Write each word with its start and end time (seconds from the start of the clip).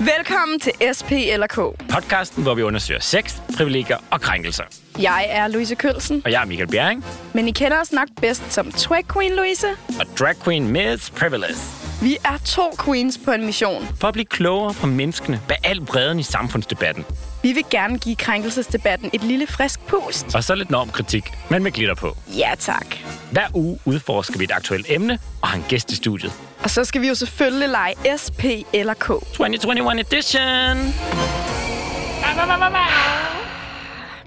Velkommen 0.00 0.60
til 0.60 0.72
SP 0.98 1.10
eller 1.12 1.46
K. 1.46 1.54
Podcasten, 1.92 2.42
hvor 2.42 2.54
vi 2.54 2.62
undersøger 2.62 3.00
sex, 3.00 3.36
privilegier 3.56 3.96
og 4.10 4.20
krænkelser. 4.20 4.64
Jeg 5.02 5.26
er 5.28 5.48
Louise 5.48 5.74
Kølsen, 5.74 6.22
Og 6.24 6.32
jeg 6.32 6.42
er 6.42 6.46
Michael 6.46 6.68
Bjerring, 6.70 7.04
men 7.34 7.48
I 7.48 7.52
kender 7.52 7.80
os 7.80 7.92
nok 7.92 8.08
bedst 8.20 8.52
som 8.52 8.72
Twag 8.72 9.04
Queen 9.12 9.32
Louise. 9.36 9.66
og 10.00 10.06
drag 10.18 10.34
queen 10.44 10.68
Miss 10.68 11.10
Privilege. 11.10 11.54
Vi 12.02 12.16
er 12.24 12.38
to 12.44 12.62
queens 12.84 13.18
på 13.24 13.30
en 13.32 13.46
mission. 13.46 13.88
For 14.00 14.08
at 14.08 14.12
blive 14.12 14.24
klogere 14.26 14.74
på 14.74 14.86
menneskene 14.86 15.40
bag 15.48 15.56
al 15.64 15.80
bredden 15.80 16.18
i 16.18 16.22
samfundsdebatten. 16.22 17.04
Vi 17.42 17.52
vil 17.52 17.64
gerne 17.70 17.98
give 17.98 18.16
krænkelsesdebatten 18.16 19.10
et 19.12 19.22
lille 19.24 19.46
frisk 19.46 19.80
pust. 19.86 20.34
Og 20.34 20.44
så 20.44 20.54
lidt 20.54 20.70
normkritik, 20.70 21.24
men 21.50 21.62
med 21.62 21.72
glitter 21.72 21.94
på. 21.94 22.16
Ja 22.38 22.50
tak. 22.58 22.86
Hver 23.32 23.46
uge 23.54 23.78
udforsker 23.84 24.38
vi 24.38 24.44
et 24.44 24.52
aktuelt 24.52 24.86
emne 24.88 25.18
og 25.42 25.48
har 25.48 25.56
en 25.56 25.64
gæst 25.68 25.92
i 25.92 25.96
studiet. 25.96 26.32
Og 26.62 26.70
så 26.70 26.84
skal 26.84 27.00
vi 27.02 27.08
jo 27.08 27.14
selvfølgelig 27.14 27.68
lege 27.68 27.94
SP 28.22 28.42
eller 28.74 28.94
K. 28.94 29.06
2021 29.06 30.00
edition! 30.00 30.76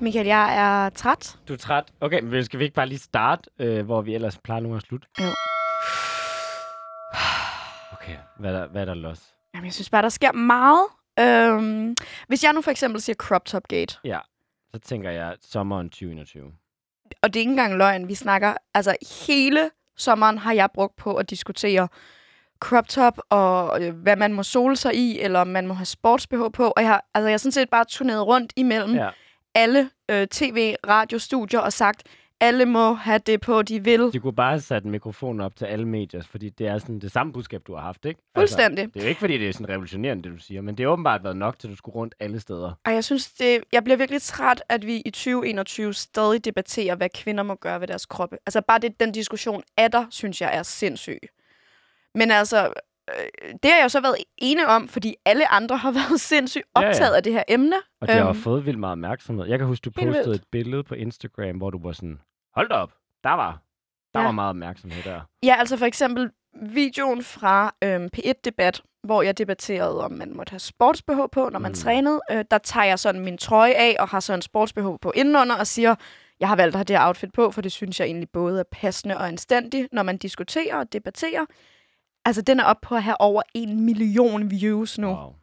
Michael, 0.01 0.25
jeg 0.27 0.57
er 0.57 0.89
træt. 0.89 1.35
Du 1.47 1.53
er 1.53 1.57
træt? 1.57 1.83
Okay, 2.01 2.19
men 2.21 2.45
skal 2.45 2.59
vi 2.59 2.63
ikke 2.63 2.75
bare 2.75 2.87
lige 2.87 2.99
starte, 2.99 3.49
øh, 3.59 3.85
hvor 3.85 4.01
vi 4.01 4.15
ellers 4.15 4.37
plejer 4.37 4.61
nu 4.61 4.75
at 4.75 4.81
slutte? 4.81 5.07
Jo. 5.19 5.25
Okay, 7.93 8.15
hvad 8.39 8.53
er 8.53 8.59
der, 8.59 8.67
hvad 8.67 8.81
er 8.81 8.85
der 8.85 8.93
los? 8.93 9.19
Jamen, 9.53 9.65
jeg 9.65 9.73
synes 9.73 9.89
bare, 9.89 10.01
der 10.01 10.09
sker 10.09 10.31
meget. 10.31 10.85
Øhm, 11.19 11.95
hvis 12.27 12.43
jeg 12.43 12.53
nu 12.53 12.61
for 12.61 12.71
eksempel 12.71 13.01
siger 13.01 13.15
crop 13.15 13.45
top 13.45 13.67
gate, 13.67 13.95
Ja, 14.03 14.19
så 14.73 14.79
tænker 14.79 15.11
jeg 15.11 15.35
sommeren 15.51 15.89
2021. 15.89 16.43
og 17.23 17.33
det 17.33 17.35
er 17.35 17.39
ikke 17.39 17.49
engang 17.49 17.75
løgn, 17.77 18.07
vi 18.07 18.15
snakker, 18.15 18.53
altså 18.73 18.95
hele 19.27 19.69
sommeren 19.97 20.37
har 20.37 20.53
jeg 20.53 20.69
brugt 20.73 20.95
på 20.95 21.15
at 21.15 21.29
diskutere 21.29 21.87
crop 22.61 22.87
top 22.87 23.19
og 23.29 23.83
øh, 23.83 23.95
hvad 23.95 24.15
man 24.15 24.33
må 24.33 24.43
sole 24.43 24.75
sig 24.75 24.95
i, 24.95 25.19
eller 25.19 25.39
om 25.39 25.47
man 25.47 25.67
må 25.67 25.73
have 25.73 25.85
sports 25.85 26.27
BH 26.27 26.35
på. 26.53 26.67
Og 26.67 26.81
jeg 26.81 26.87
har, 26.87 27.05
altså, 27.13 27.27
jeg 27.27 27.33
har 27.33 27.37
sådan 27.37 27.51
set 27.51 27.69
bare 27.69 27.85
turneret 27.85 28.27
rundt 28.27 28.53
imellem 28.55 28.95
Ja. 28.95 29.09
alle 29.55 29.89
øh, 30.11 30.27
tv, 30.27 30.75
radiostudier 30.87 31.59
og 31.59 31.73
sagt, 31.73 32.03
alle 32.39 32.65
må 32.65 32.93
have 32.93 33.19
det 33.19 33.41
på, 33.41 33.61
de 33.61 33.83
vil. 33.83 34.13
De 34.13 34.19
kunne 34.19 34.33
bare 34.35 34.49
have 34.51 34.61
sat 34.61 34.85
mikrofonen 34.85 35.41
op 35.41 35.55
til 35.55 35.65
alle 35.65 35.87
medier, 35.87 36.21
fordi 36.31 36.49
det 36.49 36.67
er 36.67 36.77
sådan 36.77 36.99
det 36.99 37.11
samme 37.11 37.33
budskab, 37.33 37.61
du 37.67 37.75
har 37.75 37.81
haft, 37.81 38.05
ikke? 38.05 38.21
Fuldstændig. 38.37 38.83
Altså, 38.83 38.93
det 38.93 38.99
er 38.99 39.03
jo 39.03 39.09
ikke, 39.09 39.19
fordi 39.19 39.37
det 39.37 39.49
er 39.49 39.53
sådan 39.53 39.69
revolutionerende, 39.69 40.23
det 40.23 40.31
du 40.31 40.43
siger, 40.43 40.61
men 40.61 40.77
det 40.77 40.83
har 40.85 40.91
åbenbart 40.91 41.23
været 41.23 41.37
nok, 41.37 41.59
til 41.59 41.69
du 41.69 41.75
skulle 41.75 41.95
rundt 41.95 42.15
alle 42.19 42.39
steder. 42.39 42.71
Og 42.85 42.93
jeg 42.93 43.03
synes, 43.03 43.31
det, 43.31 43.63
jeg 43.73 43.83
bliver 43.83 43.97
virkelig 43.97 44.21
træt, 44.21 44.63
at 44.69 44.85
vi 44.85 44.95
i 45.05 45.09
2021 45.09 45.93
stadig 45.93 46.45
debatterer, 46.45 46.95
hvad 46.95 47.09
kvinder 47.15 47.43
må 47.43 47.55
gøre 47.55 47.79
ved 47.81 47.87
deres 47.87 48.05
kroppe. 48.05 48.37
Altså 48.45 48.61
bare 48.61 48.79
det, 48.79 48.99
den 48.99 49.11
diskussion 49.11 49.63
er 49.77 49.87
der, 49.87 50.05
synes 50.09 50.41
jeg 50.41 50.57
er 50.57 50.63
sindssyg. 50.63 51.19
Men 52.15 52.31
altså, 52.31 52.73
øh, 53.09 53.53
det 53.63 53.71
har 53.71 53.77
jeg 53.77 53.83
jo 53.83 53.89
så 53.89 54.01
været 54.01 54.15
ene 54.37 54.67
om, 54.67 54.87
fordi 54.87 55.15
alle 55.25 55.51
andre 55.51 55.77
har 55.77 55.91
været 56.01 56.19
sindssygt 56.21 56.65
Ja, 56.75 56.81
ja. 56.81 56.87
optaget 56.89 57.13
af 57.15 57.23
det 57.23 57.33
her 57.33 57.43
emne. 57.47 57.75
Og 58.01 58.07
det 58.07 58.15
har 58.15 58.29
Øhm. 58.29 58.37
fået 58.39 58.65
vildt 58.65 58.79
meget 58.79 58.91
opmærksomhed. 58.91 59.45
Jeg 59.45 59.59
kan 59.59 59.67
huske, 59.67 59.83
du 59.85 59.91
postede 59.91 60.13
vildt. 60.13 60.35
et 60.41 60.43
billede 60.51 60.83
på 60.83 60.95
Instagram, 60.95 61.57
hvor 61.57 61.69
du 61.69 61.79
var 61.83 61.91
sådan, 61.91 62.19
hold 62.55 62.69
da 62.69 62.75
op, 62.75 62.93
der 63.23 63.29
var, 63.33 63.61
der 64.13 64.19
Ja. 64.19 64.25
var 64.25 64.31
meget 64.31 64.49
opmærksomhed 64.49 65.03
der. 65.03 65.21
Ja, 65.43 65.55
altså 65.59 65.77
for 65.77 65.85
eksempel 65.85 66.31
videoen 66.61 67.23
fra 67.23 67.75
øhm, 67.83 68.09
P1-debat, 68.17 68.81
hvor 69.03 69.21
jeg 69.21 69.37
debatterede, 69.37 70.03
om 70.03 70.11
man 70.11 70.33
måtte 70.35 70.49
have 70.51 70.59
sports 70.59 71.01
på, 71.31 71.49
når 71.51 71.59
man 71.59 71.71
Mm. 71.71 71.75
trænede. 71.75 72.21
Øh, 72.31 72.45
der 72.51 72.57
tager 72.57 72.83
jeg 72.85 72.99
sådan 72.99 73.21
min 73.21 73.37
trøje 73.37 73.73
af 73.73 73.95
og 73.99 74.07
har 74.07 74.19
så 74.19 74.33
en 74.33 74.41
sports 74.41 74.73
på 74.73 75.11
indenunder 75.15 75.55
og 75.55 75.67
siger, 75.67 75.95
jeg 76.39 76.47
har 76.49 76.55
valgt 76.55 76.75
at 76.75 76.77
have 76.77 76.83
det 76.83 76.97
her 76.97 77.07
outfit 77.07 77.31
på, 77.33 77.51
for 77.51 77.61
det 77.61 77.71
synes 77.71 77.99
jeg 77.99 78.05
egentlig 78.05 78.29
både 78.29 78.59
er 78.59 78.63
passende 78.71 79.17
og 79.17 79.27
anstændigt, 79.27 79.87
når 79.93 80.03
man 80.03 80.17
diskuterer 80.17 80.75
og 80.75 80.93
debatterer. 80.93 81.45
Altså, 82.25 82.41
den 82.41 82.59
er 82.59 82.63
op 82.63 82.81
på 82.81 82.95
at 82.95 83.03
have 83.03 83.21
over 83.21 83.41
en 83.53 83.85
million 83.85 84.51
views 84.51 84.97
nu. 84.97 85.07
Wow. 85.07 85.33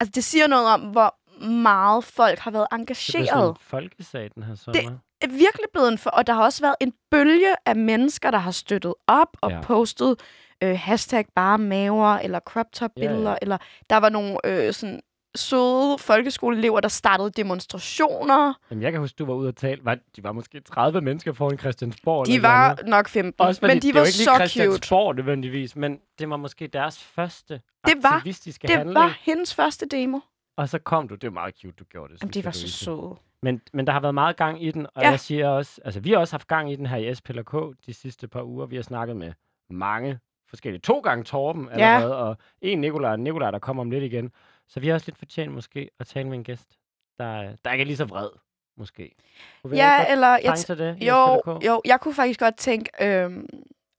Altså, 0.00 0.12
det 0.14 0.24
siger 0.24 0.46
noget 0.46 0.66
om, 0.68 0.80
hvor 0.80 1.14
meget 1.46 2.04
folk 2.04 2.38
har 2.38 2.50
været 2.50 2.66
Det 2.70 2.76
blev 2.76 2.80
engageret. 2.80 3.28
sådan 3.28 3.48
en 3.48 3.56
folkesag 3.60 4.30
den 4.34 4.42
her 4.42 4.54
sommer. 4.54 4.98
er 5.20 5.26
virkelig 5.28 5.66
blevet 5.72 5.88
en 5.92 5.98
for, 5.98 6.10
og 6.10 6.26
der 6.26 6.32
har 6.32 6.42
også 6.42 6.62
været 6.62 6.74
en 6.80 6.92
bølge 7.10 7.54
af 7.66 7.76
mennesker, 7.76 8.30
der 8.30 8.38
har 8.38 8.50
støttet 8.50 8.94
op 9.06 9.28
og 9.40 9.50
Ja. 9.50 9.56
ja. 9.56 9.62
postet 9.62 10.20
øh, 10.62 10.78
hashtag 10.78 11.24
bare 11.34 11.58
maver, 11.58 12.14
eller 12.14 12.40
crop 12.40 12.66
top 12.72 12.90
Ja, 12.96 13.02
ja. 13.02 13.08
billeder, 13.08 13.36
eller 13.42 13.58
der 13.90 13.96
var 13.96 14.08
nogle 14.08 14.38
øh, 14.44 14.72
sådan 14.72 15.00
søde 15.36 15.98
folkeskoleelever, 15.98 16.80
der 16.80 16.88
startede 16.88 17.30
demonstrationer. 17.30 18.54
Jamen, 18.70 18.82
jeg 18.82 18.92
kan 18.92 19.00
huske, 19.00 19.16
du 19.16 19.24
var 19.24 19.34
ude 19.34 19.48
og 19.48 19.56
tale. 19.56 19.84
Var, 19.84 19.98
de 20.16 20.22
var 20.24 20.32
måske 20.32 20.60
30 20.60 21.00
mennesker 21.00 21.32
foran 21.32 21.58
Christiansborg. 21.58 22.26
De 22.26 22.42
var 22.42 22.68
noget. 22.68 22.86
nok 22.86 23.08
15, 23.08 23.46
Også 23.46 23.58
men 23.66 23.70
de 23.76 23.80
det 23.80 23.88
er 23.88 23.92
var 23.92 24.00
jo 24.00 24.04
ikke 24.04 24.12
så 24.12 24.24
cute. 24.30 24.36
Christiansborg 24.48 25.14
nødvendigvis, 25.16 25.76
men 25.76 26.00
det 26.18 26.30
var 26.30 26.36
måske 26.36 26.66
deres 26.66 27.02
første 27.02 27.60
Det 27.86 27.94
var- 28.02 28.08
aktivistiske 28.12 28.66
Det 28.68 28.76
handling. 28.76 28.94
var 28.94 29.18
hendes 29.20 29.54
første 29.54 29.86
demo. 29.86 30.20
Og 30.56 30.68
så 30.68 30.78
kom 30.78 31.08
du. 31.08 31.14
Det 31.14 31.26
var 31.26 31.32
meget 31.34 31.54
cute, 31.62 31.74
du 31.78 31.84
gjorde 31.84 32.12
det. 32.12 32.22
Jamen, 32.22 32.32
de 32.32 32.44
var 32.44 32.50
så 32.50 32.68
søde. 32.70 33.14
Men, 33.42 33.60
men 33.72 33.86
der 33.86 33.92
har 33.92 34.00
været 34.00 34.14
meget 34.14 34.36
gang 34.36 34.64
i 34.64 34.70
den, 34.70 34.86
og 34.94 35.02
Ja. 35.02 35.10
jeg 35.10 35.20
siger 35.20 35.48
også, 35.48 35.80
altså 35.84 36.00
vi 36.00 36.10
har 36.10 36.18
også 36.18 36.32
haft 36.34 36.46
gang 36.48 36.72
i 36.72 36.76
den 36.76 36.86
her 36.86 36.96
i 36.96 37.14
SPLK 37.14 37.54
de 37.86 37.94
sidste 37.94 38.28
par 38.28 38.42
uger. 38.42 38.66
Vi 38.66 38.76
har 38.76 38.82
snakket 38.82 39.16
med 39.16 39.32
mange 39.70 40.18
forskellige. 40.48 40.80
To 40.80 40.98
gange 41.00 41.24
Torben 41.24 41.68
Ja. 41.78 41.94
allerede, 41.94 42.16
og 42.16 42.36
en 42.60 42.78
Nikolaj, 42.80 43.16
Nikolaj, 43.16 43.50
der 43.50 43.58
kommer 43.58 43.80
om 43.80 43.90
lidt 43.90 44.04
igen. 44.04 44.30
Så 44.68 44.80
vi 44.80 44.86
har 44.86 44.94
også 44.94 45.04
lidt 45.08 45.18
fortjent 45.18 45.52
måske 45.52 45.90
at 46.00 46.06
tale 46.06 46.28
med 46.28 46.38
en 46.38 46.44
gæst, 46.44 46.78
der, 47.18 47.56
der 47.64 47.72
ikke 47.72 47.82
er 47.82 47.86
lige 47.86 47.96
så 47.96 48.04
vred, 48.04 48.28
måske. 48.78 49.14
Kunne 49.62 49.70
vi 49.70 49.76
Ja, 49.76 50.12
eller... 50.12 50.38
Jeg 50.44 50.54
til 50.58 50.78
det 50.78 50.96
jo, 51.00 51.42
jo, 51.66 51.82
jeg 51.84 52.00
kunne 52.00 52.14
faktisk 52.14 52.40
godt 52.40 52.56
tænke... 52.56 52.90
Øhm, 53.00 53.48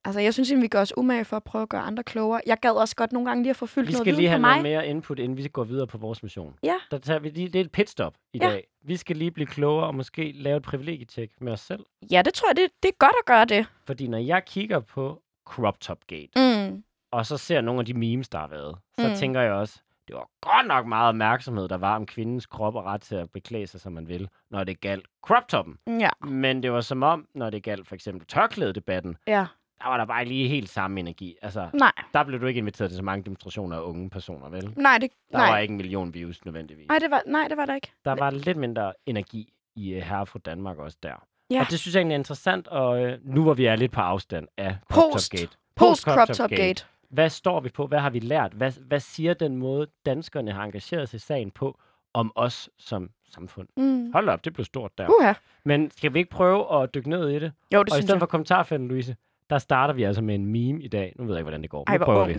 altså, 0.04 0.20
jeg 0.20 0.34
synes, 0.34 0.52
at 0.52 0.62
vi 0.62 0.68
gør 0.68 0.80
os 0.80 0.96
umage 0.96 1.24
for 1.24 1.36
at 1.36 1.44
prøve 1.44 1.62
at 1.62 1.68
gøre 1.68 1.80
andre 1.80 2.02
klogere. 2.02 2.40
Jeg 2.46 2.58
gad 2.60 2.70
også 2.70 2.96
godt 2.96 3.12
nogle 3.12 3.28
gange 3.28 3.42
lige 3.42 3.50
at 3.50 3.56
få 3.56 3.66
fyldt 3.66 3.88
Vi 3.88 3.92
noget 3.92 4.04
skal 4.04 4.12
viden 4.12 4.20
lige 4.20 4.28
på 4.28 4.30
have 4.30 4.40
mig. 4.40 4.50
noget 4.50 4.62
mere 4.62 4.86
input, 4.86 5.18
inden 5.18 5.36
vi 5.38 5.48
går 5.48 5.64
videre 5.64 5.86
på 5.86 5.98
vores 5.98 6.22
mission. 6.22 6.54
Ja. 6.62 6.74
Der 6.90 6.98
tager 6.98 7.18
vi 7.20 7.28
lige, 7.28 7.48
det 7.48 7.60
er 7.60 7.64
et 7.64 7.72
pitstop 7.72 8.14
i 8.32 8.38
Ja. 8.42 8.50
dag. 8.50 8.66
Vi 8.84 8.96
skal 8.96 9.16
lige 9.16 9.30
blive 9.30 9.46
klogere 9.46 9.86
og 9.86 9.94
måske 9.94 10.32
lave 10.32 10.56
et 10.56 10.62
privilegietjek 10.62 11.30
med 11.40 11.52
os 11.52 11.60
selv. 11.60 11.84
Ja, 12.10 12.22
det 12.22 12.34
tror 12.34 12.48
jeg, 12.48 12.56
det, 12.56 12.70
det 12.82 12.88
er 12.88 12.92
godt 12.98 13.14
at 13.22 13.26
gøre 13.26 13.44
det. 13.44 13.66
Fordi 13.86 14.08
når 14.08 14.18
jeg 14.18 14.44
kigger 14.44 14.80
på 14.80 15.22
Crop 15.46 15.80
Top 15.80 15.98
Gate, 16.06 16.30
Mm. 16.68 16.82
og 17.12 17.26
så 17.26 17.36
ser 17.36 17.60
nogle 17.60 17.80
af 17.80 17.86
de 17.86 17.94
memes, 17.94 18.28
der 18.28 18.38
har 18.38 18.46
været, 18.48 18.76
så 18.98 19.08
Mm. 19.08 19.14
tænker 19.14 19.40
jeg 19.40 19.52
også, 19.52 19.80
det 20.08 20.16
var 20.16 20.28
godt 20.40 20.66
nok 20.66 20.86
meget 20.86 21.08
opmærksomhed, 21.08 21.68
der 21.68 21.76
var 21.76 21.96
om 21.96 22.06
kvindens 22.06 22.46
krop 22.46 22.74
og 22.74 22.84
ret 22.84 23.00
til 23.00 23.14
at 23.14 23.30
beklæde 23.30 23.66
sig, 23.66 23.80
som 23.80 23.92
man 23.92 24.08
vil, 24.08 24.28
når 24.50 24.64
det 24.64 24.80
galt 24.80 25.06
crop 25.26 25.48
toppen. 25.48 25.78
Ja, 25.86 26.10
Men 26.26 26.62
det 26.62 26.72
var 26.72 26.80
som 26.80 27.02
om, 27.02 27.26
når 27.34 27.50
det 27.50 27.62
galt 27.62 27.88
for 27.88 27.94
eksempel 27.94 28.26
tørklædedebatten, 28.26 29.16
ja. 29.26 29.46
der 29.82 29.88
var 29.88 29.96
der 29.96 30.04
bare 30.04 30.24
lige 30.24 30.48
helt 30.48 30.68
samme 30.68 31.00
energi. 31.00 31.36
Altså, 31.42 31.68
Nej, 31.74 31.92
der 32.12 32.24
blev 32.24 32.40
du 32.40 32.46
ikke 32.46 32.58
inviteret 32.58 32.90
til 32.90 32.96
så 32.96 33.02
mange 33.02 33.24
demonstrationer 33.24 33.76
af 33.76 33.82
unge 33.82 34.10
personer, 34.10 34.48
vel? 34.48 34.72
nej, 34.76 34.98
det, 34.98 35.10
Der 35.32 35.38
nej. 35.38 35.50
var 35.50 35.58
ikke 35.58 35.72
en 35.72 35.76
million 35.76 36.14
views 36.14 36.44
nødvendigvis. 36.44 36.88
Nej, 36.88 36.98
det 36.98 37.10
var, 37.10 37.22
nej, 37.26 37.48
det 37.48 37.56
var 37.56 37.66
der 37.66 37.74
ikke. 37.74 37.92
Der 38.04 38.14
var 38.14 38.30
lidt 38.30 38.56
mindre 38.58 38.92
energi 39.06 39.52
i 39.76 39.96
uh, 39.96 40.02
Herre 40.02 40.26
fra 40.26 40.38
Danmark 40.38 40.78
også 40.78 40.98
der. 41.02 41.24
Ja. 41.50 41.60
Og 41.60 41.66
det 41.70 41.80
synes 41.80 41.94
jeg 41.94 42.00
egentlig 42.00 42.14
er 42.14 42.18
interessant, 42.18 42.68
og 42.68 43.02
uh, 43.02 43.08
nu 43.34 43.42
hvor 43.42 43.54
vi 43.54 43.66
er 43.66 43.76
lidt 43.76 43.92
på 43.92 44.00
afstand 44.00 44.48
af 44.56 44.76
Crop 44.92 45.02
Top 45.02 45.12
Post. 45.12 45.30
Gate. 45.32 45.48
Post 45.76 46.02
Crop 46.02 46.28
top 46.28 46.50
gate. 46.50 46.84
Hvad 47.10 47.28
står 47.28 47.60
vi 47.60 47.68
på? 47.68 47.86
Hvad 47.86 47.98
har 47.98 48.10
vi 48.10 48.18
lært? 48.18 48.52
Hvad, 48.52 48.72
hvad 48.86 49.00
siger 49.00 49.34
den 49.34 49.56
måde, 49.56 49.86
danskerne 50.06 50.52
har 50.52 50.64
engageret 50.64 51.08
sig 51.08 51.16
i 51.16 51.20
sagen 51.20 51.50
på, 51.50 51.78
om 52.14 52.32
os 52.34 52.70
som 52.78 53.10
samfund? 53.30 53.68
Mm. 53.76 54.12
Hold 54.12 54.28
op, 54.28 54.44
det 54.44 54.52
blev 54.52 54.64
stort 54.64 54.98
der. 54.98 55.08
Uha. 55.20 55.32
Men 55.64 55.90
skal 55.90 56.14
vi 56.14 56.18
ikke 56.18 56.30
prøve 56.30 56.82
at 56.82 56.94
dykke 56.94 57.10
ned 57.10 57.28
i 57.28 57.34
det? 57.38 57.52
Jo, 57.74 57.82
det 57.82 57.92
og 57.92 57.98
i 57.98 58.02
stedet 58.02 58.14
jeg. 58.14 58.18
for 58.18 58.26
kommentarfælden, 58.26 58.88
Louise, 58.88 59.16
der 59.50 59.58
starter 59.58 59.94
vi 59.94 60.02
altså 60.02 60.22
med 60.22 60.34
en 60.34 60.46
meme 60.46 60.82
i 60.82 60.88
dag. 60.88 61.12
Nu 61.16 61.24
ved 61.24 61.34
jeg 61.34 61.40
ikke, 61.40 61.44
hvordan 61.44 61.62
det 61.62 61.70
går. 61.70 61.84
Ej, 61.86 61.98
nu 61.98 62.04
prøver 62.04 62.26
vi. 62.26 62.38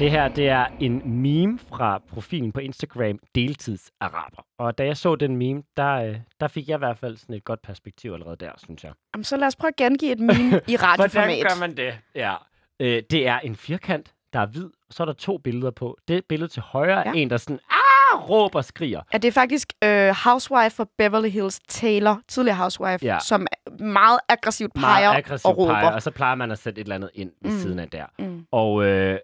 Det 0.00 0.10
her, 0.10 0.28
det 0.28 0.48
er 0.48 0.66
en 0.80 1.02
meme 1.22 1.58
fra 1.68 2.02
profilen 2.12 2.52
på 2.52 2.60
Instagram, 2.60 3.18
Deltidsaraber. 3.34 4.44
Og 4.58 4.78
da 4.78 4.84
jeg 4.84 4.96
så 4.96 5.16
den 5.16 5.36
meme, 5.36 5.62
der, 5.76 5.92
øh, 5.94 6.16
der 6.40 6.48
fik 6.48 6.68
jeg 6.68 6.74
i 6.74 6.78
hvert 6.78 6.98
fald 6.98 7.16
sådan 7.16 7.34
et 7.36 7.44
godt 7.44 7.62
perspektiv 7.62 8.12
allerede 8.12 8.36
der, 8.36 8.50
synes 8.64 8.84
jeg. 8.84 8.92
Jamen, 9.14 9.24
så 9.24 9.36
lad 9.36 9.46
os 9.46 9.56
prøve 9.56 9.68
at 9.68 9.76
gengive 9.76 10.12
et 10.12 10.18
meme 10.20 10.32
i 10.34 10.76
Hvordan 10.76 10.82
radioformat. 10.82 11.42
gør 11.42 11.60
man 11.60 11.76
det? 11.76 11.94
Ja. 12.14 12.34
Øh, 12.80 13.02
det 13.10 13.26
er 13.28 13.38
en 13.38 13.56
firkant, 13.56 14.14
der 14.32 14.40
er 14.40 14.46
hvid, 14.46 14.64
og 14.64 14.70
så 14.94 15.02
er 15.02 15.04
der 15.04 15.12
to 15.12 15.38
billeder 15.38 15.70
på. 15.70 15.96
Det 16.08 16.24
billede 16.28 16.48
til 16.52 16.62
højre 16.62 17.04
er 17.04 17.10
Ja. 17.14 17.20
en, 17.20 17.30
der 17.30 17.36
sådan, 17.36 17.58
ah, 17.70 18.30
råber 18.30 18.58
og 18.58 18.64
skriger. 18.64 19.00
Ja, 19.12 19.18
det 19.18 19.28
er 19.28 19.32
faktisk 19.32 19.72
øh, 19.84 20.14
housewife 20.24 20.70
for 20.76 20.88
Beverly 20.98 21.28
Hills 21.28 21.60
Taylor, 21.68 22.20
tidligere 22.28 22.56
housewife, 22.56 23.06
Ja. 23.06 23.18
som 23.18 23.46
meget 23.80 24.20
aggressivt 24.28 24.74
peger 24.74 24.86
Meget 25.08 25.16
aggressivt 25.16 25.46
og 25.52 25.58
råber. 25.58 25.72
peger, 25.74 25.90
og 25.90 26.02
så 26.02 26.10
plejer 26.10 26.34
man 26.34 26.50
at 26.50 26.58
sætte 26.58 26.80
et 26.80 26.84
eller 26.84 26.94
andet 26.94 27.10
ind 27.14 27.32
ved 27.42 27.50
Mm. 27.50 27.58
siden 27.58 27.78
af 27.78 27.88
der. 27.88 28.06
Mm. 28.18 28.46
Og 28.52 28.84
øh, 28.84 29.18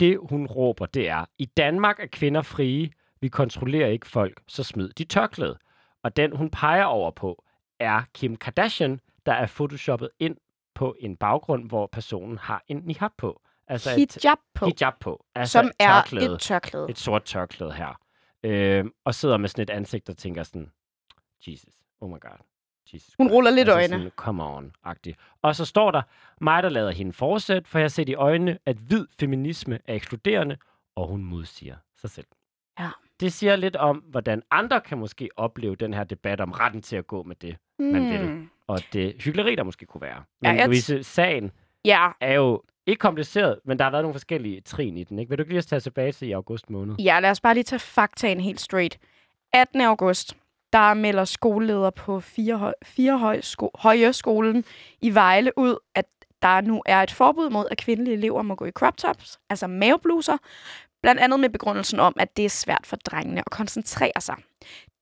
det, 0.00 0.18
hun 0.22 0.46
råber, 0.46 0.86
det 0.86 1.08
er, 1.08 1.24
i 1.38 1.44
Danmark 1.44 2.00
er 2.00 2.06
kvinder 2.06 2.42
frie, 2.42 2.90
vi 3.20 3.28
kontrollerer 3.28 3.88
ikke 3.88 4.06
folk, 4.06 4.42
så 4.48 4.62
smid 4.62 4.88
de 4.88 5.04
tørklæde. 5.04 5.58
Og 6.02 6.16
den, 6.16 6.36
hun 6.36 6.50
peger 6.50 6.84
over 6.84 7.10
på, 7.10 7.44
er 7.78 8.02
Kim 8.14 8.36
Kardashian, 8.36 9.00
der 9.26 9.32
er 9.32 9.46
photoshoppet 9.46 10.10
ind 10.18 10.36
på 10.74 10.96
en 11.00 11.16
baggrund, 11.16 11.68
hvor 11.68 11.86
personen 11.86 12.38
har 12.38 12.64
en 12.68 12.76
niqab 12.76 13.10
på. 13.18 13.40
Altså 13.68 13.90
Hijab 13.90 14.38
på, 14.54 14.66
hijab 14.66 14.92
på. 15.00 15.24
Altså 15.34 15.52
som 15.52 15.66
et 15.66 15.72
er 15.78 15.92
tørklæde. 15.92 16.34
et 16.34 16.40
tørklæde. 16.40 16.86
et 16.90 16.98
sort 16.98 17.24
tørklæde 17.24 17.72
her. 17.72 18.00
Øh, 18.42 18.84
og 19.04 19.14
sidder 19.14 19.36
med 19.36 19.48
sådan 19.48 19.62
et 19.62 19.70
ansigt, 19.70 20.06
der 20.06 20.14
tænker 20.14 20.42
sådan, 20.42 20.72
Jesus, 21.46 21.74
oh 22.00 22.10
my 22.10 22.20
god, 22.20 22.38
Jesus 22.94 23.14
Hun 23.18 23.28
ruller 23.30 23.50
lidt 23.50 23.68
altså 23.68 23.74
øjne. 23.74 23.88
Sådan, 23.88 24.10
come 24.16 24.42
on-agtigt. 24.58 25.14
Og 25.42 25.56
så 25.56 25.64
står 25.64 25.90
der, 25.90 26.02
mig 26.40 26.62
der 26.62 26.68
lader 26.68 26.90
hende 26.90 27.12
fortsætte, 27.12 27.70
for 27.70 27.78
jeg 27.78 27.90
set 27.90 28.08
i 28.08 28.14
øjnene, 28.14 28.58
at 28.66 28.76
hvid 28.76 29.06
feminisme 29.20 29.78
er 29.86 29.94
ekskluderende, 29.94 30.56
og 30.96 31.06
hun 31.06 31.24
modsiger 31.24 31.76
sig 32.00 32.10
selv. 32.10 32.26
Ja. 32.80 32.88
Det 33.20 33.32
siger 33.32 33.56
lidt 33.56 33.76
om, 33.76 33.96
hvordan 33.96 34.42
andre 34.50 34.80
kan 34.80 34.98
måske 34.98 35.28
opleve 35.36 35.76
den 35.76 35.94
her 35.94 36.04
debat 36.04 36.40
om 36.40 36.50
retten 36.52 36.82
til 36.82 36.96
at 36.96 37.06
gå 37.06 37.22
med 37.22 37.36
det, 37.36 37.56
man 37.78 38.10
vil. 38.10 38.18
Hmm. 38.20 38.50
og 38.66 38.78
det 38.92 39.14
hyggeleri, 39.24 39.54
der 39.54 39.62
måske 39.62 39.86
kunne 39.86 40.00
være. 40.00 40.22
Ja, 40.42 40.52
Men 40.52 40.60
t- 40.60 40.64
Louise, 40.64 41.02
sagen 41.02 41.50
Ja, 41.84 42.08
er 42.20 42.32
jo 42.34 42.62
ikke 42.86 42.98
kompliceret, 43.00 43.58
men 43.64 43.78
der 43.78 43.84
har 43.84 43.90
været 43.90 44.04
nogle 44.04 44.14
forskellige 44.14 44.60
trin 44.60 44.96
i 44.96 45.04
den. 45.04 45.18
Ikke? 45.18 45.28
Vil 45.28 45.38
du 45.38 45.42
ikke 45.42 45.52
lige 45.52 45.62
tage 45.62 45.80
tilbage 45.80 46.12
til 46.12 46.28
i 46.28 46.32
august 46.32 46.70
måned? 46.70 46.96
Ja, 46.98 47.20
lad 47.20 47.30
os 47.30 47.40
bare 47.40 47.54
lige 47.54 47.64
tage 47.64 47.80
faktaen 47.80 48.40
helt 48.40 48.60
straight. 48.60 48.98
18. 49.52 49.80
august, 49.80 50.36
der 50.72 50.94
melder 50.94 51.24
skoleleder 51.24 51.90
på 51.90 52.20
Fire, 52.20 53.18
Højsko- 53.18 53.70
Højeskolen 53.74 54.64
i 55.00 55.14
Vejle 55.14 55.58
ud, 55.58 55.76
at 55.94 56.06
der 56.42 56.60
nu 56.60 56.82
er 56.86 57.02
et 57.02 57.10
forbud 57.10 57.50
mod, 57.50 57.66
at 57.70 57.78
kvindelige 57.78 58.14
elever 58.14 58.42
må 58.42 58.54
gå 58.54 58.64
i 58.64 58.70
crop 58.70 58.96
tops, 58.96 59.40
altså 59.50 59.66
mavebluser, 59.66 60.36
blandt 61.02 61.20
andet 61.20 61.40
med 61.40 61.48
begrundelsen 61.48 62.00
om, 62.00 62.14
at 62.18 62.36
det 62.36 62.44
er 62.44 62.48
svært 62.48 62.86
for 62.86 62.96
drengene 62.96 63.40
at 63.40 63.50
koncentrere 63.50 64.20
sig. 64.20 64.36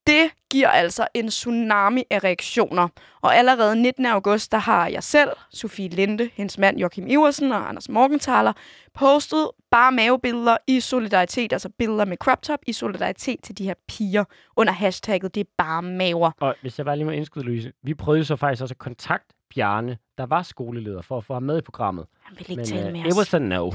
Det 0.09 0.31
giver 0.51 0.67
altså 0.69 1.07
en 1.13 1.27
tsunami 1.27 2.03
af 2.09 2.23
reaktioner. 2.23 2.87
Og 3.21 3.35
allerede 3.35 3.81
19. 3.81 4.05
august, 4.05 4.51
der 4.51 4.57
har 4.57 4.87
jeg 4.87 5.03
selv, 5.03 5.29
Sofie 5.49 5.89
Linde, 5.89 6.29
hendes 6.33 6.57
mand 6.57 6.77
Joachim 6.77 7.07
Iversen 7.07 7.51
og 7.51 7.69
Anders 7.69 7.89
Morgenthaler 7.89 8.53
postet 8.93 9.49
bare 9.71 9.91
mavebilleder 9.91 10.57
i 10.67 10.79
solidaritet, 10.79 11.53
altså 11.53 11.69
billeder 11.69 12.05
med 12.05 12.17
crop 12.17 12.41
top 12.41 12.59
i 12.67 12.73
solidaritet 12.73 13.39
til 13.43 13.57
de 13.57 13.63
her 13.63 13.73
piger 13.87 14.23
under 14.55 14.73
hashtagget 14.73 15.35
det 15.35 15.41
er 15.41 15.49
bare 15.57 15.81
maver. 15.81 16.31
Og 16.39 16.55
hvis 16.61 16.77
jeg 16.77 16.85
bare 16.85 16.95
lige 16.95 17.05
må 17.05 17.11
indskyde, 17.11 17.45
Louise, 17.45 17.71
vi 17.83 17.93
prøvede 17.93 18.25
så 18.25 18.35
faktisk 18.35 18.61
også 18.61 18.73
at 18.73 18.79
kontakte 18.79 19.35
Bjarne, 19.55 19.97
der 20.17 20.25
var 20.25 20.43
skoleleder, 20.43 21.01
for 21.01 21.17
at 21.17 21.23
få 21.23 21.33
ham 21.33 21.43
med 21.43 21.57
i 21.57 21.61
programmet. 21.61 22.05
Han 22.23 22.37
vil 22.37 22.45
ikke 22.49 22.55
Men 22.55 22.65
tale 22.65 22.85
uh, 22.87 22.91
med 22.91 22.99
it 22.99 23.07
os. 23.07 23.17
was 23.17 23.33
a 23.33 23.39
no. 23.39 23.71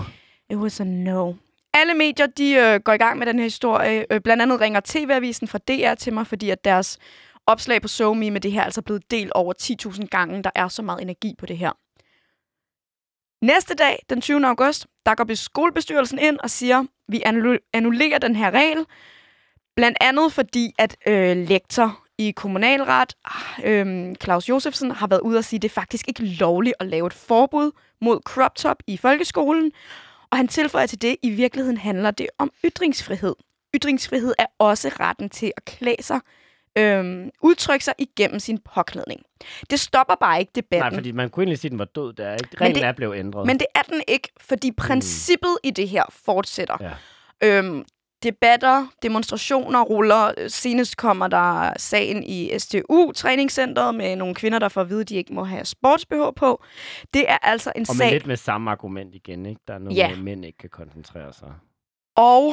It 0.50 0.56
was 0.56 0.80
a 0.80 0.84
no. 0.84 1.32
Alle 1.76 1.94
medier 1.94 2.26
de 2.26 2.52
øh, 2.52 2.80
går 2.80 2.92
i 2.92 2.96
gang 2.96 3.18
med 3.18 3.26
den 3.26 3.38
her 3.38 3.44
historie. 3.44 4.06
Øh, 4.10 4.20
blandt 4.20 4.42
andet 4.42 4.60
ringer 4.60 4.80
TV-avisen 4.84 5.48
fra 5.48 5.58
DR 5.58 5.94
til 5.94 6.12
mig, 6.12 6.26
fordi 6.26 6.50
at 6.50 6.64
deres 6.64 6.98
opslag 7.46 7.82
på 7.82 7.88
SoMe 7.88 8.30
med 8.30 8.40
det 8.40 8.52
her 8.52 8.60
er 8.60 8.64
altså 8.64 8.82
blevet 8.82 9.10
delt 9.10 9.32
over 9.32 9.52
10.000 9.62 10.06
gange. 10.06 10.42
Der 10.42 10.50
er 10.54 10.68
så 10.68 10.82
meget 10.82 11.02
energi 11.02 11.34
på 11.38 11.46
det 11.46 11.58
her. 11.58 11.72
Næste 13.44 13.74
dag, 13.74 14.04
den 14.10 14.20
20. 14.20 14.46
august, 14.46 14.86
der 15.06 15.14
går 15.14 15.34
skolebestyrelsen 15.34 16.18
ind 16.18 16.38
og 16.38 16.50
siger, 16.50 16.84
vi 17.08 17.22
annullerer 17.72 18.18
den 18.18 18.36
her 18.36 18.50
regel. 18.50 18.86
Blandt 19.76 19.98
andet 20.00 20.32
fordi, 20.32 20.72
at 20.78 20.96
øh, 21.06 21.36
lektor 21.36 22.04
i 22.18 22.30
kommunalret, 22.30 23.14
øh, 23.64 24.14
Claus 24.22 24.48
Josefsen, 24.48 24.90
har 24.90 25.06
været 25.06 25.20
ude 25.20 25.38
og 25.38 25.44
sige, 25.44 25.58
at 25.58 25.62
det 25.62 25.68
er 25.68 25.72
faktisk 25.74 26.08
ikke 26.08 26.24
lovligt 26.24 26.74
at 26.80 26.86
lave 26.86 27.06
et 27.06 27.14
forbud 27.14 27.70
mod 28.00 28.20
crop 28.24 28.54
top 28.54 28.76
i 28.86 28.96
folkeskolen. 28.96 29.72
Og 30.30 30.36
han 30.36 30.48
tilføjer 30.48 30.86
til 30.86 31.02
det, 31.02 31.16
i 31.22 31.30
virkeligheden 31.30 31.76
handler 31.76 32.10
det 32.10 32.26
om 32.38 32.52
ytringsfrihed. 32.64 33.34
Ytringsfrihed 33.76 34.34
er 34.38 34.46
også 34.58 34.88
retten 35.00 35.30
til 35.30 35.52
at 35.56 35.64
klæde 35.64 36.02
sig, 36.02 36.20
øhm, 36.78 37.30
udtrykke 37.42 37.84
sig 37.84 37.94
igennem 37.98 38.40
sin 38.40 38.58
påklædning. 38.74 39.20
Det 39.70 39.80
stopper 39.80 40.14
bare 40.14 40.40
ikke 40.40 40.52
debatten. 40.54 40.92
Nej, 40.92 40.96
fordi 40.98 41.12
man 41.12 41.30
kunne 41.30 41.42
egentlig 41.42 41.58
sige, 41.58 41.68
at 41.68 41.70
den 41.70 41.78
var 41.78 41.84
død 41.84 42.12
der. 42.12 42.32
Ikke? 42.32 42.48
Reglen 42.60 42.74
det- 42.74 42.84
er 42.84 42.92
blevet 42.92 43.18
ændret. 43.18 43.46
Men 43.46 43.58
det 43.58 43.66
er 43.74 43.82
den 43.82 44.02
ikke, 44.08 44.28
fordi 44.40 44.72
princippet 44.72 45.58
i 45.64 45.70
det 45.70 45.88
her 45.88 46.02
fortsætter. 46.10 46.76
Ja. 46.80 46.90
Øhm, 47.48 47.84
debatter, 48.24 48.86
demonstrationer 49.02 49.80
ruller. 49.82 50.48
Senest 50.48 50.96
kommer 50.96 51.28
der 51.28 51.72
sagen 51.76 52.24
i 52.24 52.58
STU, 52.58 53.12
træningscenteret, 53.12 53.94
med 53.94 54.16
nogle 54.16 54.34
kvinder, 54.34 54.58
der 54.58 54.68
får 54.68 54.80
at 54.80 54.88
vide, 54.88 55.00
at 55.00 55.08
de 55.08 55.14
ikke 55.16 55.34
må 55.34 55.44
have 55.44 55.64
sportsbh 55.64 56.14
på. 56.36 56.62
Det 57.14 57.30
er 57.30 57.38
altså 57.42 57.72
en 57.76 57.86
og 57.88 57.96
sag... 57.96 58.12
lidt 58.12 58.26
med 58.26 58.36
samme 58.36 58.70
argument 58.70 59.14
igen, 59.14 59.46
ikke? 59.46 59.60
Der 59.68 59.74
er 59.74 59.78
noget 59.78 59.96
Ja. 59.96 60.08
med, 60.08 60.16
mænd 60.16 60.44
ikke 60.44 60.58
kan 60.58 60.70
koncentrere 60.70 61.32
sig. 61.32 61.52
Og 62.16 62.52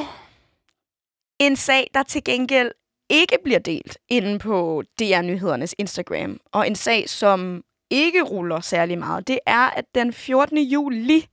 en 1.40 1.56
sag, 1.56 1.90
der 1.94 2.02
til 2.02 2.24
gengæld 2.24 2.70
ikke 3.10 3.38
bliver 3.44 3.58
delt 3.58 3.98
inde 4.08 4.38
på 4.38 4.82
DR 4.98 5.22
Nyhedernes 5.22 5.74
Instagram, 5.78 6.40
og 6.52 6.66
en 6.66 6.74
sag, 6.74 7.08
som 7.08 7.62
ikke 7.90 8.22
ruller 8.22 8.60
særlig 8.60 8.98
meget, 8.98 9.28
det 9.28 9.38
er, 9.46 9.70
at 9.70 9.84
den 9.94 10.12
14. 10.12 10.58
juli, 10.58 11.26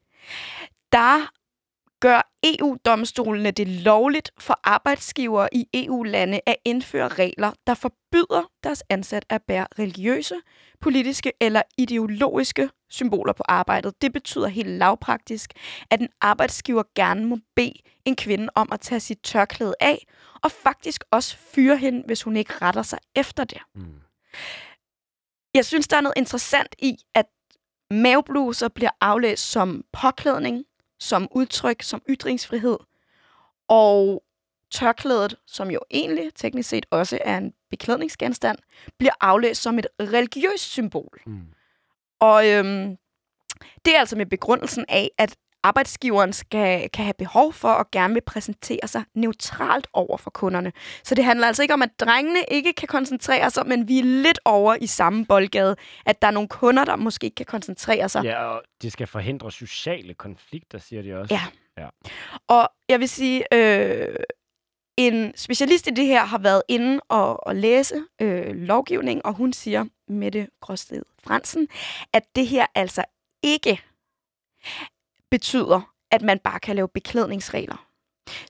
der 0.91 1.31
gør 1.99 2.31
EU-domstolene 2.43 3.51
det 3.51 3.67
lovligt 3.67 4.31
for 4.39 4.59
arbejdsgivere 4.63 5.49
i 5.51 5.67
EU-lande 5.73 6.39
at 6.45 6.55
indføre 6.65 7.07
regler, 7.07 7.51
der 7.67 7.73
forbyder 7.73 8.51
deres 8.63 8.83
ansat 8.89 9.25
at 9.29 9.41
bære 9.43 9.67
religiøse, 9.79 10.35
politiske 10.81 11.31
eller 11.41 11.61
ideologiske 11.77 12.69
symboler 12.89 13.33
på 13.33 13.43
arbejdet. 13.47 14.01
Det 14.01 14.13
betyder 14.13 14.47
helt 14.47 14.69
lavpraktisk, 14.69 15.53
at 15.89 16.01
en 16.01 16.09
arbejdsgiver 16.21 16.83
gerne 16.95 17.25
må 17.25 17.37
bede 17.55 17.73
en 18.05 18.15
kvinde 18.15 18.49
om 18.55 18.69
at 18.71 18.79
tage 18.79 18.99
sit 18.99 19.19
tørklæde 19.23 19.75
af, 19.79 20.07
og 20.43 20.51
faktisk 20.51 21.03
også 21.11 21.37
fyre 21.37 21.77
hende, 21.77 22.03
hvis 22.05 22.23
hun 22.23 22.37
ikke 22.37 22.53
retter 22.61 22.81
sig 22.81 22.99
efter 23.15 23.43
det. 23.43 23.61
Mm. 23.75 24.01
Jeg 25.53 25.65
synes, 25.65 25.87
der 25.87 25.97
er 25.97 26.01
noget 26.01 26.17
interessant 26.17 26.75
i, 26.79 26.97
at 27.15 27.25
mavebluser 27.91 28.67
bliver 28.67 28.91
aflæst 29.01 29.51
som 29.51 29.83
påklædning, 29.93 30.65
som 30.99 31.27
udtryk, 31.31 31.81
som 31.81 32.01
ytringsfrihed, 32.09 32.77
og 33.67 34.23
tørklædet, 34.71 35.35
som 35.45 35.71
jo 35.71 35.79
egentlig 35.91 36.31
teknisk 36.35 36.69
set 36.69 36.85
også 36.91 37.19
er 37.25 37.37
en 37.37 37.53
beklædningsgenstand, 37.69 38.57
bliver 38.97 39.13
aflæst 39.21 39.61
som 39.61 39.79
et 39.79 39.87
religiøst 39.99 40.63
symbol. 40.63 41.21
Mm. 41.25 41.47
Og 42.19 42.49
øhm, 42.49 42.97
det 43.85 43.95
er 43.95 43.99
altså 43.99 44.15
med 44.15 44.25
begrundelsen 44.25 44.85
af, 44.87 45.11
at 45.17 45.37
arbejdsgiveren 45.63 46.33
skal, 46.33 46.89
kan 46.89 47.05
have 47.05 47.13
behov 47.13 47.53
for 47.53 47.69
og 47.69 47.91
gerne 47.91 48.13
vil 48.13 48.21
præsentere 48.21 48.87
sig 48.87 49.03
neutralt 49.13 49.87
over 49.93 50.17
for 50.17 50.29
kunderne. 50.29 50.71
Så 51.03 51.15
det 51.15 51.23
handler 51.23 51.47
altså 51.47 51.61
ikke 51.61 51.73
om, 51.73 51.81
at 51.81 51.89
drengene 51.99 52.39
ikke 52.51 52.73
kan 52.73 52.87
koncentrere 52.87 53.49
sig, 53.49 53.67
men 53.67 53.87
vi 53.87 53.99
er 53.99 54.03
lidt 54.03 54.39
over 54.45 54.75
i 54.81 54.87
samme 54.87 55.25
boldgade, 55.25 55.75
at 56.05 56.21
der 56.21 56.27
er 56.27 56.31
nogle 56.31 56.49
kunder, 56.49 56.85
der 56.85 56.95
måske 56.95 57.25
ikke 57.25 57.35
kan 57.35 57.45
koncentrere 57.45 58.09
sig. 58.09 58.23
Ja, 58.23 58.43
og 58.43 58.61
det 58.81 58.91
skal 58.91 59.07
forhindre 59.07 59.51
sociale 59.51 60.13
konflikter, 60.13 60.77
siger 60.77 61.01
de 61.01 61.19
også. 61.19 61.33
Ja. 61.33 61.41
Og 62.47 62.69
jeg 62.89 62.99
vil 62.99 63.09
sige, 63.09 63.53
øh, 63.53 64.15
en 64.97 65.37
specialist 65.37 65.87
i 65.87 65.89
det 65.89 66.05
her 66.05 66.25
har 66.25 66.37
været 66.37 66.61
inde 66.67 66.99
og, 67.09 67.47
og 67.47 67.55
læse 67.55 67.95
øh, 68.21 68.55
lovgivning, 68.55 69.25
og 69.25 69.33
hun 69.33 69.53
siger, 69.53 69.85
Mette 70.07 70.47
Gråsted 70.61 71.01
Fransen, 71.23 71.67
at 72.13 72.23
det 72.35 72.47
her 72.47 72.65
altså 72.75 73.03
ikke 73.43 73.81
betyder, 75.31 75.93
at 76.11 76.21
man 76.21 76.39
bare 76.39 76.59
kan 76.59 76.75
lave 76.75 76.87
beklædningsregler. 76.87 77.85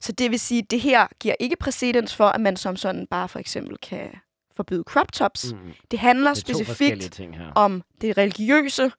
Så 0.00 0.12
det 0.12 0.30
vil 0.30 0.40
sige, 0.40 0.62
at 0.62 0.70
det 0.70 0.80
her 0.80 1.06
giver 1.20 1.34
ikke 1.40 1.56
præcedens 1.56 2.16
for, 2.16 2.28
at 2.28 2.40
man 2.40 2.56
som 2.56 2.76
sådan 2.76 3.06
bare 3.06 3.28
for 3.28 3.38
eksempel 3.38 3.78
kan 3.78 4.10
forbyde 4.56 4.84
crop 4.86 5.12
tops. 5.12 5.52
Mm. 5.52 5.72
Det 5.90 5.98
handler 5.98 6.34
Det 6.34 6.40
specifikt 6.40 7.20
om 7.54 7.82
det 8.00 8.18
religiøse 8.18 8.92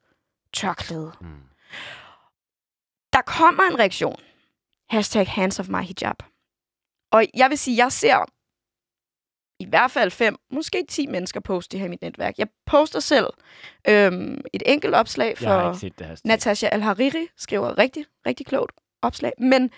tørklæde. 0.53 1.11
Mm. 1.21 1.27
Der 3.13 3.21
kommer 3.21 3.63
en 3.63 3.79
reaktion. 3.79 4.15
Hashtag 4.89 5.27
hands 5.29 5.59
of 5.59 5.69
my 5.69 5.81
hijab. 5.81 6.15
Og 7.11 7.25
jeg 7.33 7.50
vil 7.50 7.57
sige, 7.57 7.77
jeg 7.77 7.91
ser 7.91 8.25
i 9.61 9.65
hvert 9.69 9.91
fald 9.91 10.11
fem, 10.11 10.35
måske 10.51 10.83
ti 10.89 11.07
mennesker 11.07 11.39
poste 11.39 11.71
det 11.71 11.79
her 11.79 11.87
i 11.87 11.89
mit 11.89 12.01
netværk. 12.01 12.33
Jeg 12.37 12.47
poster 12.65 12.99
selv 12.99 13.27
øhm, 13.89 14.41
et 14.53 14.63
enkelt 14.65 14.95
opslag 14.95 15.37
for. 15.37 16.27
Natasha 16.27 16.67
Al-Hariri, 16.71 17.27
skriver 17.37 17.77
rigtig, 17.77 18.05
rigtig 18.25 18.45
klogt 18.45 18.71
opslag. 19.01 19.31
Men 19.37 19.69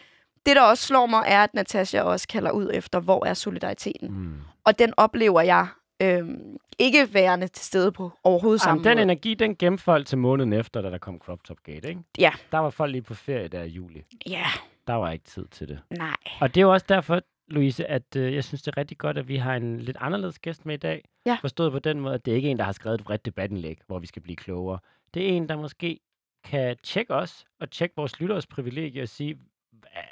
det, 0.46 0.56
der 0.56 0.62
også 0.62 0.84
slår 0.88 1.06
mig, 1.06 1.24
er, 1.28 1.44
at 1.44 1.54
Natasha 1.54 2.02
også 2.02 2.28
kalder 2.28 2.52
ud 2.52 2.70
efter, 2.74 3.00
hvor 3.00 3.26
er 3.26 3.34
solidariteten. 3.34 4.12
Mm. 4.12 4.34
Og 4.66 4.80
den 4.80 4.94
oplever 4.98 5.42
jeg 5.42 5.68
øhm, 6.02 6.58
ikke 6.80 7.14
værende 7.14 7.48
til 7.48 7.66
stede 7.66 7.92
på 7.92 8.12
overhovedet 8.24 8.62
samme 8.62 8.72
Jamen, 8.80 8.84
den 8.84 8.98
måde. 8.98 9.04
energi, 9.04 9.34
den 9.34 9.56
gemte 9.56 9.84
folk 9.84 10.08
til 10.08 10.18
måneden 10.18 10.54
efter, 10.54 10.82
da 10.82 10.90
der 10.90 10.98
kom 10.98 11.20
Crop 11.20 11.44
Top 11.44 11.58
Gate, 11.64 11.90
ikke? 11.90 12.02
Ja. 12.18 12.32
Der 12.52 12.58
var 12.58 12.70
folk 12.70 12.92
lige 12.92 13.02
på 13.02 13.14
ferie 13.14 13.48
der 13.48 13.64
i 13.64 13.68
juli. 13.68 14.04
Ja, 14.28 14.46
Der 14.88 14.94
var 14.94 15.12
ikke 15.12 15.26
tid 15.26 15.46
til 15.52 15.68
det. 15.68 15.80
nej. 15.90 16.16
Og 16.42 16.56
det 16.56 16.62
er 16.62 16.66
jo 16.66 16.74
også 16.74 16.86
derfor, 16.90 17.22
Louise, 17.48 17.86
at 17.86 18.16
øh, 18.16 18.34
jeg 18.34 18.44
synes, 18.44 18.62
det 18.62 18.72
er 18.72 18.78
rigtig 18.78 18.98
godt, 18.98 19.18
at 19.18 19.28
vi 19.28 19.38
har 19.38 19.56
en 19.56 19.80
lidt 19.80 19.98
anderledes 20.00 20.40
gæst 20.40 20.66
med 20.66 20.74
i 20.74 20.78
dag. 20.78 21.04
Ja. 21.26 21.38
Forstået 21.42 21.72
på 21.72 21.80
den 21.80 22.00
måde, 22.00 22.14
at 22.14 22.26
det 22.26 22.32
er 22.32 22.36
ikke 22.36 22.50
en, 22.50 22.58
der 22.58 22.64
har 22.64 22.72
skrevet 22.72 23.00
et 23.00 23.06
bredt 23.06 23.26
debatindlæg, 23.26 23.80
hvor 23.88 24.00
vi 24.00 24.08
skal 24.08 24.22
blive 24.22 24.36
klogere. 24.36 24.80
Det 25.14 25.24
er 25.24 25.28
en, 25.28 25.50
der 25.50 25.56
måske 25.58 26.00
kan 26.44 26.78
tjekke 26.84 27.14
os 27.14 27.46
og 27.60 27.72
tjekke 27.72 27.96
vores 27.98 28.20
lytteres 28.20 28.48
privilegie 28.48 29.02
og 29.02 29.08
sige, 29.08 29.40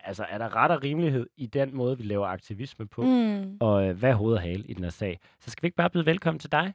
altså, 0.03 0.25
er 0.29 0.37
der 0.37 0.55
ret 0.55 0.71
og 0.71 0.83
rimelighed 0.83 1.27
i 1.37 1.45
den 1.45 1.75
måde, 1.75 1.97
vi 1.97 2.03
laver 2.03 2.27
aktivisme 2.27 2.87
på? 2.87 3.01
Mm. 3.01 3.57
Og 3.59 3.87
øh, 3.87 3.97
hvad 3.97 4.09
er 4.09 4.15
hoved 4.15 4.35
og 4.35 4.41
hale 4.41 4.63
i 4.67 4.73
den 4.73 4.83
her 4.83 4.91
sag? 4.91 5.19
Så 5.39 5.49
skal 5.51 5.63
vi 5.63 5.67
ikke 5.67 5.75
bare 5.75 5.89
byde 5.89 6.05
velkommen 6.05 6.39
til 6.39 6.51
dig? 6.51 6.73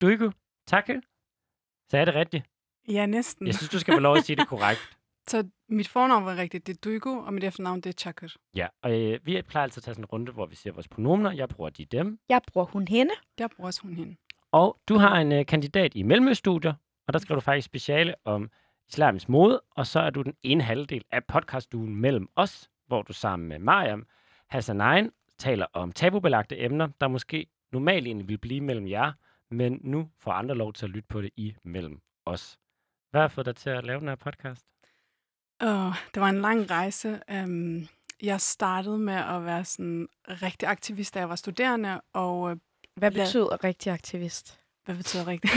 Duigo, 0.00 0.30
tak. 0.66 0.86
Så 1.90 1.98
er 1.98 2.04
det 2.04 2.14
rigtigt. 2.14 2.44
Ja, 2.88 3.06
næsten. 3.06 3.46
Jeg 3.46 3.54
synes, 3.54 3.70
du 3.70 3.78
skal 3.78 3.94
få 3.94 4.00
lov 4.00 4.16
at 4.16 4.24
sige 4.24 4.36
det 4.36 4.48
korrekt. 4.54 4.98
Så 5.26 5.48
mit 5.68 5.88
fornavn 5.88 6.24
var 6.24 6.36
rigtigt, 6.36 6.66
det 6.66 6.76
er 6.76 6.80
Duigo, 6.84 7.18
og 7.18 7.34
mit 7.34 7.44
efternavn 7.44 7.80
det 7.80 7.90
er 7.90 7.92
Chakr. 7.92 8.36
Ja, 8.56 8.66
og 8.82 9.00
øh, 9.00 9.26
vi 9.26 9.42
plejer 9.42 9.62
altid 9.62 9.80
at 9.80 9.84
tage 9.84 9.94
sådan 9.94 10.02
en 10.02 10.06
runde, 10.06 10.32
hvor 10.32 10.46
vi 10.46 10.56
siger 10.56 10.72
vores 10.72 10.88
pronomener. 10.88 11.32
Jeg 11.32 11.48
bruger 11.48 11.70
de 11.70 11.84
dem. 11.84 12.18
Jeg 12.28 12.40
bruger 12.52 12.66
hun 12.66 12.88
hende. 12.88 13.12
Jeg 13.38 13.50
bruger 13.56 13.66
også 13.66 13.82
hun 13.82 13.94
hende. 13.94 14.16
Og 14.52 14.78
du 14.88 14.94
har 14.98 15.20
en 15.20 15.32
øh, 15.32 15.46
kandidat 15.46 15.92
i 15.94 16.02
Mellemøststudier, 16.02 16.74
og 17.06 17.12
der 17.12 17.18
skal 17.18 17.36
du 17.36 17.40
faktisk 17.40 17.66
speciale 17.66 18.14
om 18.24 18.50
islamisk 18.88 19.28
mode, 19.28 19.62
og 19.70 19.86
så 19.86 20.00
er 20.00 20.10
du 20.10 20.22
den 20.22 20.34
ene 20.42 20.62
halvdel 20.62 21.04
af 21.12 21.24
podcastduen 21.24 21.96
mellem 21.96 22.28
os, 22.36 22.70
hvor 22.86 23.02
du 23.02 23.12
sammen 23.12 23.48
med 23.48 23.58
Mariam 23.58 24.06
Hassanain 24.48 25.10
taler 25.38 25.66
om 25.72 25.92
tabubelagte 25.92 26.58
emner, 26.60 26.88
der 27.00 27.08
måske 27.08 27.46
normalt 27.72 28.06
egentlig 28.06 28.28
vil 28.28 28.38
blive 28.38 28.60
mellem 28.60 28.88
jer, 28.88 29.12
men 29.50 29.80
nu 29.82 30.10
får 30.18 30.32
andre 30.32 30.54
lov 30.54 30.72
til 30.72 30.86
at 30.86 30.90
lytte 30.90 31.06
på 31.08 31.22
det 31.22 31.30
i 31.36 31.54
mellem 31.64 32.00
os. 32.26 32.58
Hvad 33.10 33.20
har 33.20 33.28
fået 33.28 33.46
dig 33.46 33.56
til 33.56 33.70
at 33.70 33.84
lave 33.84 34.00
den 34.00 34.08
her 34.08 34.14
podcast? 34.16 34.73
Oh, 35.64 35.92
det 36.14 36.20
var 36.22 36.28
en 36.28 36.40
lang 36.40 36.70
rejse. 36.70 37.20
Um, 37.44 37.88
jeg 38.22 38.40
startede 38.40 38.98
med 38.98 39.14
at 39.14 39.44
være 39.44 39.64
sådan 39.64 40.08
rigtig 40.28 40.68
aktivist, 40.68 41.14
da 41.14 41.18
jeg 41.18 41.28
var 41.28 41.36
studerende, 41.36 42.00
og 42.14 42.50
øh, 42.50 42.56
Hvad 42.96 43.10
Ja. 43.12 43.24
betyder 43.24 43.64
rigtig 43.64 43.92
aktivist? 43.92 44.58
hvad 44.84 44.94
betyder 44.96 45.26
rigtig? 45.26 45.50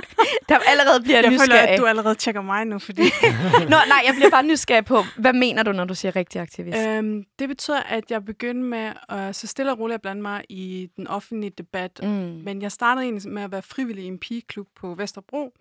Der 0.48 0.58
allerede 0.66 1.02
bliver 1.02 1.16
jeg 1.16 1.24
jeg 1.24 1.32
føler, 1.32 1.42
nysgerrig. 1.44 1.68
at 1.70 1.78
du 1.78 1.86
allerede 1.86 2.14
tjekker 2.14 2.40
mig 2.42 2.64
nu, 2.64 2.78
fordi 2.78 3.02
Nå, 3.72 3.76
nej, 3.88 4.02
jeg 4.06 4.14
bliver 4.16 4.30
bare 4.30 4.42
nysgerrig 4.42 4.84
på, 4.84 5.02
hvad 5.16 5.32
mener 5.32 5.62
du, 5.62 5.72
når 5.72 5.84
du 5.84 5.94
siger 5.94 6.16
rigtig 6.16 6.40
aktivist? 6.40 6.78
øhm, 6.78 7.24
det 7.38 7.48
betyder, 7.48 7.82
at 7.82 8.10
jeg 8.10 8.24
begyndte 8.24 8.62
med 8.68 8.92
at 9.08 9.36
så 9.36 9.46
stille 9.46 9.72
og 9.72 9.78
roligt 9.78 9.94
at 9.94 10.02
blande 10.02 10.22
mig 10.22 10.44
i 10.48 10.88
den 10.96 11.06
offentlige 11.06 11.52
debat. 11.58 12.00
mm. 12.02 12.08
Men 12.44 12.62
jeg 12.62 12.72
startede 12.72 13.04
egentlig 13.04 13.32
med 13.32 13.42
at 13.42 13.52
være 13.52 13.62
frivillig 13.62 14.04
i 14.04 14.08
en 14.08 14.18
pigeklub 14.18 14.68
på 14.76 14.94
Vesterbro. 14.94 15.52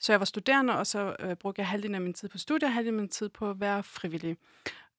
Så 0.00 0.12
jeg 0.12 0.20
var 0.20 0.24
studerende, 0.26 0.78
og 0.78 0.86
så 0.86 1.16
øh, 1.20 1.34
brugte 1.36 1.60
jeg 1.60 1.68
halvdelen 1.68 1.94
af 1.94 2.00
min 2.00 2.14
tid 2.14 2.28
på 2.28 2.38
studier, 2.38 2.68
halvdelen 2.68 2.98
af 2.98 3.02
min 3.02 3.08
tid 3.08 3.28
på 3.28 3.50
at 3.50 3.60
være 3.60 3.82
frivillig. 3.82 4.36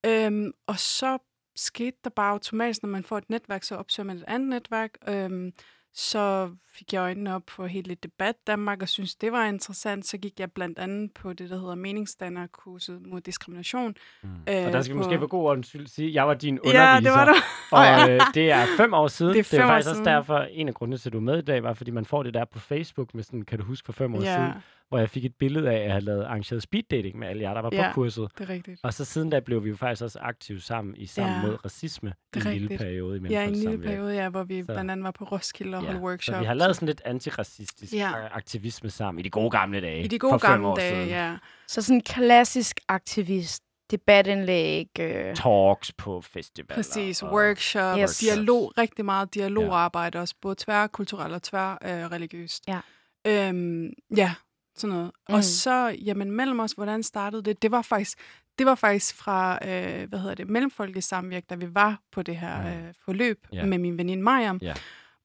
Øhm, 0.05 0.51
og 0.67 0.79
så 0.79 1.17
skete 1.55 1.97
der 2.03 2.09
bare 2.09 2.31
automatisk, 2.31 2.83
når 2.83 2.89
man 2.89 3.03
får 3.03 3.17
et 3.17 3.29
netværk, 3.29 3.63
så 3.63 3.75
opsøger 3.75 4.07
man 4.07 4.17
et 4.17 4.23
andet 4.27 4.49
netværk. 4.49 4.91
Øhm, 5.07 5.51
så 5.93 6.51
fik 6.73 6.93
jeg 6.93 6.99
øjnene 6.99 7.35
op 7.35 7.49
for 7.49 7.65
hele 7.65 7.95
debat 7.95 8.35
Danmark, 8.47 8.81
og 8.81 8.89
synes 8.89 9.15
det 9.15 9.31
var 9.31 9.45
interessant. 9.45 10.05
Så 10.05 10.17
gik 10.17 10.39
jeg 10.39 10.51
blandt 10.51 10.79
andet 10.79 11.11
på 11.13 11.33
det, 11.33 11.49
der 11.49 11.59
hedder 11.59 11.75
meningsdannerkurset 11.75 13.01
mod 13.05 13.21
diskrimination. 13.21 13.95
Mm. 14.23 14.29
Øh, 14.29 14.65
og 14.65 14.73
der 14.73 14.81
skal 14.81 14.93
på- 14.93 14.97
måske 14.97 15.19
for 15.19 15.27
god 15.27 15.43
ordens 15.45 15.67
skyld 15.67 15.87
sige, 15.87 16.07
at 16.07 16.13
jeg 16.13 16.27
var 16.27 16.33
din 16.33 16.59
underviser. 16.59 16.83
Ja, 16.83 16.99
det 16.99 17.11
var 17.11 17.25
der. 17.25 17.33
Og 18.05 18.11
øh, 18.11 18.21
det 18.35 18.51
er 18.51 18.65
fem 18.77 18.93
år 18.93 19.07
siden. 19.07 19.33
Det 19.33 19.39
er 19.39 19.43
det 19.57 19.59
er 19.59 19.67
faktisk 19.67 19.89
også 19.89 19.95
siden. 20.03 20.05
derfor, 20.05 20.37
en 20.37 20.67
af 20.67 20.73
grundene 20.73 20.97
til, 20.97 21.09
at 21.09 21.13
du 21.13 21.17
er 21.17 21.21
med 21.21 21.37
i 21.37 21.41
dag, 21.41 21.63
var, 21.63 21.73
fordi 21.73 21.91
man 21.91 22.05
får 22.05 22.23
det 22.23 22.33
der 22.33 22.45
på 22.45 22.59
Facebook 22.59 23.13
med 23.13 23.23
sådan, 23.23 23.41
kan 23.41 23.59
du 23.59 23.65
huske 23.65 23.85
for 23.85 23.93
fem 23.93 24.15
år 24.15 24.21
Ja, 24.21 24.35
siden, 24.35 24.51
hvor 24.89 24.97
jeg 24.97 25.09
fik 25.09 25.25
et 25.25 25.35
billede 25.39 25.69
af, 25.71 25.75
at 25.75 25.81
jeg 25.83 25.91
havde 25.91 26.05
lavet 26.05 26.23
arrangeret 26.23 26.63
speed 26.63 26.83
dating 26.91 27.19
med 27.19 27.27
alle 27.27 27.41
jer, 27.43 27.53
der 27.53 27.61
var 27.61 27.69
Ja. 27.73 27.87
på 27.87 27.93
kurset. 27.93 28.27
det 28.37 28.49
er 28.49 28.53
rigtigt. 28.53 28.79
Og 28.83 28.93
så 28.93 29.05
siden 29.05 29.29
da 29.29 29.39
blev 29.39 29.63
vi 29.63 29.69
jo 29.69 29.75
faktisk 29.75 30.03
også 30.03 30.19
aktive 30.21 30.61
sammen 30.61 30.95
i 30.97 31.05
Sammen 31.05 31.35
Ja, 31.41 31.47
mod 31.47 31.65
Racisme 31.65 32.13
det 32.33 32.43
i 32.45 32.47
er 32.47 32.51
en 32.51 32.57
lille 32.57 32.77
periode 32.77 33.17
i 33.17 33.21
Ja, 33.29 33.43
i 33.43 33.47
en 33.47 33.55
lille 33.55 33.77
periode, 33.77 34.13
ja, 34.13 34.29
hvor 34.29 34.43
vi 34.43 34.59
Så- 34.61 34.65
blandt 34.65 34.91
andet 34.91 35.03
var 35.03 35.11
på 35.11 35.23
Roskilde 35.23 35.77
og 35.77 35.83
Ja, 35.83 35.89
holdt 35.91 36.03
workshop. 36.03 36.33
Så 36.35 36.39
vi 36.39 36.45
har 36.45 36.53
lavet 36.53 36.75
sådan 36.75 36.85
lidt 36.85 37.01
antiracistisk 37.05 37.93
Ja. 37.93 38.17
ja. 38.17 38.27
aktivisme 38.35 38.89
sammen 38.89 39.19
i 39.19 39.23
de 39.23 39.29
gode 39.29 39.49
gamle 39.51 39.81
dage. 39.81 40.03
I 40.03 40.07
de 40.07 40.19
gode 40.19 40.31
for 40.31 40.37
fem 40.37 40.49
gamle 40.51 40.67
år 40.67 40.75
dage, 40.75 40.95
siden. 40.95 41.09
ja. 41.09 41.37
Så 41.67 41.81
sådan 41.81 41.95
en 41.97 42.01
klassisk 42.01 42.79
aktivist, 42.87 43.63
debatindlæg. 43.91 44.87
Øh. 44.99 45.35
Talks 45.35 45.91
på 45.93 46.21
festivaler. 46.21 46.75
Præcis, 46.75 47.23
og- 47.23 47.33
workshop, 47.33 47.97
Yes. 47.99 48.17
dialog, 48.17 48.73
rigtig 48.77 49.05
meget 49.05 49.33
dialogarbejde 49.33 50.19
også, 50.19 50.35
både 50.41 50.55
tværkulturelt 50.57 51.33
og 51.33 51.43
tværreligiøst. 51.43 52.63
Ja. 52.67 52.79
Øhm, 53.27 53.89
ja, 54.17 54.33
sådan 54.79 54.95
noget. 54.95 55.11
Mm. 55.29 55.35
Og 55.35 55.43
så, 55.43 55.87
jamen 56.05 56.31
mellem 56.31 56.59
os, 56.59 56.71
hvordan 56.71 57.03
startede 57.03 57.43
det? 57.43 57.61
Det 57.61 57.71
var 57.71 57.81
faktisk, 57.81 58.17
det 58.59 58.65
var 58.65 58.75
faktisk 58.75 59.15
fra, 59.15 59.53
øh, 59.67 60.09
hvad 60.09 60.19
hedder 60.19 60.35
det, 60.35 60.49
Mellemfolkesamvirk, 60.49 61.43
da 61.49 61.55
vi 61.55 61.75
var 61.75 62.01
på 62.11 62.21
det 62.21 62.37
her 62.37 62.61
Mm. 62.61 62.67
øh, 62.87 62.93
forløb 63.05 63.47
Ja. 63.53 63.65
med 63.65 63.77
min 63.77 63.97
veninde 63.97 64.23
Mariam, 64.23 64.59
Ja. 64.61 64.73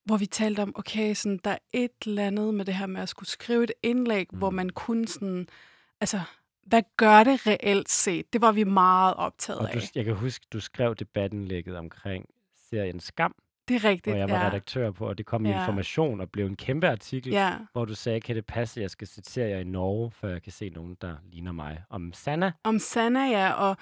hvor 0.04 0.16
vi 0.16 0.26
talte 0.26 0.60
om, 0.60 0.72
okay, 0.78 1.14
sådan, 1.14 1.40
der 1.44 1.50
er 1.50 1.58
et 1.72 1.90
eller 2.06 2.26
andet 2.26 2.54
med 2.54 2.64
det 2.64 2.74
her 2.74 2.86
med 2.86 3.00
at 3.02 3.08
skulle 3.08 3.28
skrive 3.28 3.64
et 3.64 3.72
indlæg, 3.82 4.26
mm. 4.32 4.38
hvor 4.38 4.50
man 4.50 4.70
kunne 4.70 5.08
sådan, 5.08 5.48
altså, 6.00 6.20
hvad 6.66 6.82
gør 6.96 7.24
det 7.24 7.46
reelt 7.46 7.90
set? 7.90 8.32
Det 8.32 8.40
var 8.40 8.52
vi 8.52 8.64
meget 8.64 9.14
optaget 9.14 9.60
Og 9.60 9.72
du, 9.74 9.78
af. 9.78 9.90
jeg 9.94 10.04
kan 10.04 10.14
huske, 10.14 10.46
du 10.52 10.60
skrev 10.60 10.94
debatindlægget 10.94 11.76
omkring 11.76 12.26
serien 12.70 13.00
Skam, 13.00 13.34
Det 13.68 13.74
er 13.76 13.84
rigtigt, 13.84 14.14
hvor 14.16 14.18
jeg 14.20 14.28
var 14.30 14.40
ja. 14.40 14.46
redaktør 14.46 14.90
på, 14.90 15.08
og 15.08 15.18
det 15.18 15.26
kom 15.26 15.46
i 15.46 15.48
Ja. 15.48 15.60
information 15.60 16.20
og 16.20 16.30
blev 16.30 16.46
en 16.46 16.56
kæmpe 16.56 16.88
artikel, 16.88 17.32
Ja, 17.32 17.52
hvor 17.72 17.84
du 17.84 17.94
sagde, 17.94 18.20
kan 18.20 18.36
det 18.36 18.46
passe, 18.46 18.80
at 18.80 18.82
jeg 18.82 18.90
skal 18.90 19.06
se 19.08 19.22
serier 19.24 19.58
i 19.58 19.64
Norge, 19.64 20.10
før 20.10 20.28
jeg 20.28 20.42
kan 20.42 20.52
se 20.52 20.68
nogen, 20.68 20.96
der 21.00 21.16
ligner 21.32 21.52
mig? 21.52 21.82
Om 21.90 22.12
Sanna? 22.12 22.52
om 22.64 22.78
Sanna, 22.78 23.20
ja, 23.20 23.52
og, 23.52 23.76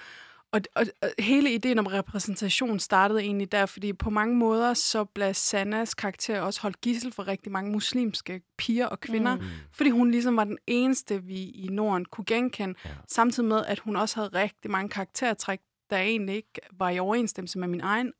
og, 0.51 0.61
og, 0.75 0.85
og 1.01 1.09
hele 1.19 1.53
ideen 1.53 1.79
om 1.79 1.87
repræsentation 1.87 2.79
startede 2.79 3.21
egentlig 3.21 3.51
der, 3.51 3.65
fordi 3.65 3.93
på 3.93 4.09
mange 4.09 4.35
måder 4.35 4.73
så 4.73 5.03
blev 5.05 5.33
Sannas 5.33 5.93
karakter 5.93 6.41
også 6.41 6.61
holdt 6.61 6.81
gissel 6.81 7.11
for 7.11 7.27
rigtig 7.27 7.51
mange 7.51 7.71
muslimske 7.71 8.41
piger 8.57 8.85
og 8.85 8.99
kvinder, 8.99 9.35
Mm. 9.35 9.41
fordi 9.71 9.89
hun 9.89 10.11
ligesom 10.11 10.37
var 10.37 10.43
den 10.43 10.57
eneste, 10.67 11.23
vi 11.23 11.35
i 11.49 11.67
Norden 11.71 12.05
kunne 12.05 12.25
genkende, 12.25 12.75
ja. 12.85 12.89
samtidig 13.07 13.49
med, 13.49 13.65
at 13.65 13.79
hun 13.79 13.95
også 13.95 14.15
havde 14.15 14.29
rigtig 14.43 14.71
mange 14.71 14.89
karaktertræk, 14.89 15.59
der 15.89 15.97
egentlig 15.97 16.35
ikke 16.35 16.59
var 16.71 16.89
i 16.89 16.99
overensstemmelse 16.99 17.59
med 17.59 17.67
min 17.67 17.81
egen, 17.81 18.11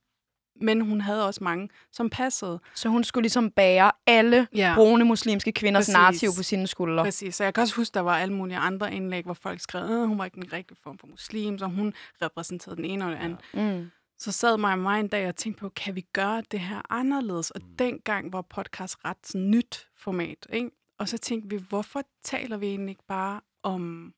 men 0.64 0.82
hun 0.82 1.02
havde 1.02 1.26
også 1.28 1.44
mange, 1.44 1.70
som 1.92 2.10
passede. 2.10 2.60
Så 2.76 2.90
hun 2.90 3.04
skulle 3.04 3.24
ligesom 3.24 3.52
bære 3.52 3.92
alle 4.08 4.48
Ja. 4.56 4.74
brune 4.76 5.06
muslimske 5.06 5.52
kvinders 5.52 5.82
Præcis. 5.82 5.94
narrativ 5.94 6.30
på 6.38 6.44
sine 6.44 6.68
skuldre. 6.68 7.04
Præcis, 7.04 7.36
så 7.36 7.44
jeg 7.44 7.54
kan 7.54 7.62
også 7.62 7.76
huske, 7.76 7.94
der 7.94 8.00
var 8.00 8.18
alle 8.18 8.34
mulige 8.34 8.58
andre 8.58 8.94
indlæg, 8.94 9.24
hvor 9.24 9.34
folk 9.34 9.60
skrev, 9.60 9.82
at 10.02 10.08
hun 10.08 10.18
var 10.18 10.26
ikke 10.26 10.36
den 10.42 10.54
rigtige 10.54 10.78
form 10.84 10.98
for 10.98 11.08
muslim, 11.08 11.58
så 11.58 11.66
hun 11.66 11.94
repræsenterede 12.22 12.76
den 12.78 12.86
ene 12.86 13.06
og 13.06 13.12
den 13.12 13.20
anden. 13.20 13.38
Mm. 13.82 13.90
så 14.20 14.32
sad 14.32 14.58
mig 14.58 14.72
og 14.74 14.80
mig 14.80 15.00
en 15.00 15.08
dag 15.08 15.28
og 15.28 15.36
tænkte 15.36 15.60
på, 15.60 15.70
kan 15.70 15.96
vi 15.96 16.02
gøre 16.14 16.44
det 16.52 16.60
her 16.60 16.82
anderledes? 16.90 17.52
Og 17.52 17.62
Mm. 17.64 17.76
dengang 17.80 18.34
var 18.34 18.42
podcast 18.42 18.98
ret 19.06 19.18
sådan 19.24 19.50
nyt 19.50 19.88
format, 19.98 20.48
ikke? 20.54 20.70
Og 21.00 21.10
så 21.10 21.18
tænkte 21.18 21.50
vi, 21.50 21.64
hvorfor 21.70 22.02
taler 22.24 22.58
vi 22.58 22.68
egentlig 22.68 22.90
ikke 22.90 23.04
bare 23.08 23.42
om 23.64 24.14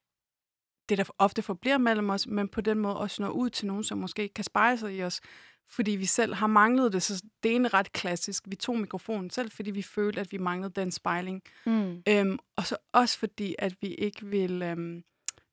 det, 0.89 0.97
der 0.97 1.03
ofte 1.17 1.41
forbliver 1.41 1.77
mellem 1.77 2.09
os, 2.09 2.27
men 2.27 2.47
på 2.47 2.61
den 2.61 2.79
måde 2.79 2.97
også 2.97 3.21
når 3.21 3.29
ud 3.29 3.49
til 3.49 3.67
nogen, 3.67 3.83
som 3.83 3.97
måske 3.97 4.21
ikke 4.23 4.33
kan 4.33 4.43
spejle 4.43 4.77
sig 4.77 4.95
i 4.95 5.03
os, 5.03 5.21
fordi 5.69 5.91
vi 5.91 6.05
selv 6.05 6.34
har 6.34 6.48
manglet 6.48 6.93
det. 6.93 7.03
Så 7.03 7.24
det 7.43 7.50
er 7.50 7.53
egentlig 7.53 7.74
ret 7.74 7.93
klassisk. 7.93 8.43
Vi 8.48 8.55
tog 8.55 8.77
mikrofonen 8.79 9.29
selv, 9.29 9.51
fordi 9.51 9.72
vi 9.72 9.81
følte, 9.81 10.22
at 10.22 10.31
vi 10.31 10.38
manglede 10.38 10.74
den 10.81 10.91
spejling. 10.91 11.41
Mm. 11.65 12.01
Øhm, 12.10 12.39
og 12.55 12.65
så 12.65 12.77
også 12.93 13.19
fordi, 13.19 13.55
at 13.60 13.75
vi 13.81 13.88
ikke 13.88 14.25
vil, 14.25 14.62
øhm, 14.62 15.03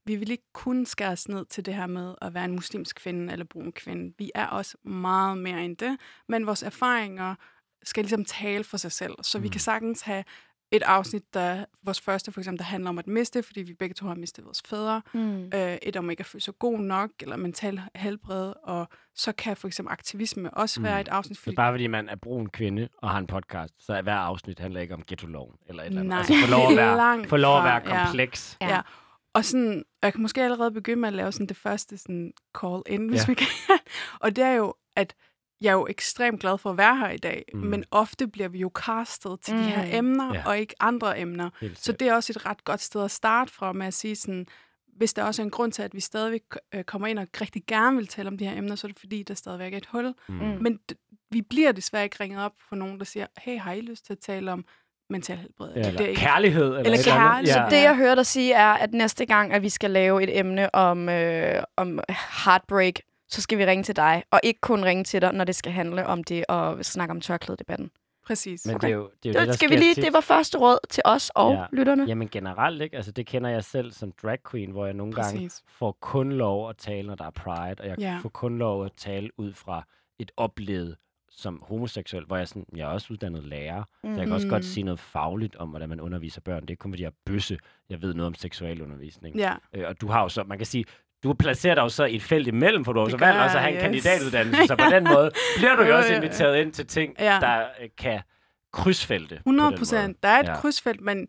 vi 0.07 0.17
vil 0.17 0.31
ikke 0.31 0.53
kun 0.53 0.87
skære 0.87 1.13
os 1.13 1.29
ned 1.29 1.45
til 1.47 1.67
det 1.67 1.75
her 1.75 1.87
med 1.87 2.15
at 2.23 2.35
være 2.35 2.45
en 2.45 2.53
muslimsk 2.55 2.97
kvinde 2.97 3.33
eller 3.33 3.45
brun 3.45 3.73
kvinde. 3.73 4.15
Vi 4.19 4.31
er 4.35 4.47
også 4.47 4.77
meget 4.85 5.39
mere 5.39 5.65
end 5.65 5.77
det, 5.77 5.97
men 6.29 6.47
vores 6.47 6.63
erfaringer 6.63 7.35
skal 7.83 8.05
ligesom 8.05 8.25
tale 8.25 8.65
for 8.65 8.77
sig 8.77 8.93
selv. 8.93 9.15
Så 9.23 9.39
mm. 9.39 9.43
vi 9.45 9.49
Mm. 9.49 9.53
kan 9.53 9.61
sagtens 9.61 10.01
have 10.03 10.25
et 10.73 10.83
afsnit, 10.83 11.35
der 11.35 11.65
vores 11.83 12.01
første 12.01 12.33
for 12.33 12.41
eksempel, 12.41 12.59
der 12.59 12.65
handler 12.65 12.91
om 12.91 12.99
at 12.99 13.07
miste, 13.07 13.43
fordi 13.43 13.63
vi 13.63 13.75
begge 13.75 13.95
to 13.95 14.07
har 14.07 14.15
mistet 14.15 14.45
vores 14.45 14.63
fædre. 14.67 15.03
Mm. 15.15 15.51
Øh, 15.55 15.77
et 15.83 15.97
om 15.97 16.11
ikke 16.11 16.21
at 16.21 16.27
føle 16.27 16.43
sig 16.43 16.55
god 16.59 16.79
nok, 16.79 17.11
eller 17.21 17.37
mental 17.37 17.81
helbred. 17.95 18.53
Og 18.63 18.89
så 19.15 19.33
kan 19.33 19.57
for 19.57 19.69
eksempel 19.69 19.93
aktivisme 19.93 20.55
også 20.55 20.81
Mm. 20.81 20.85
være 20.85 21.01
et 21.01 21.09
afsnit, 21.09 21.37
Så 21.37 21.43
fordi 21.43 21.57
bare 21.57 21.73
fordi 21.73 21.87
man 21.87 22.09
er 22.09 22.17
brun 22.17 22.47
kvinde 22.47 22.89
og 23.03 23.11
har 23.11 23.19
en 23.19 23.27
podcast, 23.27 23.75
så 23.87 23.93
er 23.95 24.03
hver 24.03 24.15
afsnit 24.17 24.59
handler 24.59 24.81
ikke 24.81 24.95
om 24.95 25.03
ghetto-loven 25.07 25.57
eller 25.69 25.83
et 25.83 25.87
eller 25.87 26.01
andet. 26.01 26.09
Nej, 26.09 26.19
altså, 26.19 26.35
få 26.45 26.51
lov 26.51 26.69
at 26.71 26.77
være, 26.99 27.29
få 27.29 27.37
lov 27.37 27.59
at 27.59 27.65
være 27.65 27.81
kompleks. 27.81 28.57
Ja. 28.61 28.69
Ja. 28.75 28.81
Og 29.35 29.45
sådan, 29.45 29.85
jeg 30.03 30.13
kan 30.13 30.23
måske 30.23 30.43
allerede 30.43 30.71
begynde 30.71 31.01
med 31.01 31.09
at 31.09 31.15
lave 31.15 31.33
sådan 31.33 31.47
det 31.47 31.57
første 31.57 31.99
sådan 31.99 32.33
call 32.61 32.83
in, 32.87 33.09
hvis 33.09 33.21
Ja. 33.21 33.27
vi 33.27 33.35
kan. 33.35 33.47
og 34.21 34.37
det 34.37 34.45
er 34.45 34.53
jo, 34.53 34.75
at 34.97 35.15
jeg 35.63 35.69
er 35.69 35.73
jo 35.73 35.87
ekstremt 35.91 36.41
glad 36.41 36.59
for 36.59 36.71
at 36.71 36.77
være 36.79 36.97
her 36.97 37.11
i 37.11 37.17
dag, 37.17 37.45
Mm. 37.55 37.61
men 37.61 37.85
ofte 37.91 38.27
bliver 38.29 38.49
vi 38.49 38.59
jo 38.59 38.71
castet 38.75 39.41
til 39.43 39.55
mm. 39.55 39.61
de 39.63 39.67
her 39.69 39.85
Mm. 39.85 39.91
emner, 39.93 40.27
Ja. 40.35 40.41
ja. 40.41 40.47
og 40.49 40.59
ikke 40.59 40.75
andre 40.81 41.19
emner. 41.21 41.51
Så 41.75 41.93
det 41.93 42.09
er 42.09 42.15
også 42.15 42.33
et 42.37 42.47
ret 42.47 42.65
godt 42.65 42.81
sted 42.81 43.05
at 43.05 43.11
starte 43.11 43.53
fra 43.53 43.73
med 43.73 43.87
at 43.87 43.95
sige 43.95 44.17
sådan, 44.17 44.47
hvis 44.97 45.15
der 45.15 45.25
også 45.25 45.43
er 45.43 45.45
en 45.45 45.51
grund 45.51 45.73
til, 45.73 45.83
at 45.83 45.95
vi 45.95 46.01
stadigvæk 46.01 46.43
øh, 46.75 46.85
kommer 46.85 47.09
ind 47.09 47.19
og 47.19 47.27
rigtig 47.41 47.63
gerne 47.69 47.97
vil 47.97 48.07
tale 48.07 48.29
om 48.29 48.39
de 48.39 48.47
her 48.49 48.59
emner, 48.59 48.75
så 48.77 48.87
er 48.87 48.89
det 48.91 48.99
fordi, 49.01 49.23
der 49.23 49.35
stadigvæk 49.35 49.73
er 49.73 49.77
et 49.77 49.87
hul. 49.87 50.15
Mm. 50.29 50.35
Mm. 50.35 50.41
Men 50.63 50.79
d- 50.93 51.27
vi 51.31 51.43
bliver 51.43 51.73
desværre 51.73 52.05
ikke 52.05 52.17
ringet 52.21 52.41
op 52.45 52.53
for 52.69 52.77
nogen, 52.77 52.99
der 52.99 53.05
siger, 53.05 53.27
hey, 53.39 53.59
har 53.59 53.73
I 53.73 53.81
lyst 53.81 54.07
til 54.07 54.13
at 54.13 54.19
tale 54.19 54.53
om 54.53 54.65
mental 55.11 55.37
helbred? 55.39 55.69
Eller, 55.75 55.91
det 55.91 56.01
er 56.01 56.07
ikke 56.09 56.21
kærlighed. 56.21 56.65
Eller, 56.65 56.79
Eller 56.79 56.99
kærlighed. 57.05 57.61
Ja. 57.61 57.69
Det, 57.71 57.83
jeg 57.83 57.97
hørte 57.97 58.17
dig 58.17 58.27
sige, 58.27 58.53
er, 58.55 58.73
at 58.73 58.93
næste 58.95 59.27
gang, 59.27 59.53
at 59.53 59.63
vi 59.63 59.69
skal 59.69 59.91
lave 59.91 60.23
et 60.23 60.39
emne 60.39 60.75
om, 60.75 61.09
øh, 61.09 61.63
om 61.77 62.01
heartbreak, 62.45 62.95
så 63.33 63.43
skal 63.43 63.59
vi 63.59 63.67
ringe 63.67 63.85
til 63.85 63.97
dig, 63.97 64.23
og 64.31 64.41
ikke 64.43 64.61
kun 64.61 64.85
ringe 64.85 65.05
til 65.05 65.23
dig, 65.23 65.33
når 65.33 65.45
det 65.45 65.55
skal 65.55 65.73
handle 65.73 66.07
om 66.07 66.25
det 66.25 66.45
og 66.49 66.85
snakke 66.85 67.11
om 67.13 67.21
tørklædedebatten. 67.21 67.91
præcis. 68.27 68.67
Men 68.67 68.75
Okay. 68.77 68.87
det 68.87 68.93
er 68.93 68.97
jo 68.97 69.11
det, 69.23 69.29
er 69.29 69.33
jo 69.33 69.33
Det, 69.33 69.41
det 69.41 69.47
der 69.49 69.53
skal 69.53 69.71
vi 69.71 69.77
lige, 69.77 69.95
tit. 69.95 70.05
det 70.05 70.13
var 70.13 70.21
første 70.21 70.59
råd 70.59 70.79
til 70.91 71.03
os 71.07 71.31
og 71.35 71.53
Ja. 71.53 71.61
ja. 71.61 71.67
lytterne. 71.73 72.05
Jamen 72.05 72.29
generelt 72.29 72.83
ikke. 72.83 72.97
Altså 72.97 73.13
det 73.13 73.27
kender 73.27 73.51
jeg 73.51 73.65
selv 73.65 73.93
som 73.93 74.13
drag 74.23 74.39
queen, 74.51 74.71
hvor 74.71 74.85
jeg 74.85 74.95
nogle 74.95 75.13
gange 75.13 75.33
Præcis. 75.39 75.63
får 75.69 75.93
kun 76.01 76.33
lov 76.33 76.69
at 76.71 76.77
tale, 76.77 77.07
når 77.09 77.15
der 77.15 77.25
er 77.25 77.31
pride, 77.31 77.77
og 77.81 77.87
jeg 77.87 77.99
Ja. 77.99 78.19
får 78.23 78.29
kun 78.29 78.59
lov 78.59 78.85
at 78.85 78.93
tale 78.97 79.31
ud 79.41 79.53
fra 79.53 79.83
et 80.19 80.33
oplevet 80.37 80.97
som 81.31 81.63
homoseksuel, 81.69 82.25
hvor 82.25 82.37
jeg, 82.37 82.49
sådan, 82.49 82.67
jeg 82.77 82.83
er 82.83 82.93
også 82.93 83.07
uddannet 83.13 83.45
lærer, 83.45 83.83
mm. 84.05 84.13
så 84.15 84.19
jeg 84.19 84.27
kan 84.27 84.35
også 84.35 84.49
godt 84.49 84.59
Mm. 84.63 84.69
sige 84.69 84.85
noget 84.85 85.01
fagligt 85.01 85.57
om, 85.57 85.69
hvordan 85.69 85.89
man 85.89 86.01
underviser 86.01 86.41
børn. 86.41 86.63
Det 86.63 86.71
er 86.71 86.77
kun, 86.77 86.93
fordi 86.93 87.03
jeg 87.03 87.09
er 87.09 87.15
bøsse. 87.27 87.59
Jeg 87.91 88.03
ved 88.03 88.15
noget 88.15 88.27
om 88.27 88.35
seksualundervisning. 88.35 89.37
Ja, 89.37 89.55
Øh, 89.75 89.85
og 89.89 90.01
du 90.01 90.07
har 90.09 90.23
jo 90.23 90.29
så, 90.29 90.43
man 90.45 90.59
kan 90.59 90.67
sige, 90.67 90.85
du 91.23 91.35
placerer 91.35 91.75
dig 91.75 91.83
jo 91.83 91.89
så 91.89 92.05
i 92.05 92.17
et 92.17 92.23
felt 92.23 92.47
imellem, 92.49 92.85
for 92.85 92.93
du 92.93 93.01
har 93.01 93.09
så 93.09 93.17
valgt 93.17 93.41
også 93.41 93.57
at 93.57 93.63
have 93.63 93.71
en 93.71 93.95
yes. 93.95 94.03
kandidatuddannelse, 94.03 94.67
så 94.67 94.77
på 94.77 94.85
den 94.91 95.05
måde 95.05 95.31
bliver 95.57 95.77
du 95.77 95.83
jo 95.83 95.97
også 95.97 96.15
inviteret 96.15 96.57
ind 96.61 96.73
til 96.73 96.87
ting, 96.87 97.15
Ja. 97.19 97.39
der 97.41 97.59
øh, 97.83 97.89
kan 97.99 98.21
krydsfelte. 98.73 99.35
på 99.37 99.41
100 99.41 99.71
den 99.71 99.79
procent. 99.79 100.23
Der 100.23 100.29
er 100.29 100.41
et 100.41 100.47
ja. 100.49 100.55
krydsfelt, 100.57 101.01
men 101.01 101.27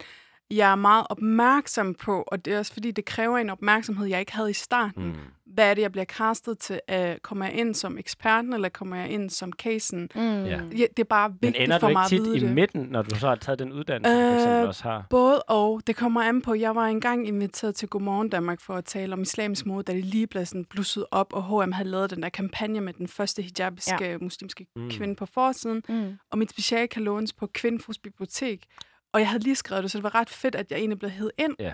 jeg 0.52 0.72
er 0.72 0.76
meget 0.76 1.06
opmærksom 1.10 1.94
på, 1.94 2.24
og 2.28 2.46
det 2.46 2.54
er 2.54 2.60
også 2.60 2.74
fordi, 2.74 2.92
det 2.92 3.06
kræver 3.06 3.38
en 3.38 3.50
opmærksomhed, 3.50 4.08
jeg 4.08 4.20
ikke 4.20 4.34
havde 4.36 4.50
i 4.50 4.54
starten. 4.54 5.04
Mm. 5.06 5.14
Hvad 5.46 5.70
er 5.70 5.74
det, 5.74 5.82
jeg 5.82 5.92
bliver 5.92 6.06
castet 6.06 6.58
til? 6.60 6.80
Uh, 6.94 6.98
kommer 7.22 7.46
jeg 7.46 7.54
ind 7.56 7.76
som 7.76 7.98
eksperten, 7.98 8.54
eller 8.54 8.70
kommer 8.70 8.96
jeg 8.96 9.10
ind 9.10 9.30
som 9.30 9.52
casen? 9.52 10.10
Mm. 10.16 10.22
Ja. 10.22 10.50
Ja, 10.72 10.86
det 10.98 11.00
er 11.00 11.04
bare 11.04 11.30
Men 11.30 11.38
vigtigt 11.42 11.64
ender 11.64 11.80
for 11.80 11.88
du 11.88 11.94
mig 11.94 12.04
at 12.04 12.10
tit 12.10 12.20
vide 12.22 12.38
i 12.38 12.40
det. 12.40 12.52
midten, 12.52 12.82
når 12.82 13.02
du 13.02 13.16
så 13.20 13.28
har 13.28 13.36
taget 13.36 13.60
den 13.60 13.72
uddannelse, 13.72 14.28
du 14.30 14.34
eksempel 14.36 14.62
Øh, 14.62 14.68
også 14.68 14.84
har? 14.84 15.06
Både 15.10 15.42
og. 15.42 15.82
Det 15.88 15.96
kommer 15.96 16.22
an 16.22 16.42
på. 16.42 16.54
Jeg 16.54 16.76
var 16.76 16.86
engang 16.88 17.28
inviteret 17.28 17.76
til 17.76 17.88
Godmorgen 17.88 18.30
Danmark 18.30 18.62
for 18.62 18.74
at 18.74 18.86
tale 18.86 19.14
om 19.14 19.22
islamisk 19.22 19.66
mode, 19.66 19.84
da 19.84 19.94
det 19.94 20.06
lige 20.06 20.28
blev 20.28 20.46
sådan 20.46 20.66
blusset 20.66 21.06
op, 21.12 21.34
og 21.34 21.64
H&M 21.64 21.72
havde 21.72 21.90
lavet 21.90 22.10
den 22.10 22.24
der 22.24 22.30
kampagne 22.30 22.82
med 22.82 22.94
den 22.94 23.08
første 23.08 23.42
hijabiske 23.42 24.06
ja. 24.06 24.18
muslimske 24.22 24.66
Mm. 24.76 24.90
kvinde 24.90 25.16
på 25.16 25.26
forsiden. 25.26 25.84
Mm. 25.90 26.18
Og 26.32 26.38
mit 26.38 26.50
speciale 26.50 26.88
kan 26.88 27.02
lånes 27.04 27.34
på 27.34 27.48
Kvindefus 27.54 27.98
Bibliotek. 27.98 28.66
Og 29.14 29.20
jeg 29.20 29.30
havde 29.30 29.44
lige 29.44 29.56
skrevet 29.56 29.84
det, 29.84 29.92
så 29.92 29.98
det 29.98 30.04
var 30.04 30.16
ret 30.16 30.30
fedt, 30.30 30.56
at 30.56 30.72
jeg 30.72 30.80
egentlig 30.80 31.00
blev 31.00 31.12
hed 31.12 31.32
ind. 31.38 31.56
Ja. 31.60 31.74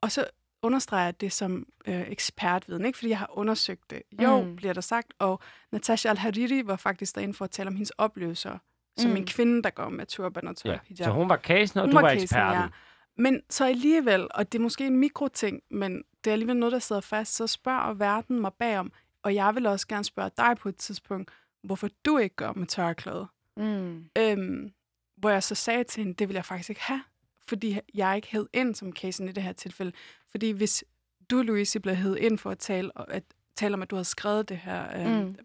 Og 0.00 0.12
så 0.12 0.24
understreger 0.62 1.04
jeg 1.04 1.20
det 1.20 1.32
som 1.32 1.66
øh, 1.86 2.10
ekspertviden, 2.10 2.84
ikke 2.86 2.98
fordi 2.98 3.08
jeg 3.10 3.18
har 3.18 3.30
undersøgt 3.38 3.90
det. 3.90 4.02
Jo, 4.22 4.42
Mm. 4.42 4.56
bliver 4.56 4.72
der 4.72 4.80
sagt. 4.80 5.14
Og 5.18 5.40
Natasha 5.72 6.08
Al-Hariri 6.10 6.62
var 6.66 6.76
faktisk 6.76 7.14
derinde 7.14 7.34
for 7.34 7.44
at 7.44 7.50
tale 7.50 7.66
om 7.68 7.74
hendes 7.74 7.90
oplevelser 7.90 8.58
som 8.98 9.10
Mm. 9.10 9.16
en 9.16 9.26
kvinde, 9.26 9.62
der 9.62 9.70
går 9.70 9.88
med 9.88 10.06
turban 10.06 10.48
og 10.48 10.56
tør 10.56 10.70
Ja. 10.70 10.78
hijab. 10.88 11.04
Så 11.04 11.10
hun 11.10 11.28
var 11.28 11.36
casen, 11.36 11.78
og 11.80 11.84
Hun 11.84 11.90
du 11.90 11.96
var 11.96 12.02
var 12.02 12.08
casen, 12.08 12.22
eksperten. 12.22 12.60
ja. 12.62 12.68
Men 13.16 13.42
så 13.50 13.64
alligevel, 13.66 14.28
og 14.30 14.52
det 14.52 14.58
er 14.58 14.62
måske 14.62 14.86
en 14.86 14.96
mikroting, 14.96 15.62
men 15.70 16.02
det 16.24 16.30
er 16.30 16.32
alligevel 16.32 16.56
noget, 16.56 16.72
der 16.72 16.78
sidder 16.78 17.00
fast, 17.00 17.34
så 17.36 17.46
spørger 17.46 17.92
verden 17.94 18.40
mig 18.40 18.52
bagom, 18.54 18.92
og 19.22 19.34
jeg 19.34 19.54
vil 19.54 19.66
også 19.66 19.88
gerne 19.88 20.04
spørge 20.04 20.30
dig 20.36 20.56
på 20.60 20.68
et 20.68 20.76
tidspunkt, 20.76 21.30
hvorfor 21.62 21.88
du 22.04 22.18
ikke 22.18 22.36
går 22.36 22.52
med 22.52 22.66
tørklæde. 22.66 23.26
Mm. 23.56 24.04
Øhm, 24.18 24.72
hvor 25.20 25.30
jeg 25.30 25.42
så 25.42 25.54
sagde 25.54 25.84
til 25.84 26.02
hende, 26.02 26.14
det 26.14 26.28
vil 26.28 26.34
jeg 26.34 26.44
faktisk 26.44 26.70
ikke 26.70 26.82
have, 26.82 27.02
fordi 27.48 27.78
jeg 27.94 28.16
ikke 28.16 28.28
hed 28.30 28.46
ind 28.52 28.74
som 28.74 28.92
casen 28.92 29.28
i 29.28 29.32
det 29.32 29.42
her 29.42 29.52
tilfælde. 29.52 29.92
Fordi 30.30 30.50
hvis 30.50 30.84
du, 31.30 31.42
Louise, 31.42 31.80
blev 31.80 31.94
hed 31.96 32.16
ind 32.16 32.38
for 32.38 32.50
at 32.50 32.58
tale, 32.58 32.92
og 32.92 33.14
at, 33.14 33.22
tale 33.56 33.74
om, 33.74 33.82
at 33.82 33.90
du 33.90 33.96
havde 33.96 34.04
skrevet 34.04 34.48
det 34.48 34.56
her 34.56 35.00
øhm, 35.00 35.10
Mm. 35.16 35.24
mm. 35.26 35.36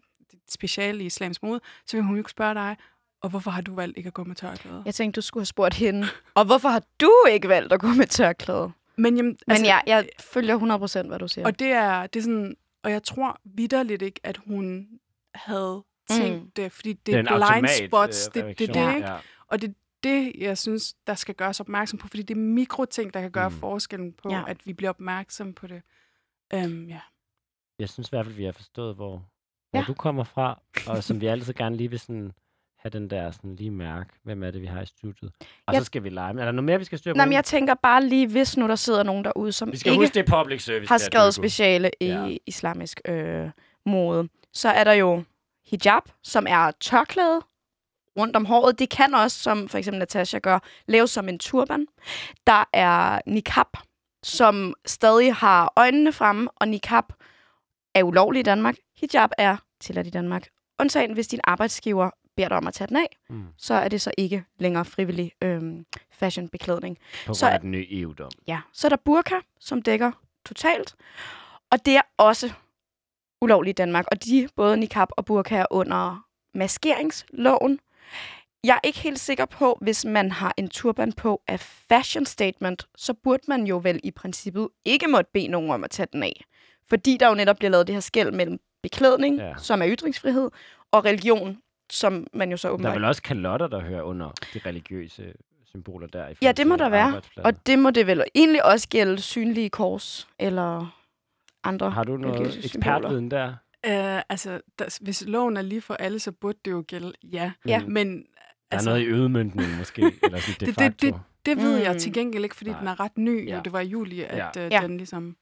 speciale 0.48 1.02
i 1.02 1.06
islamisk 1.06 1.42
mode, 1.42 1.60
så 1.86 1.96
vil 1.96 2.04
hun 2.04 2.14
jo 2.14 2.20
ikke 2.20 2.30
spørge 2.30 2.54
dig, 2.54 2.76
og 3.20 3.30
hvorfor 3.30 3.50
har 3.50 3.60
du 3.62 3.74
valgt 3.74 3.98
ikke 3.98 4.06
at 4.06 4.14
gå 4.14 4.24
med 4.24 4.36
tørklæde? 4.36 4.82
Jeg 4.86 4.94
tænkte, 4.94 5.16
du 5.16 5.22
skulle 5.22 5.42
have 5.42 5.46
spurgt 5.46 5.74
hende. 5.74 6.06
Og 6.34 6.44
hvorfor 6.44 6.68
har 6.68 6.82
du 7.00 7.12
ikke 7.30 7.48
valgt 7.48 7.72
at 7.72 7.80
gå 7.80 7.86
med 7.86 8.06
tørklæde? 8.06 8.72
Men, 8.96 9.16
jamen, 9.16 9.38
Men 9.46 9.52
altså, 9.52 9.66
jeg, 9.66 9.82
jeg 9.86 10.08
følger 10.20 10.58
100% 11.04 11.06
hvad 11.06 11.18
du 11.18 11.28
siger. 11.28 11.46
Og 11.46 11.58
det 11.58 11.68
er, 11.68 12.06
det 12.06 12.18
er 12.20 12.22
sådan, 12.22 12.56
og 12.82 12.90
jeg 12.90 13.02
tror 13.02 13.40
vidderligt 13.44 14.02
ikke, 14.02 14.20
at 14.24 14.36
hun 14.46 14.88
havde 15.34 15.84
tænkt 16.10 16.42
mm. 16.42 16.50
det, 16.56 16.72
fordi 16.72 16.92
det, 16.92 17.06
Det 17.06 17.14
er 17.14 17.22
blind 17.22 17.42
automat, 17.42 17.88
spots, 17.88 18.28
øh, 18.28 18.34
det, 18.34 18.58
det, 18.58 18.58
det, 18.58 18.74
det, 18.74 18.94
ikke? 18.96 19.08
Ja. 19.08 19.16
Og 19.48 19.60
det 19.62 19.68
er 19.70 19.74
det, 20.02 20.32
jeg 20.38 20.58
synes, 20.58 20.94
der 21.06 21.14
skal 21.14 21.34
gøres 21.34 21.60
opmærksom 21.60 21.98
på, 21.98 22.08
fordi 22.08 22.22
det 22.22 22.34
er 22.36 22.40
mikroting, 22.40 23.14
der 23.14 23.20
kan 23.20 23.30
gøre 23.30 23.48
Mm. 23.48 23.54
forskellen 23.54 24.12
på, 24.12 24.28
Ja. 24.32 24.42
at 24.48 24.66
vi 24.66 24.72
bliver 24.72 24.90
opmærksom 24.90 25.52
på 25.54 25.66
det. 25.66 25.82
Um, 26.54 26.84
ja. 26.88 27.00
Jeg 27.78 27.88
synes 27.88 28.08
i 28.08 28.10
hvert 28.10 28.26
fald, 28.26 28.34
vi 28.36 28.44
har 28.44 28.52
forstået, 28.52 28.94
hvor, 28.94 29.10
hvor 29.70 29.80
Ja. 29.80 29.84
du 29.86 29.94
kommer 29.94 30.24
fra, 30.24 30.60
og 30.86 31.04
som 31.04 31.20
vi 31.20 31.26
altid 31.26 31.54
gerne 31.54 31.76
lige 31.76 31.90
vil 31.90 31.98
sådan 32.00 32.32
have 32.78 32.90
den 32.90 33.10
der 33.10 33.30
sådan 33.30 33.56
lige 33.56 33.70
mærke, 33.70 34.10
hvem 34.22 34.42
er 34.42 34.50
det, 34.50 34.62
vi 34.62 34.66
har 34.66 34.82
i 34.82 34.86
studiet. 34.86 35.32
Og 35.66 35.74
Jeg- 35.74 35.80
så 35.80 35.84
skal 35.84 36.04
vi 36.04 36.08
lege. 36.08 36.34
Men 36.34 36.40
er 36.40 36.44
der 36.44 36.52
noget 36.52 36.64
mere, 36.64 36.78
vi 36.78 36.84
skal 36.84 36.98
styre 36.98 37.14
på? 37.14 37.16
Nej, 37.16 37.26
men 37.26 37.32
jeg 37.32 37.44
tænker 37.44 37.74
bare 37.74 38.04
lige, 38.04 38.26
hvis 38.28 38.56
nu 38.56 38.68
der 38.68 38.74
sidder 38.74 39.02
nogen 39.02 39.24
derude, 39.24 39.52
som 39.52 39.72
vi 39.72 39.76
skal 39.76 39.92
ikke 39.92 40.02
huske, 40.04 40.14
det 40.14 40.28
er 40.32 40.42
public 40.42 40.64
service. 40.64 40.88
har 40.88 40.98
skrevet 40.98 41.34
speciale 41.34 41.90
i 42.00 42.06
ja. 42.06 42.36
islamisk 42.46 43.00
øh, 43.04 43.50
mode, 43.86 44.28
så 44.52 44.68
er 44.68 44.84
der 44.84 44.92
jo 44.92 45.24
hijab, 45.66 46.02
som 46.22 46.46
er 46.48 46.70
tørklæde 46.70 47.40
rundt 48.16 48.36
om 48.36 48.44
håret. 48.44 48.78
Det 48.78 48.88
kan 48.90 49.14
også, 49.14 49.38
som 49.42 49.68
for 49.68 49.78
eksempel 49.78 49.98
Natasha 49.98 50.38
gør, 50.38 50.58
laves 50.86 51.10
som 51.10 51.28
en 51.28 51.38
turban. 51.38 51.86
Der 52.46 52.64
er 52.72 53.20
niqab, 53.26 53.66
som 54.22 54.74
stadig 54.86 55.34
har 55.34 55.72
øjnene 55.76 56.12
fremme, 56.12 56.48
og 56.56 56.68
niqab 56.68 57.04
er 57.94 58.02
ulovlig 58.02 58.40
i 58.40 58.42
Danmark. 58.42 58.74
Hijab 58.96 59.30
er 59.38 59.56
tilladt 59.80 60.06
i 60.06 60.10
Danmark. 60.10 60.48
Undtagen, 60.80 61.12
hvis 61.12 61.28
din 61.28 61.40
arbejdsgiver 61.44 62.10
beder 62.36 62.48
dig 62.48 62.56
om 62.56 62.66
at 62.66 62.74
tage 62.74 62.88
den 62.88 62.96
af, 62.96 63.16
Mm. 63.30 63.44
så 63.58 63.74
er 63.74 63.88
det 63.88 64.00
så 64.00 64.10
ikke 64.18 64.44
længere 64.58 64.84
frivillig 64.84 65.32
øhm, 65.42 65.84
fashionbeklædning. 66.12 66.98
På 67.26 67.34
Så 67.34 67.46
er- 67.46 67.58
den 67.58 67.70
nye 67.70 67.86
EU-dom. 67.90 68.30
Ja, 68.46 68.60
så 68.72 68.86
er 68.86 68.88
der 68.88 68.96
burka, 69.04 69.34
som 69.60 69.82
dækker 69.82 70.12
totalt. 70.46 70.94
Og 71.70 71.86
det 71.86 71.96
er 71.96 72.00
også 72.16 72.52
ulovligt 73.42 73.74
i 73.78 73.80
Danmark. 73.82 74.04
Og 74.10 74.24
de, 74.24 74.48
både 74.56 74.76
niqab 74.76 75.08
og 75.16 75.24
burka, 75.24 75.56
er 75.56 75.66
under 75.70 76.24
maskeringsloven. 76.54 77.80
Jeg 78.64 78.74
er 78.74 78.86
ikke 78.86 78.98
helt 78.98 79.20
sikker 79.20 79.44
på, 79.44 79.78
hvis 79.80 80.04
man 80.04 80.30
har 80.32 80.54
en 80.56 80.68
turban 80.68 81.12
på 81.12 81.42
af 81.48 81.60
fashion 81.60 82.26
statement, 82.26 82.86
så 82.96 83.14
burde 83.14 83.42
man 83.48 83.64
jo 83.66 83.80
vel 83.82 84.00
i 84.04 84.10
princippet 84.10 84.68
ikke 84.84 85.06
måtte 85.08 85.30
bede 85.34 85.48
nogen 85.48 85.70
om 85.70 85.84
at 85.84 85.90
tage 85.90 86.06
den 86.12 86.22
af. 86.22 86.44
Fordi 86.88 87.16
der 87.20 87.28
jo 87.28 87.34
netop 87.34 87.56
bliver 87.56 87.70
lavet 87.70 87.86
det 87.86 87.94
her 87.94 88.00
skæld 88.00 88.32
mellem 88.32 88.58
beklædning, 88.82 89.36
Ja. 89.38 89.54
som 89.58 89.82
er 89.82 89.86
ytringsfrihed, 89.88 90.50
og 90.92 91.04
religion, 91.04 91.58
som 91.90 92.26
man 92.32 92.50
jo 92.50 92.56
så 92.56 92.68
Der 92.68 92.70
er 92.70 92.74
åbenbart... 92.74 92.94
vel 92.94 93.04
også 93.04 93.22
kalotter, 93.22 93.66
der 93.66 93.80
hører 93.80 94.02
under 94.02 94.30
de 94.54 94.60
religiøse 94.66 95.32
symboler 95.66 96.06
der. 96.06 96.28
I 96.28 96.34
Ja, 96.42 96.52
det 96.52 96.66
må 96.66 96.76
der 96.76 96.88
være. 96.88 97.20
Og 97.36 97.66
det 97.66 97.78
må 97.78 97.90
det 97.90 98.06
vel 98.06 98.24
egentlig 98.34 98.64
også 98.64 98.88
gælde 98.88 99.20
synlige 99.20 99.70
kors, 99.70 100.28
eller 100.38 100.96
andre 101.64 101.90
Har 101.90 102.04
du 102.04 102.16
noget 102.16 102.64
ekspertviden 102.64 103.30
der? 103.30 103.54
Uh, 103.86 104.20
altså, 104.28 104.60
der, 104.78 104.98
hvis 105.04 105.24
loven 105.26 105.56
er 105.56 105.62
lige 105.62 105.80
for 105.80 105.94
alle, 105.94 106.18
så 106.18 106.32
burde 106.32 106.58
det 106.64 106.70
jo 106.70 106.84
gælde, 106.88 107.12
ja. 107.32 107.52
Ja. 107.66 107.86
Men 107.86 108.16
Der 108.18 108.22
altså, 108.70 108.90
er 108.90 108.94
noget 108.94 109.06
i 109.06 109.08
øgemøntningen 109.10 109.78
måske, 109.78 110.02
eller 110.22 110.38
sådan 110.38 110.54
de 110.60 110.66
det, 110.66 110.74
facto. 110.74 111.06
det, 111.06 111.14
det, 111.14 111.20
det 111.46 111.56
ved 111.56 111.78
mm. 111.78 111.82
jeg 111.84 112.00
til 112.00 112.12
gengæld 112.12 112.44
ikke, 112.44 112.56
fordi 112.56 112.70
Nej. 112.70 112.78
Den 112.78 112.88
er 112.88 113.00
ret 113.00 113.18
ny. 113.18 113.48
Ja. 113.48 113.54
Ja. 113.54 113.60
Det 113.60 113.72
var 113.72 113.80
i 113.80 113.86
juli, 113.86 114.20
at 114.20 114.56
Ja. 114.56 114.66
uh, 114.66 114.72
Ja. 114.72 114.80
den 114.82 114.96
ligesom... 114.96 115.36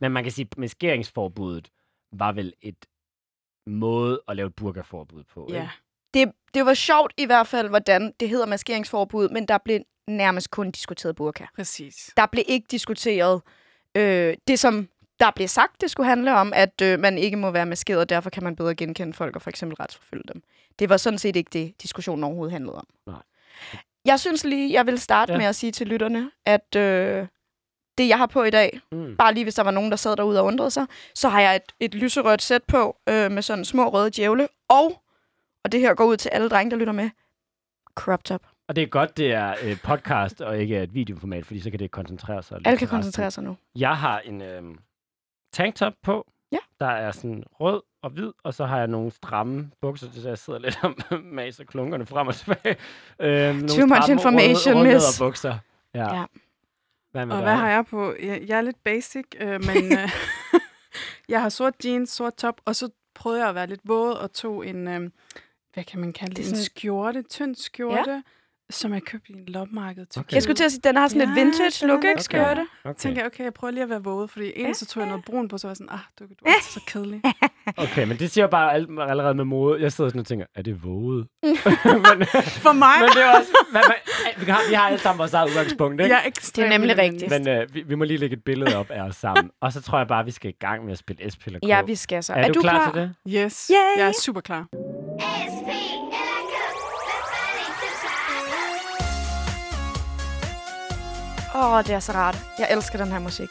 Men 0.00 0.12
man 0.12 0.22
kan 0.22 0.32
sige, 0.32 0.48
at 0.52 0.58
maskeringsforbuddet 0.58 1.68
var 2.12 2.32
vel 2.32 2.52
et 2.62 2.86
måde 3.66 4.22
at 4.28 4.36
lave 4.36 4.46
et 4.46 4.54
burkaforbud 4.54 5.24
på. 5.24 5.46
Ja. 5.50 5.54
Ikke? 5.62 5.70
det, 6.14 6.32
det 6.54 6.66
var 6.66 6.74
sjovt 6.74 7.12
i 7.18 7.24
hvert 7.26 7.46
fald, 7.46 7.68
hvordan 7.68 8.12
det 8.20 8.28
hedder 8.28 8.46
maskeringsforbud, 8.46 9.28
men 9.28 9.48
der 9.48 9.58
blev 9.64 9.80
nærmest 10.08 10.50
kun 10.50 10.70
diskuteret 10.70 11.16
burka. 11.16 11.44
Præcis. 11.56 12.10
Der 12.16 12.26
blev 12.26 12.44
ikke 12.48 12.66
diskuteret 12.70 13.42
øh, 13.96 14.36
det, 14.48 14.58
som 14.58 14.88
der 15.20 15.30
blev 15.30 15.48
sagt, 15.48 15.80
det 15.80 15.90
skulle 15.90 16.08
handle 16.08 16.34
om, 16.34 16.52
at 16.56 16.82
øh, 16.82 17.00
man 17.00 17.18
ikke 17.18 17.36
må 17.36 17.50
være 17.50 17.66
maskeret, 17.66 18.00
og 18.00 18.08
derfor 18.08 18.30
kan 18.30 18.44
man 18.44 18.56
bedre 18.56 18.74
genkende 18.74 19.12
folk 19.12 19.36
og 19.36 19.42
for 19.42 19.50
eksempel 19.50 19.76
retsforfølge 19.76 20.22
dem. 20.32 20.42
Det 20.78 20.88
var 20.88 20.96
sådan 20.96 21.18
set 21.18 21.36
ikke 21.36 21.50
det, 21.52 21.82
diskussionen 21.82 22.24
overhovedet 22.24 22.52
handlede 22.52 22.76
om. 22.76 22.86
Nej. 23.06 23.22
Jeg 24.04 24.20
synes 24.20 24.44
lige, 24.44 24.72
jeg 24.72 24.86
vil 24.86 24.98
starte 24.98 25.32
Ja. 25.32 25.38
med 25.38 25.46
at 25.46 25.54
sige 25.56 25.72
til 25.72 25.86
lytterne, 25.86 26.30
at 26.46 26.76
øh, 26.76 27.26
det, 27.98 28.08
jeg 28.08 28.18
har 28.18 28.26
på 28.26 28.42
i 28.42 28.50
dag, 28.50 28.80
Mm. 28.92 29.16
bare 29.16 29.34
lige 29.34 29.44
hvis 29.44 29.54
der 29.54 29.62
var 29.62 29.70
nogen, 29.70 29.90
der 29.90 29.96
sad 29.96 30.16
derude 30.16 30.40
og 30.40 30.46
undrede 30.46 30.70
sig, 30.70 30.86
så 31.14 31.28
har 31.28 31.40
jeg 31.40 31.56
et, 31.56 31.62
et 31.80 31.94
lyserødt 31.94 32.42
sæt 32.42 32.64
på 32.64 32.96
øh, 33.08 33.30
med 33.30 33.42
sådan 33.42 33.64
små 33.64 33.88
røde 33.88 34.10
djævle, 34.10 34.48
og, 34.68 35.02
og 35.64 35.72
det 35.72 35.80
her 35.80 35.94
går 35.94 36.04
ud 36.04 36.16
til 36.16 36.28
alle 36.28 36.48
drenge, 36.48 36.70
der 36.70 36.76
lytter 36.76 36.92
med, 36.92 37.10
crop 37.94 38.24
top. 38.24 38.42
Og 38.68 38.76
det 38.76 38.82
er 38.82 38.86
godt, 38.86 39.16
det 39.16 39.32
er 39.32 39.54
øh, 39.62 39.76
podcast 39.82 40.40
og 40.40 40.58
ikke 40.58 40.82
et 40.82 40.94
videoformat, 40.94 41.46
fordi 41.46 41.60
så 41.60 41.70
kan 41.70 41.78
det 41.78 41.90
koncentrere 41.90 42.42
sig. 42.42 42.56
lidt 42.58 42.66
Alle 42.66 42.78
kan 42.78 42.88
koncentrere 42.88 43.30
sig 43.30 43.44
nu. 43.44 43.56
Jeg 43.76 43.96
har 43.96 44.18
en 44.18 44.42
øh, 44.42 44.62
tanktop 45.52 45.92
på, 46.02 46.26
Ja. 46.52 46.58
der 46.80 46.86
er 46.86 47.12
sådan 47.12 47.44
rød 47.60 47.82
og 48.02 48.10
hvid, 48.10 48.32
og 48.44 48.54
så 48.54 48.66
har 48.66 48.78
jeg 48.78 48.86
nogle 48.86 49.10
stramme 49.10 49.70
bukser, 49.80 50.06
så 50.12 50.28
jeg 50.28 50.38
sidder 50.38 50.58
lidt 50.58 50.78
og 50.82 50.94
maser 51.24 51.64
klunkerne 51.64 52.06
frem 52.06 52.26
og 52.26 52.34
tilbage. 52.34 52.76
Øh, 53.20 53.54
nogle 53.54 53.68
Too 53.68 53.86
much 53.86 54.02
stramme 54.02 54.12
information, 54.12 54.74
røde, 54.74 54.94
miss. 54.94 55.18
bukser. 55.18 55.58
Ja. 55.94 56.14
Ja. 56.14 56.24
Hvad 57.10 57.26
med 57.26 57.34
Og 57.36 57.42
dig? 57.42 57.46
hvad 57.48 57.56
har 57.56 57.70
jeg 57.70 57.86
på? 57.86 58.14
Jeg, 58.22 58.42
jeg 58.46 58.56
er 58.58 58.62
lidt 58.62 58.84
basic, 58.84 59.24
øh, 59.40 59.48
men 59.64 59.92
øh, 59.98 60.08
jeg 61.28 61.42
har 61.42 61.48
sort 61.48 61.74
jeans, 61.84 62.10
sort 62.10 62.34
top, 62.34 62.60
og 62.64 62.76
så 62.76 62.88
prøvede 63.14 63.40
jeg 63.40 63.48
at 63.48 63.54
være 63.54 63.66
lidt 63.66 63.80
våd 63.84 64.12
og 64.12 64.32
tog 64.32 64.66
en, 64.66 64.88
øh, 64.88 65.10
hvad 65.74 65.84
kan 65.84 66.00
man 66.00 66.12
kalde 66.12 66.34
det, 66.34 66.44
Det 66.44 66.50
en 66.52 66.56
skjorte, 66.64 67.22
tynd 67.22 67.54
skjorte, 67.54 68.10
ja. 68.10 68.22
Som 68.70 68.92
jeg 68.94 69.02
købte 69.02 69.32
i 69.32 69.36
en 69.36 69.44
loppemarked. 69.46 70.06
til 70.06 70.20
Okay. 70.20 70.34
Jeg 70.34 70.42
skulle 70.42 70.56
til 70.56 70.64
at 70.64 70.70
sige, 70.72 70.80
den 70.84 70.96
har 70.96 71.08
sådan 71.08 71.20
Ja, 71.22 71.26
lidt 71.34 71.36
vintage 71.46 71.86
look, 71.86 72.04
er 72.04 72.08
ikke? 72.08 72.18
lidt- 72.18 72.24
Skjorte. 72.24 72.66
Okay. 72.84 72.94
tænker 72.98 73.20
jeg, 73.20 73.26
okay, 73.26 73.44
jeg 73.44 73.54
prøver 73.54 73.70
lige 73.70 73.82
at 73.82 73.90
være 73.90 74.02
våd, 74.02 74.28
fordi 74.28 74.52
egentlig 74.56 74.76
så 74.76 74.86
tog 74.86 75.00
jeg 75.00 75.08
noget 75.08 75.24
brun 75.24 75.48
på, 75.48 75.58
så 75.58 75.66
var 75.66 75.70
jeg 75.70 75.76
sådan, 75.76 75.92
ah, 75.92 75.98
du, 76.18 76.24
du 76.24 76.44
er 76.46 76.62
så 76.62 76.80
kedelig. 76.86 77.20
okay, 77.84 78.04
men 78.04 78.16
det 78.18 78.30
siger 78.30 78.44
jo 78.44 78.48
bare 78.48 78.72
al- 78.74 79.00
allerede 79.08 79.34
med 79.34 79.44
mode. 79.44 79.82
Jeg 79.82 79.92
sidder 79.92 80.10
sådan 80.10 80.20
og 80.20 80.26
tænker, 80.26 80.46
er 80.54 80.62
det 80.62 80.84
våget? 80.84 81.26
men, 82.18 82.26
For 82.66 82.72
mig, 82.72 82.94
men 83.00 83.08
det 83.08 83.22
er 83.22 83.36
også... 83.38 83.50
Hvad, 83.70 83.80
hvad, 83.86 84.44
vi, 84.46 84.50
har, 84.50 84.60
vi 84.68 84.74
har 84.74 84.82
alle 84.86 84.98
sammen 84.98 85.18
vores 85.18 85.32
eget 85.34 85.48
udgangspunkt, 85.50 86.00
ikke? 86.02 86.14
er 86.14 86.20
ekstremt 86.26 86.56
Det 86.56 86.64
er 86.74 86.78
nemlig 86.78 86.96
minimalistisk. 86.96 87.32
rigtigt. 87.32 87.46
Men 87.46 87.62
øh, 87.62 87.74
vi, 87.74 87.82
vi 87.82 87.94
må 87.94 88.04
lige 88.04 88.18
lægge 88.18 88.36
et 88.36 88.44
billede 88.44 88.76
op 88.76 88.90
af 88.90 89.02
os 89.02 89.16
sammen. 89.16 89.50
og 89.62 89.72
så 89.72 89.82
tror 89.82 89.98
jeg 89.98 90.06
bare, 90.08 90.24
vi 90.24 90.30
skal 90.30 90.50
i 90.50 90.56
gang 90.60 90.84
med 90.84 90.92
at 90.92 90.98
spille 90.98 91.30
S. 91.30 91.38
Ja, 91.66 91.82
vi 91.82 91.94
skal 91.94 92.22
så. 92.22 92.32
er, 92.32 92.48
du, 92.52 92.60
klar, 92.60 92.90
til 92.92 93.00
det? 93.02 93.14
Yes, 93.44 93.70
Yay! 93.74 94.00
jeg 94.02 94.08
er 94.08 94.12
super 94.22 94.40
klar. 94.40 94.66
Åh, 101.62 101.72
oh, 101.72 101.84
det 101.84 101.94
er 101.94 102.00
så 102.00 102.12
rart. 102.12 102.36
Jeg 102.58 102.68
elsker 102.72 102.98
den 102.98 103.06
her 103.12 103.18
musik. 103.18 103.48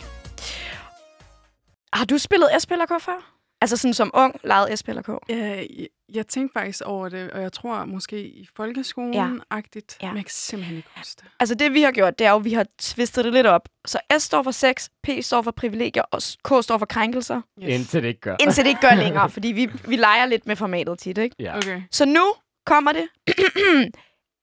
Har 1.93 2.05
du 2.05 2.17
spillet 2.17 2.49
SPLK 2.59 3.01
før? 3.01 3.35
Altså 3.61 3.77
sådan 3.77 3.93
som 3.93 4.11
ung, 4.13 4.39
legede 4.43 4.77
SP 4.79 4.87
eller 4.89 5.01
K? 5.01 5.09
Øh, 5.29 5.37
jeg, 5.37 5.87
jeg 6.13 6.27
tænkte 6.27 6.59
faktisk 6.59 6.81
over 6.85 7.09
det, 7.09 7.31
og 7.31 7.41
jeg 7.41 7.53
tror 7.53 7.85
måske 7.85 8.21
i 8.27 8.47
folkeskolen-agtigt, 8.55 9.97
Ja. 10.01 10.05
ja. 10.07 10.11
men 10.11 10.17
jeg 10.17 10.25
kan 10.25 10.29
simpelthen 10.31 10.77
ikke 10.77 10.89
huske 10.97 11.19
det. 11.21 11.31
Altså 11.39 11.55
det, 11.55 11.73
vi 11.73 11.81
har 11.81 11.91
gjort, 11.91 12.19
det 12.19 12.27
er 12.27 12.31
jo, 12.31 12.37
at 12.37 12.43
vi 12.43 12.53
har 12.53 12.65
twistet 12.79 13.25
det 13.25 13.33
lidt 13.33 13.47
op. 13.47 13.69
Så 13.87 13.99
S 14.19 14.23
står 14.23 14.43
for 14.43 14.51
sex, 14.51 14.89
P 15.03 15.09
står 15.21 15.41
for 15.41 15.51
privilegier, 15.51 16.03
og 16.03 16.21
K 16.43 16.63
står 16.63 16.77
for 16.77 16.85
krænkelser. 16.85 17.41
Indtil 17.61 18.01
det 18.03 18.07
ikke 18.09 18.21
gør. 18.21 18.35
Indtil 18.39 18.63
det 18.63 18.69
ikke 18.69 18.81
gør 18.81 18.95
længere, 18.95 19.29
fordi 19.35 19.47
vi, 19.47 19.65
vi 19.87 19.95
leger 19.95 20.25
lidt 20.25 20.47
med 20.47 20.55
formatet 20.55 20.99
tit, 20.99 21.17
ikke? 21.17 21.35
Ja. 21.39 21.57
Okay, 21.57 21.81
Så 21.91 22.05
nu 22.05 22.33
kommer 22.65 22.91
det. 22.91 23.07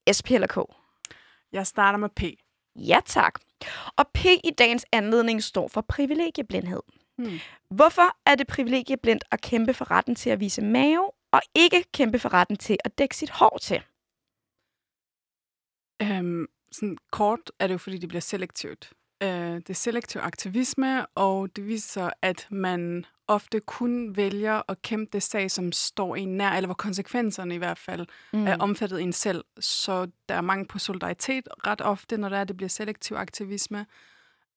SP 0.17 0.29
eller 0.31 0.47
K? 0.47 0.59
jeg 1.53 1.67
starter 1.67 1.99
med 1.99 2.09
P. 2.17 2.23
Ja, 2.79 3.01
tak. 3.07 3.41
Og 3.97 4.09
P 4.09 4.25
i 4.25 4.51
dagens 4.59 4.85
anledning 4.93 5.43
står 5.43 5.69
for 5.69 5.81
privilegieblindhed. 5.81 6.83
Hmm. 7.19 7.39
Hvorfor 7.71 8.17
er 8.27 8.35
det 8.35 8.47
privilegieblindt 8.47 9.25
at 9.31 9.41
kæmpe 9.41 9.75
for 9.75 9.91
retten 9.91 10.15
til 10.15 10.31
at 10.31 10.41
vise 10.41 10.63
mave, 10.63 11.11
og 11.33 11.41
ikke 11.55 11.85
kæmpe 11.93 12.19
for 12.19 12.33
retten 12.33 12.57
til 12.57 12.77
at 12.85 12.99
dække 12.99 13.17
sit 13.17 13.31
hår 13.31 13.59
til? 13.63 13.83
Øhm, 16.03 16.47
sådan 16.73 16.99
kort 17.13 17.53
er 17.59 17.67
det 17.67 17.75
jo, 17.75 17.79
fordi 17.79 17.99
det 17.99 18.09
bliver 18.09 18.21
selektivt. 18.21 18.93
Øh, 19.23 19.29
det 19.55 19.71
er 19.71 19.75
selektiv 19.75 20.21
aktivisme, 20.25 21.07
og 21.07 21.57
det 21.57 21.67
viser, 21.67 22.11
at 22.23 22.47
man 22.51 23.07
ofte 23.29 23.61
kun 23.61 24.17
vælger 24.17 24.63
at 24.69 24.83
kæmpe 24.83 25.11
det 25.13 25.23
sag, 25.23 25.51
som 25.51 25.73
står 25.73 26.17
en 26.17 26.37
nær, 26.37 26.51
eller 26.51 26.67
hvor 26.67 26.75
konsekvenserne 26.75 27.55
i 27.55 27.59
hvert 27.59 27.79
fald 27.79 28.07
mm. 28.33 28.47
er 28.47 28.57
omfattet 28.59 29.03
en 29.03 29.13
selv. 29.13 29.45
Så 29.61 30.07
der 30.29 30.35
er 30.35 30.41
mange 30.41 30.67
på 30.67 30.79
solidaritet 30.79 31.49
ret 31.67 31.81
ofte, 31.81 32.17
når 32.19 32.29
der 32.29 32.37
er, 32.37 32.45
det 32.45 32.57
bliver 32.57 32.69
selektiv 32.69 33.17
aktivisme. 33.17 33.87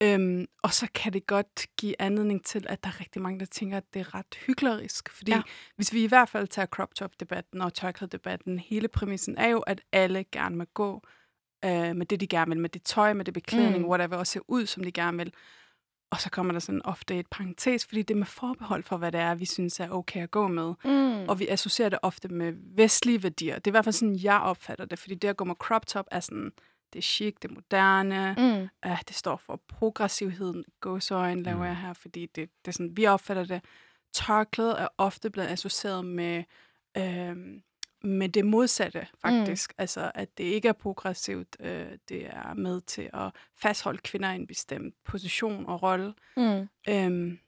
Øhm, 0.04 0.46
og 0.64 0.74
så 0.74 0.88
kan 0.94 1.14
det 1.14 1.28
godt 1.28 1.68
give 1.78 1.96
anledning 2.02 2.46
til, 2.46 2.66
at 2.70 2.84
der 2.84 2.90
er 2.90 3.00
rigtig 3.00 3.22
mange, 3.22 3.40
der 3.40 3.46
tænker, 3.46 3.78
at 3.78 3.94
det 3.94 4.00
er 4.00 4.16
ret 4.16 4.36
hyklerisk. 4.48 5.10
Fordi 5.10 5.32
Ja. 5.32 5.42
hvis 5.76 5.94
vi 5.94 6.04
i 6.04 6.08
hvert 6.08 6.30
fald 6.30 6.48
tager 6.48 6.66
crop 6.66 6.96
top-debatten 6.96 7.62
og 7.62 7.74
tørklæde-debatten, 7.74 8.60
hele 8.60 8.88
præmissen 8.88 9.38
er 9.38 9.48
jo, 9.48 9.60
at 9.60 9.82
alle 9.92 10.24
gerne 10.32 10.56
må 10.56 10.64
gå 10.74 11.04
øh, 11.66 11.96
med 11.96 12.06
det, 12.06 12.20
de 12.20 12.28
gerne 12.28 12.50
vil, 12.50 12.60
med 12.60 12.70
det 12.70 12.84
tøj, 12.84 13.14
med 13.14 13.26
det 13.26 13.34
beklædning, 13.34 13.84
Mm. 13.84 13.90
whatever, 13.90 14.18
og 14.18 14.28
se 14.28 14.40
ud, 14.48 14.66
som 14.66 14.84
de 14.84 14.92
gerne 14.92 15.18
vil. 15.18 15.34
Og 16.12 16.22
så 16.22 16.30
kommer 16.30 16.52
der 16.54 16.60
sådan 16.60 16.82
ofte 16.86 17.20
et 17.20 17.28
parentes, 17.28 17.86
fordi 17.86 18.02
det 18.02 18.14
er 18.14 18.18
med 18.18 18.26
forbehold 18.26 18.84
for, 18.84 18.98
hvad 18.98 19.12
det 19.12 19.20
er, 19.20 19.36
vi 19.36 19.46
synes 19.46 19.80
er 19.80 19.90
okay 19.90 20.24
at 20.24 20.32
gå 20.32 20.48
med. 20.48 20.74
Mm. 20.86 21.30
Og 21.30 21.40
vi 21.40 21.48
associerer 21.48 21.90
det 21.90 22.00
ofte 22.02 22.28
med 22.28 22.54
vestlige 22.76 23.24
værdier. 23.24 23.56
Det 23.56 23.68
er 23.68 23.72
i 23.72 23.74
hvert 23.74 23.86
fald 23.86 23.94
sådan, 23.94 24.20
jeg 24.24 24.40
opfatter 24.40 24.86
det, 24.86 25.00
fordi 25.00 25.16
det 25.16 25.28
at 25.28 25.38
gå 25.38 25.44
med 25.44 25.56
crop 25.56 25.88
top 25.88 26.06
er 26.12 26.20
sådan, 26.20 26.52
det 26.94 27.00
er 27.00 27.04
chic, 27.04 27.36
det 27.42 27.52
er 27.52 27.54
moderne, 27.54 28.36
Mm. 28.38 28.90
Ja, 28.90 28.98
det 29.08 29.16
står 29.16 29.38
for 29.46 29.62
progressivheden. 29.68 30.64
Gåsøjen 30.82 31.44
laver 31.44 31.58
Mm. 31.58 31.64
jeg 31.64 31.78
her, 31.78 31.94
fordi 31.94 32.26
det, 32.26 32.36
det 32.66 32.68
er 32.68 32.72
sådan, 32.72 32.98
vi 32.98 33.06
opfatter 33.06 33.44
det. 33.46 33.62
Tørklæde 34.14 34.76
er 34.78 34.88
ofte 34.98 35.30
blevet 35.30 35.48
associeret 35.48 36.06
med, 36.06 36.44
øhm, 36.98 37.62
med 38.04 38.30
det 38.30 38.46
modsatte, 38.46 39.08
faktisk. 39.22 39.72
Mm. 39.72 39.76
Altså, 39.82 40.12
at 40.16 40.38
det 40.38 40.44
ikke 40.44 40.68
er 40.68 40.74
progressivt. 40.74 41.58
Øh, 41.60 41.86
det 42.10 42.26
er 42.28 42.54
med 42.54 42.82
til 42.82 43.10
at 43.14 43.32
fastholde 43.62 44.00
kvinder 44.04 44.32
i 44.32 44.36
en 44.36 44.48
bestemt 44.48 44.96
position 45.06 45.66
og 45.66 45.84
rolle. 45.84 46.14
Mm. 46.38 46.68
Øhm, 46.90 47.40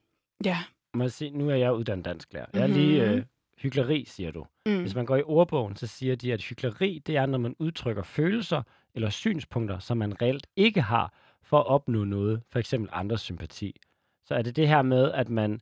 ja. 0.46 0.58
Må 0.94 1.04
jeg 1.04 1.12
sige, 1.12 1.32
nu 1.32 1.50
er 1.50 1.56
jeg 1.56 1.74
uddannet 1.74 2.06
dansklærer. 2.06 2.46
Jeg 2.54 2.62
er 2.62 2.68
lige 2.68 3.06
Mhm. 3.06 3.14
øh, 3.18 3.24
hyggeleri, 3.58 4.06
siger 4.08 4.32
du. 4.32 4.46
Mm. 4.66 4.80
Hvis 4.82 4.96
man 4.96 5.06
går 5.06 5.16
i 5.18 5.24
ordbogen, 5.24 5.76
så 5.76 5.88
siger 5.88 6.16
de, 6.16 6.34
at 6.34 6.42
hyggeleri, 6.44 7.02
det 7.08 7.18
er, 7.18 7.26
når 7.26 7.38
man 7.38 7.56
udtrykker 7.60 8.04
følelser 8.04 8.62
eller 8.96 9.10
synspunkter, 9.10 9.80
som 9.80 9.98
man 9.98 10.22
reelt 10.22 10.48
ikke 10.56 10.82
har, 10.82 11.14
for 11.44 11.60
at 11.60 11.66
opnå 11.68 12.04
noget, 12.04 12.42
for 12.52 12.60
eksempel 12.60 12.90
andres 12.94 13.22
sympati. 13.22 13.80
Så 14.26 14.36
er 14.36 14.42
det 14.42 14.56
det 14.56 14.68
her 14.68 14.82
med, 14.82 15.12
at 15.12 15.30
man, 15.30 15.62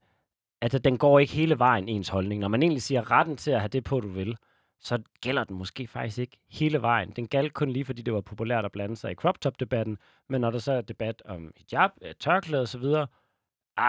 at 0.62 0.84
den 0.84 0.98
går 0.98 1.20
ikke 1.20 1.34
hele 1.34 1.60
vejen, 1.60 1.90
ens 1.90 2.10
holdning. 2.10 2.42
Når 2.42 2.48
man 2.48 2.64
egentlig 2.64 2.82
siger 2.82 3.12
retten 3.12 3.38
til 3.38 3.52
at 3.52 3.60
have 3.60 3.70
det 3.70 3.84
på, 3.84 4.00
du 4.00 4.08
vil, 4.08 4.38
så 4.82 5.00
gælder 5.22 5.44
den 5.44 5.58
måske 5.58 5.88
faktisk 5.88 6.18
ikke 6.18 6.38
hele 6.50 6.82
vejen. 6.82 7.10
Den 7.16 7.28
galt 7.28 7.54
kun 7.54 7.70
lige, 7.70 7.86
fordi 7.86 8.02
det 8.02 8.14
var 8.14 8.22
populært 8.22 8.66
at 8.66 8.72
blande 8.72 8.96
sig 8.96 9.12
i 9.12 9.16
crop 9.16 9.42
top-debatten, 9.42 9.98
men 10.30 10.42
når 10.42 10.52
der 10.52 10.60
så 10.60 10.72
er 10.72 10.82
debat 10.82 11.22
om 11.26 11.52
hijab, 11.58 11.90
øh, 12.02 12.14
tørklæde 12.20 12.62
osv., 12.62 12.84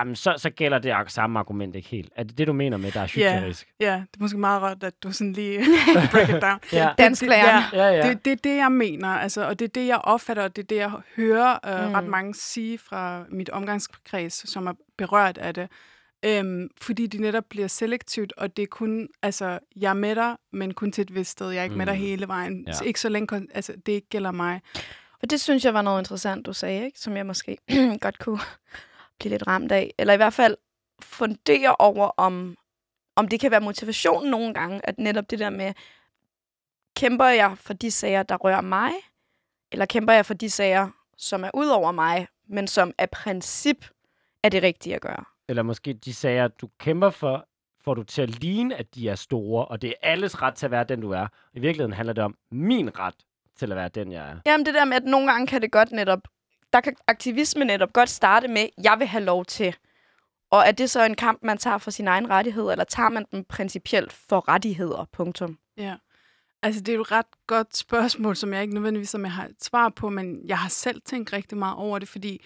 um, 0.03 0.15
så, 0.15 0.35
så 0.37 0.51
gælder 0.51 0.79
det 0.79 0.95
samme 1.07 1.39
argument 1.39 1.77
ikke 1.77 1.89
helt. 1.89 2.13
Er 2.17 2.23
det 2.23 2.39
det, 2.39 2.47
du 2.47 2.53
mener 2.53 2.77
med, 2.77 2.93
der 2.93 3.01
er 3.01 3.13
Ja. 3.17 3.35
hyklerisk? 3.37 3.69
ja, 3.81 3.95
det 3.95 4.17
er 4.17 4.23
måske 4.23 4.39
meget 4.39 4.63
rart, 4.63 4.85
at 4.85 5.03
du 5.03 5.13
sådan 5.13 5.33
lige 5.33 5.59
break 6.13 6.29
it 6.29 6.43
down. 6.43 6.59
Ja. 6.73 6.89
Dansklæreren. 6.99 7.65
Ja, 7.73 7.85
Ja, 7.87 7.97
ja. 7.97 8.09
Det, 8.09 8.25
det 8.25 8.33
er 8.33 8.37
det, 8.37 8.57
jeg 8.57 8.73
mener, 8.73 9.09
altså, 9.09 9.47
og 9.47 9.59
det 9.59 9.65
er 9.65 9.69
det, 9.69 9.87
jeg 9.87 9.99
opfatter, 9.99 10.43
og 10.43 10.57
det 10.57 10.63
er 10.63 10.67
det, 10.67 10.77
jeg 10.77 10.93
hører 11.17 11.59
øh, 11.67 11.89
mm. 11.89 11.95
ret 11.95 12.07
mange 12.07 12.35
sige 12.35 12.79
fra 12.79 13.25
mit 13.29 13.51
omgangskreds, 13.51 14.51
som 14.51 14.67
er 14.67 14.73
berørt 14.99 15.39
af 15.39 15.55
det. 15.55 15.69
Øhm, 16.25 16.69
fordi 16.81 17.07
det 17.07 17.21
netop 17.21 17.45
bliver 17.51 17.69
selektivt, 17.69 18.33
og 18.37 18.57
det 18.57 18.63
er 18.63 18.67
kun, 18.67 19.09
altså, 19.23 19.59
jeg 19.77 19.91
er 19.91 19.95
med 19.95 20.15
dig, 20.15 20.37
men 20.53 20.75
kun 20.75 20.93
til 20.93 21.03
et 21.03 21.15
vist 21.15 21.31
sted. 21.31 21.51
Jeg 21.51 21.61
er 21.61 21.65
ikke 21.65 21.73
mm. 21.73 21.79
med 21.79 21.87
dig 21.87 21.95
Mm. 21.95 22.01
hele 22.01 22.29
vejen. 22.29 22.65
Ja. 22.67 22.73
Ja. 22.81 22.87
Ikke 22.87 23.01
så 23.01 23.09
længe, 23.09 23.47
altså, 23.55 23.73
det 23.87 23.93
ikke 23.93 24.09
gælder 24.09 24.31
mig. 24.31 24.61
Og 25.23 25.31
det 25.31 25.41
synes 25.41 25.65
jeg 25.65 25.75
var 25.75 25.83
noget 25.83 26.01
interessant, 26.01 26.47
du 26.47 26.53
sagde, 26.53 26.85
ikke? 26.85 27.01
som 27.01 27.17
jeg 27.17 27.27
måske 27.27 27.59
godt 28.01 28.19
kunne 28.19 28.41
blive 29.19 29.31
lidt 29.31 29.47
ramt 29.47 29.73
af. 29.73 29.95
Eller 29.99 30.15
i 30.15 30.17
hvert 30.17 30.33
fald 30.33 30.57
fundere 31.03 31.77
over, 31.79 32.11
om, 32.17 32.57
om 33.17 33.29
det 33.29 33.41
kan 33.41 33.51
være 33.51 33.61
motivationen 33.61 34.31
nogle 34.31 34.55
gange, 34.55 34.81
at 34.85 34.99
netop 34.99 35.31
det 35.31 35.39
der 35.39 35.51
med, 35.51 35.73
kæmper 36.97 37.27
jeg 37.27 37.59
for 37.59 37.73
de 37.73 37.91
sager, 37.91 38.23
der 38.23 38.37
rører 38.37 38.61
mig, 38.61 38.93
eller 39.73 39.87
kæmper 39.87 40.13
jeg 40.13 40.27
for 40.27 40.35
de 40.35 40.51
sager, 40.51 40.89
som 41.17 41.45
er 41.45 41.51
ud 41.55 41.69
over 41.69 41.93
mig, 41.93 42.27
men 42.49 42.67
som 42.67 42.93
af 42.99 43.11
princip 43.11 43.87
er 44.43 44.49
det 44.49 44.63
rigtige 44.63 44.95
at 44.95 45.01
gøre. 45.01 45.25
Eller 45.51 45.63
måske 45.63 45.93
de 45.93 46.15
sager, 46.15 46.49
du 46.49 46.69
kæmper 46.79 47.11
for, 47.11 47.47
får 47.85 47.95
du 47.95 48.03
til 48.03 48.23
at 48.23 48.41
ligne, 48.41 48.77
at 48.77 48.95
de 48.95 49.09
er 49.09 49.15
store, 49.15 49.65
og 49.65 49.83
det 49.83 49.89
er 49.89 50.11
alles 50.11 50.43
ret 50.43 50.55
til 50.55 50.67
at 50.67 50.71
være 50.71 50.85
den, 50.85 51.01
du 51.01 51.11
er. 51.11 51.27
I 51.55 51.61
virkeligheden 51.61 51.93
handler 51.93 52.13
det 52.13 52.25
om 52.25 52.35
min 52.51 52.99
ret 52.99 53.15
til 53.57 53.73
at 53.73 53.77
være 53.77 53.89
den, 53.89 54.13
jeg 54.13 54.31
er. 54.31 54.37
Jamen 54.47 54.67
det 54.67 54.75
der 54.75 54.85
med, 54.85 54.97
at 54.97 55.05
nogle 55.05 55.33
gange 55.33 55.47
kan 55.47 55.63
det 55.63 55.73
godt 55.73 55.93
netop, 55.93 56.29
der 56.73 56.81
kan 56.81 56.97
aktivisme 57.07 57.65
netop 57.65 57.93
godt 57.93 58.09
starte 58.09 58.49
med, 58.49 58.69
jeg 58.83 58.97
vil 58.99 59.07
have 59.07 59.25
lov 59.25 59.45
til. 59.45 59.77
Og 60.51 60.63
er 60.67 60.73
det 60.73 60.91
så 60.91 61.05
en 61.05 61.15
kamp, 61.15 61.43
man 61.43 61.59
tager 61.59 61.79
for 61.79 61.91
sin 61.91 62.09
egen 62.09 62.31
rettighed, 62.31 62.71
eller 62.71 62.85
tager 62.85 63.09
man 63.09 63.27
dem 63.33 63.45
principielt 63.45 64.13
for 64.13 64.49
rettigheder, 64.49 65.09
punktum? 65.13 65.59
Ja. 65.77 65.95
Altså, 66.63 66.81
det 66.81 66.89
er 66.93 66.97
jo 66.97 67.03
et 67.03 67.13
ret 67.13 67.27
godt 67.47 67.77
spørgsmål, 67.77 68.37
som 68.37 68.53
jeg 68.53 68.63
ikke 68.63 68.75
nødvendigvis 68.75 69.11
som 69.11 69.25
jeg 69.25 69.33
har 69.33 69.45
et 69.45 69.65
svar 69.65 69.89
på, 69.89 70.09
men 70.09 70.49
jeg 70.49 70.59
har 70.59 70.69
selv 70.69 71.03
tænkt 71.05 71.33
rigtig 71.33 71.59
meget 71.59 71.77
over 71.77 71.99
det, 71.99 72.09
fordi 72.09 72.45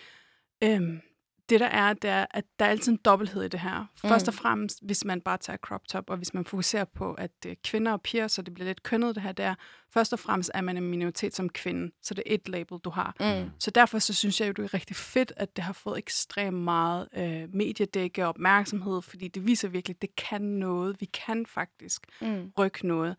øhm, 0.62 1.00
det 1.48 1.60
der 1.60 1.66
er, 1.66 1.92
det 1.92 2.10
er, 2.10 2.26
at 2.30 2.44
der 2.58 2.64
er 2.64 2.68
altid 2.68 2.92
en 2.92 2.98
dobbelthed 3.04 3.42
i 3.42 3.48
det 3.48 3.60
her. 3.60 3.86
Først 4.08 4.28
og 4.28 4.34
fremmest, 4.34 4.78
hvis 4.82 5.04
man 5.04 5.20
bare 5.20 5.38
tager 5.38 5.56
crop 5.56 5.88
top, 5.88 6.10
og 6.10 6.16
hvis 6.16 6.34
man 6.34 6.44
fokuserer 6.44 6.84
på, 6.84 7.14
at 7.14 7.30
er 7.46 7.54
kvinder 7.64 7.92
og 7.92 8.02
piger, 8.02 8.28
så 8.28 8.42
det 8.42 8.54
bliver 8.54 8.66
lidt 8.66 8.82
kønnet 8.82 9.14
det 9.14 9.22
her, 9.22 9.32
det 9.32 9.44
er, 9.44 9.54
først 9.94 10.12
og 10.12 10.18
fremmest 10.18 10.50
er 10.54 10.60
man 10.60 10.76
en 10.76 10.82
minoritet 10.90 11.34
som 11.34 11.48
kvinde, 11.48 11.92
så 12.02 12.14
det 12.14 12.22
er 12.26 12.34
et 12.34 12.48
label, 12.48 12.78
du 12.78 12.90
har. 12.90 13.16
Mm. 13.20 13.50
Så 13.58 13.70
derfor 13.70 13.98
så 13.98 14.14
synes 14.14 14.40
jeg 14.40 14.48
jo, 14.48 14.52
det 14.52 14.64
er 14.64 14.74
rigtig 14.74 14.96
fedt, 14.96 15.32
at 15.36 15.56
det 15.56 15.64
har 15.64 15.72
fået 15.72 15.98
ekstremt 15.98 16.56
meget 16.56 17.08
øh, 17.16 17.54
mediedække 17.54 18.22
og 18.22 18.28
opmærksomhed, 18.28 19.02
fordi 19.02 19.28
det 19.28 19.46
viser 19.46 19.68
virkelig, 19.68 19.94
at 19.96 20.02
det 20.02 20.16
kan 20.16 20.42
noget. 20.42 21.00
Vi 21.00 21.06
kan 21.06 21.46
faktisk 21.46 22.06
Mm. 22.20 22.52
rykke 22.58 22.86
noget. 22.86 23.16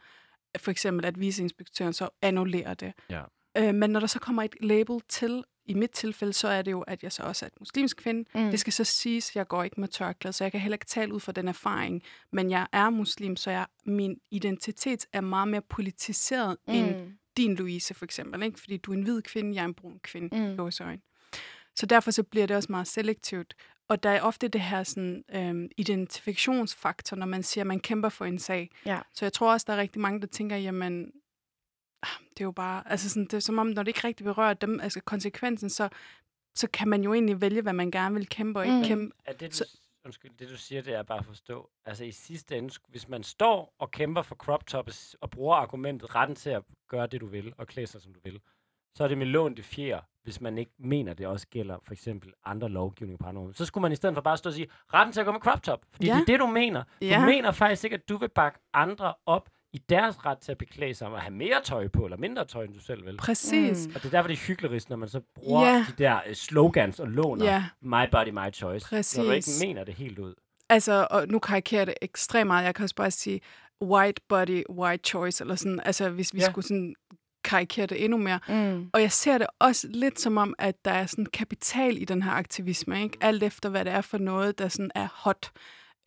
For 0.58 0.72
eksempel, 0.72 1.06
at 1.06 1.20
viseinspektøren 1.20 1.94
så 1.94 2.10
annullerer 2.22 2.74
det. 2.74 2.94
Ja. 3.10 3.22
Øh, 3.58 3.76
men 3.76 3.90
når 3.90 4.00
der 4.00 4.08
så 4.08 4.20
kommer 4.20 4.44
et 4.44 4.56
label 4.62 5.02
til, 5.10 5.44
i 5.66 5.74
mit 5.74 5.92
tilfælde, 5.92 6.34
så 6.34 6.48
er 6.48 6.62
det 6.62 6.72
jo, 6.72 6.82
at 6.82 7.04
jeg 7.04 7.12
så 7.12 7.24
også 7.24 7.46
er 7.46 7.48
et 7.48 7.60
muslimsk 7.60 7.98
kvinde. 7.98 8.30
Mm. 8.36 8.50
Det 8.52 8.60
skal 8.60 8.74
så 8.74 8.84
siges, 8.84 9.30
at 9.30 9.36
jeg 9.36 9.48
går 9.48 9.64
ikke 9.64 9.80
med 9.80 9.88
tørklæde, 9.88 10.34
så 10.34 10.44
jeg 10.44 10.52
kan 10.52 10.62
heller 10.62 10.76
ikke 10.76 10.86
tale 10.86 11.14
ud 11.14 11.20
fra 11.20 11.32
den 11.32 11.48
erfaring. 11.48 12.04
Men 12.32 12.50
jeg 12.50 12.68
er 12.72 12.90
muslim, 12.90 13.36
så 13.36 13.52
jeg, 13.52 13.66
min 13.86 14.20
identitet 14.32 15.06
er 15.14 15.22
meget 15.22 15.48
mere 15.48 15.62
politiseret 15.62 16.58
mm. 16.68 16.74
end 16.74 16.96
din 17.38 17.56
Louise, 17.56 17.94
for 17.94 18.06
eksempel. 18.06 18.44
Ikke? 18.44 18.60
Fordi 18.60 18.78
du 18.78 18.92
er 18.92 18.96
en 18.96 19.04
hvid 19.04 19.22
kvinde, 19.22 19.56
jeg 19.56 19.62
er 19.62 19.66
en 19.66 19.74
brun 19.74 20.00
kvinde. 20.00 20.38
Mm. 20.38 20.50
Mm. 20.50 20.58
Gåseøjne. 20.58 21.02
Så 21.76 21.86
derfor 21.86 22.12
så 22.12 22.24
bliver 22.24 22.46
det 22.48 22.56
også 22.56 22.72
meget 22.72 22.88
selektivt. 22.88 23.56
Og 23.88 24.04
der 24.04 24.10
er 24.10 24.22
ofte 24.22 24.48
det 24.48 24.62
her 24.62 24.84
sådan, 24.84 25.24
øhm, 25.36 25.70
identifikationsfaktor, 25.78 27.18
når 27.18 27.26
man 27.26 27.44
siger, 27.44 27.64
at 27.64 27.68
man 27.68 27.80
kæmper 27.80 28.10
for 28.10 28.26
en 28.26 28.40
sag. 28.40 28.70
Ja. 28.86 29.00
Så 29.14 29.26
jeg 29.26 29.34
tror 29.34 29.52
også, 29.52 29.66
der 29.68 29.74
er 29.74 29.78
rigtig 29.78 30.02
mange, 30.02 30.22
der 30.22 30.28
tænker, 30.28 30.56
jamen, 30.56 31.12
det 32.30 32.40
er 32.42 32.46
jo 32.46 32.52
bare, 32.52 32.84
altså 32.92 33.10
sådan, 33.10 33.24
det 33.26 33.34
er 33.34 33.40
som 33.40 33.58
om, 33.60 33.68
når 33.68 33.84
det 33.84 33.88
ikke 33.88 34.08
rigtig 34.08 34.24
berører 34.24 34.54
dem, 34.54 34.80
altså 34.80 35.00
konsekvensen, 35.06 35.70
så, 35.70 35.90
så 36.56 36.68
kan 36.74 36.88
man 36.88 37.04
jo 37.04 37.14
egentlig 37.14 37.42
vælge, 37.42 37.62
hvad 37.62 37.74
man 37.74 37.92
gerne 37.92 38.16
vil 38.16 38.28
kæmpe 38.30 38.60
og 38.60 38.66
ikke 38.66 38.78
Mm. 38.78 38.84
kæmpe. 38.84 39.16
Er 39.26 39.34
det, 39.34 39.52
du, 39.52 39.56
Så- 39.56 39.78
undskyld, 40.06 40.32
det 40.40 40.50
du 40.50 40.58
siger, 40.58 40.82
det 40.82 40.94
er 40.94 41.04
bare 41.04 41.20
at 41.20 41.26
forstå. 41.26 41.70
Altså 41.86 42.04
i 42.04 42.12
sidste 42.12 42.58
ende, 42.58 42.74
hvis 42.88 43.08
man 43.10 43.24
står 43.24 43.76
og 43.80 43.92
kæmper 43.92 44.22
for 44.22 44.36
crop 44.36 44.68
top 44.68 44.90
og 45.22 45.30
bruger 45.30 45.56
argumentet 45.56 46.16
retten 46.16 46.36
til 46.36 46.50
at 46.50 46.64
gøre 46.90 47.08
det, 47.08 47.22
du 47.22 47.26
vil, 47.28 47.54
og 47.58 47.68
klæde 47.68 47.88
sig, 47.88 48.02
som 48.02 48.14
du 48.14 48.20
vil, 48.24 48.40
så 48.96 49.04
er 49.04 49.08
det 49.08 49.18
med 49.18 49.26
lånte 49.28 49.64
fjer, 49.64 50.02
hvis 50.24 50.42
man 50.42 50.58
ikke 50.58 50.72
mener, 50.78 51.14
det 51.14 51.28
også 51.28 51.48
gælder 51.48 51.78
for 51.84 51.94
eksempel 51.94 52.34
andre 52.46 52.70
lovgivninger 52.70 53.18
på 53.18 53.28
andre 53.28 53.40
områder. 53.40 53.56
Så 53.56 53.66
skulle 53.66 53.82
man 53.82 53.92
i 53.92 53.96
stedet 53.96 54.16
for 54.16 54.22
bare 54.22 54.38
stå 54.38 54.50
og 54.50 54.54
sige, 54.54 54.68
retten 54.94 55.14
til 55.14 55.20
at 55.20 55.26
gå 55.26 55.32
med 55.32 55.40
crop 55.42 55.64
top. 55.64 55.86
Fordi 55.92 56.08
Ja. 56.08 56.14
det 56.14 56.22
er 56.22 56.26
det, 56.26 56.40
du 56.40 56.48
mener. 56.48 56.84
Du 56.84 57.06
Ja. 57.06 57.26
mener 57.26 57.52
faktisk 57.52 57.84
ikke, 57.84 57.94
at 57.94 58.10
du 58.10 58.18
vil 58.18 58.30
bakke 58.30 58.60
andre 58.74 59.14
op 59.26 59.50
i 59.76 59.82
deres 59.90 60.26
ret 60.26 60.38
til 60.38 60.52
at 60.52 60.58
beklæde 60.58 60.94
sig 60.94 61.08
og 61.08 61.22
have 61.22 61.34
mere 61.34 61.62
tøj 61.64 61.88
på, 61.88 62.06
eller 62.06 62.18
mindre 62.18 62.46
tøj, 62.46 62.64
end 62.64 62.74
du 62.74 62.80
selv 62.80 63.06
vil. 63.06 63.18
Præcis. 63.18 63.88
Mm. 63.88 63.94
Og 63.96 64.02
det 64.02 64.08
er 64.08 64.12
derfor, 64.12 64.28
det 64.28 64.34
er 64.34 64.48
hyklerisk, 64.48 64.90
når 64.90 64.96
man 64.98 65.10
så 65.10 65.20
bruger 65.36 65.66
Ja. 65.68 65.86
de 65.98 66.04
der 66.04 66.20
uh, 66.30 66.34
slogans 66.34 67.00
og 67.00 67.08
låner 67.08 67.46
Ja. 67.46 67.64
my 67.82 68.10
body, 68.12 68.30
my 68.30 68.54
choice. 68.54 68.86
Når 68.92 69.24
du 69.24 69.32
ikke 69.32 69.46
Præcis. 69.46 69.64
mener 69.64 69.84
det 69.84 69.94
helt 69.94 70.20
ud. 70.20 70.34
altså, 70.70 71.08
og 71.12 71.28
nu 71.28 71.40
karikerer 71.40 71.80
jeg 71.80 71.88
det 71.88 71.96
ekstremt 72.02 72.48
meget. 72.48 72.66
Jeg 72.66 72.76
kan 72.76 72.84
også 72.84 72.96
bare 72.96 73.12
sige, 73.12 73.42
white 73.84 74.22
body, 74.30 74.64
white 74.70 75.04
choice, 75.10 75.44
eller 75.44 75.56
sådan, 75.56 75.80
altså 75.86 76.10
hvis 76.10 76.34
vi 76.34 76.40
ja. 76.40 76.46
skulle 76.50 76.68
sådan 76.68 76.96
karikere 77.44 77.86
det 77.86 78.04
endnu 78.04 78.18
mere. 78.18 78.40
Mm. 78.48 78.90
Og 78.94 79.02
jeg 79.02 79.12
ser 79.12 79.38
det 79.38 79.48
også 79.60 79.88
lidt 79.90 80.20
som 80.20 80.38
om, 80.38 80.54
at 80.60 80.86
der 80.86 80.92
er 80.92 81.06
sådan 81.06 81.26
kapital 81.26 82.02
i 82.02 82.06
den 82.06 82.24
her 82.24 82.32
aktivisme, 82.32 83.04
ikke? 83.04 83.18
Alt 83.22 83.44
efter, 83.44 83.70
hvad 83.70 83.86
det 83.86 83.94
er 83.94 84.02
for 84.02 84.18
noget, 84.18 84.60
der 84.60 84.68
sådan 84.68 84.92
er 84.96 85.08
hot. 85.14 85.52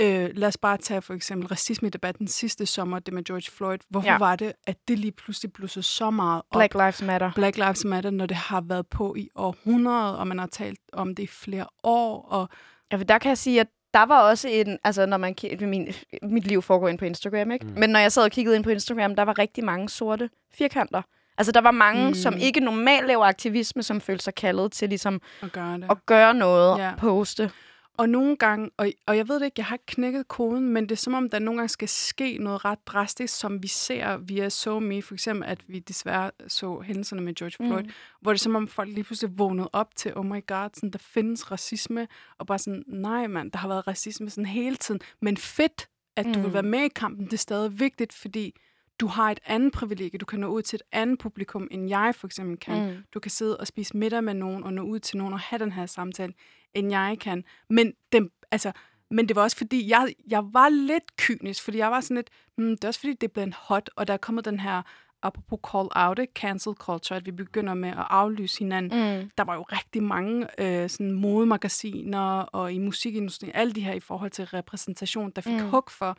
Øh, 0.01 0.31
lad 0.35 0.49
os 0.49 0.57
bare 0.57 0.77
tage 0.77 1.03
for 1.03 1.15
eksempel 1.15 1.49
racisme-debatten 1.49 2.29
sidste 2.29 2.67
sommer, 2.67 2.99
det 2.99 3.15
med 3.15 3.25
George 3.25 3.51
Floyd. 3.57 3.79
Hvorfor 3.91 4.09
Ja. 4.09 4.19
var 4.19 4.37
det, 4.37 4.53
at 4.67 4.77
det 4.89 4.99
lige 4.99 5.13
pludselig 5.13 5.53
blussede 5.53 5.83
så 5.83 6.11
meget 6.11 6.43
op? 6.51 6.59
Black 6.59 6.75
Lives 6.75 7.03
Matter. 7.03 7.31
Black 7.35 7.57
Lives 7.57 7.85
Matter, 7.85 8.11
når 8.11 8.27
det 8.27 8.37
har 8.37 8.61
været 8.61 8.87
på 8.87 9.15
i 9.15 9.29
århundreder, 9.35 10.13
og 10.13 10.27
man 10.27 10.39
har 10.39 10.47
talt 10.47 10.81
om 10.93 11.15
det 11.15 11.23
i 11.23 11.27
flere 11.27 11.67
år. 11.83 12.23
Og 12.31 12.49
Ja, 12.93 12.97
for 12.97 13.05
der 13.05 13.19
kan 13.19 13.29
jeg 13.29 13.39
sige, 13.39 13.61
at 13.61 13.67
der 13.95 14.03
var 14.07 14.21
også 14.21 14.49
en, 14.49 14.79
altså 14.85 15.07
når 15.07 15.17
man 15.17 15.35
min, 15.61 15.89
mit 16.23 16.47
liv 16.47 16.63
foregår 16.63 16.89
ind 16.89 16.99
på 16.99 17.05
Instagram, 17.05 17.51
ikke? 17.51 17.67
Mm. 17.67 17.73
Men 17.77 17.91
når 17.91 18.01
jeg 18.01 18.13
sad 18.13 18.23
og 18.25 18.31
kiggede 18.31 18.57
ind 18.57 18.65
på 18.65 18.71
Instagram, 18.71 19.17
der 19.17 19.23
var 19.23 19.39
rigtig 19.39 19.65
mange 19.65 19.89
sorte 19.89 20.31
firkanter. 20.55 21.03
Altså 21.39 21.53
der 21.53 21.61
var 21.61 21.71
mange, 21.71 22.09
mm. 22.09 22.15
Som 22.15 22.35
ikke 22.37 22.61
normalt 22.61 23.07
laver 23.07 23.25
aktivisme, 23.25 23.83
som 23.83 24.01
følte 24.01 24.25
sig 24.25 24.35
kaldet 24.35 24.73
til 24.73 24.89
ligesom 24.89 25.21
at 25.43 25.53
gøre 25.53 25.75
det. 25.75 25.87
at 25.91 26.07
gøre 26.07 26.35
noget, 26.35 26.79
ja. 26.79 26.93
poste. 26.99 27.51
Og 27.99 28.09
nogle 28.09 28.37
gange, 28.37 28.71
og, 28.77 28.93
og 29.07 29.17
jeg 29.17 29.29
ved 29.29 29.41
det 29.41 29.45
ikke, 29.45 29.55
jeg 29.59 29.67
har 29.67 29.75
ikke 29.75 29.87
knækket 29.87 30.29
koden, 30.29 30.69
men 30.69 30.85
det 30.85 30.93
er 30.93 30.97
som 30.97 31.15
om, 31.15 31.31
der 31.31 31.39
nogle 31.39 31.59
gange 31.59 31.69
skal 31.69 31.89
ske 31.89 32.39
noget 32.39 32.65
ret 32.65 32.87
drastisk, 32.87 33.39
som 33.39 33.63
vi 33.63 33.69
ser 33.69 34.17
via 34.17 34.49
SoMe. 34.49 35.03
For 35.03 35.15
eksempel, 35.15 35.49
at 35.49 35.61
vi 35.69 35.79
desværre 35.79 36.31
så 36.49 36.81
hændelserne 36.81 37.23
med 37.23 37.35
George 37.35 37.69
Floyd, 37.69 37.83
mm. 37.83 37.91
hvor 38.21 38.33
det 38.33 38.39
er 38.39 38.43
som 38.43 38.55
om 38.57 38.69
folk 38.69 38.89
lige 38.89 39.05
pludselig 39.05 39.39
vågnede 39.39 39.71
op 39.73 39.97
til, 39.97 40.13
oh 40.17 40.27
my 40.27 40.47
god, 40.47 40.71
sådan, 40.75 40.91
der 40.91 40.99
findes 40.99 41.51
racisme. 41.51 42.09
Og 42.39 42.47
bare 42.47 42.59
sådan, 42.59 42.85
nej 42.87 43.27
mand, 43.27 43.51
der 43.53 43.59
har 43.59 43.69
været 43.69 43.87
racisme 43.89 44.31
sådan 44.31 44.47
hele 44.47 44.77
tiden. 44.77 45.01
Men 45.23 45.37
fedt, 45.37 45.89
at 46.17 46.25
du 46.27 46.39
Mm. 46.39 46.45
vil 46.45 46.53
være 46.53 46.63
med 46.63 46.81
i 46.81 46.89
kampen, 46.89 47.25
det 47.25 47.33
er 47.33 47.37
stadig 47.37 47.81
vigtigt, 47.81 48.13
fordi 48.13 48.55
du 49.01 49.07
har 49.07 49.31
et 49.31 49.41
andet 49.47 49.73
privilegie. 49.73 50.19
Du 50.19 50.25
kan 50.27 50.41
nå 50.41 50.47
ud 50.47 50.63
til 50.63 50.77
et 50.77 50.83
andet 50.93 51.19
publikum, 51.19 51.69
end 51.71 51.89
jeg 51.89 52.15
for 52.15 52.27
eksempel 52.27 52.57
kan. 52.59 52.91
Mm. 52.91 52.97
Du 53.15 53.21
kan 53.21 53.31
sidde 53.31 53.57
og 53.57 53.67
spise 53.67 53.97
middag 53.97 54.25
med 54.25 54.35
nogen 54.35 54.65
og 54.65 54.73
nå 54.73 54.83
ud 54.83 54.99
til 54.99 55.19
nogen 55.19 55.33
og 55.35 55.41
have 55.41 55.59
den 55.59 55.73
her 55.73 55.87
samtale, 55.87 56.33
end 56.75 56.91
jeg 56.91 57.17
kan. 57.21 57.45
Men, 57.71 57.93
den, 58.13 58.31
altså, 58.51 58.73
men 59.11 59.29
det 59.29 59.37
var 59.37 59.43
også 59.43 59.57
fordi, 59.57 59.91
jeg, 59.91 60.15
jeg 60.29 60.45
var 60.53 60.69
lidt 60.69 61.17
kynisk, 61.17 61.63
fordi 61.65 61.79
jeg 61.79 61.91
var 61.91 62.01
sådan 62.01 62.15
lidt, 62.17 62.31
hmm, 62.57 62.71
det 62.71 62.85
er 62.85 62.89
også 62.89 63.01
fordi, 63.01 63.13
det 63.13 63.29
er 63.29 63.33
blevet 63.33 63.55
hot, 63.55 63.91
og 63.97 64.07
der 64.07 64.13
er 64.13 64.19
kommet 64.19 64.45
den 64.45 64.61
her, 64.61 64.83
apropos 65.23 65.59
call 65.73 65.89
out, 65.95 66.19
cancel 66.35 66.73
culture, 66.75 67.17
at 67.17 67.27
vi 67.27 67.31
begynder 67.31 67.75
med 67.75 67.89
at 67.89 68.07
aflyse 68.11 68.59
hinanden. 68.59 69.21
Mm. 69.23 69.31
Der 69.39 69.45
var 69.45 69.55
jo 69.55 69.63
rigtig 69.63 70.03
mange 70.03 70.47
øh, 70.61 70.91
sådan 70.91 71.13
modemagasiner 71.13 72.41
og 72.41 72.73
i 72.73 72.79
musikindustrien, 72.79 73.53
alle 73.55 73.73
de 73.73 73.81
her 73.81 73.93
i 73.93 74.01
forhold 74.01 74.31
til 74.31 74.45
repræsentation, 74.45 75.31
der 75.37 75.43
fik 75.43 75.53
Mm. 75.53 75.61
mm. 75.61 75.71
hug 75.71 75.85
for, 75.91 76.17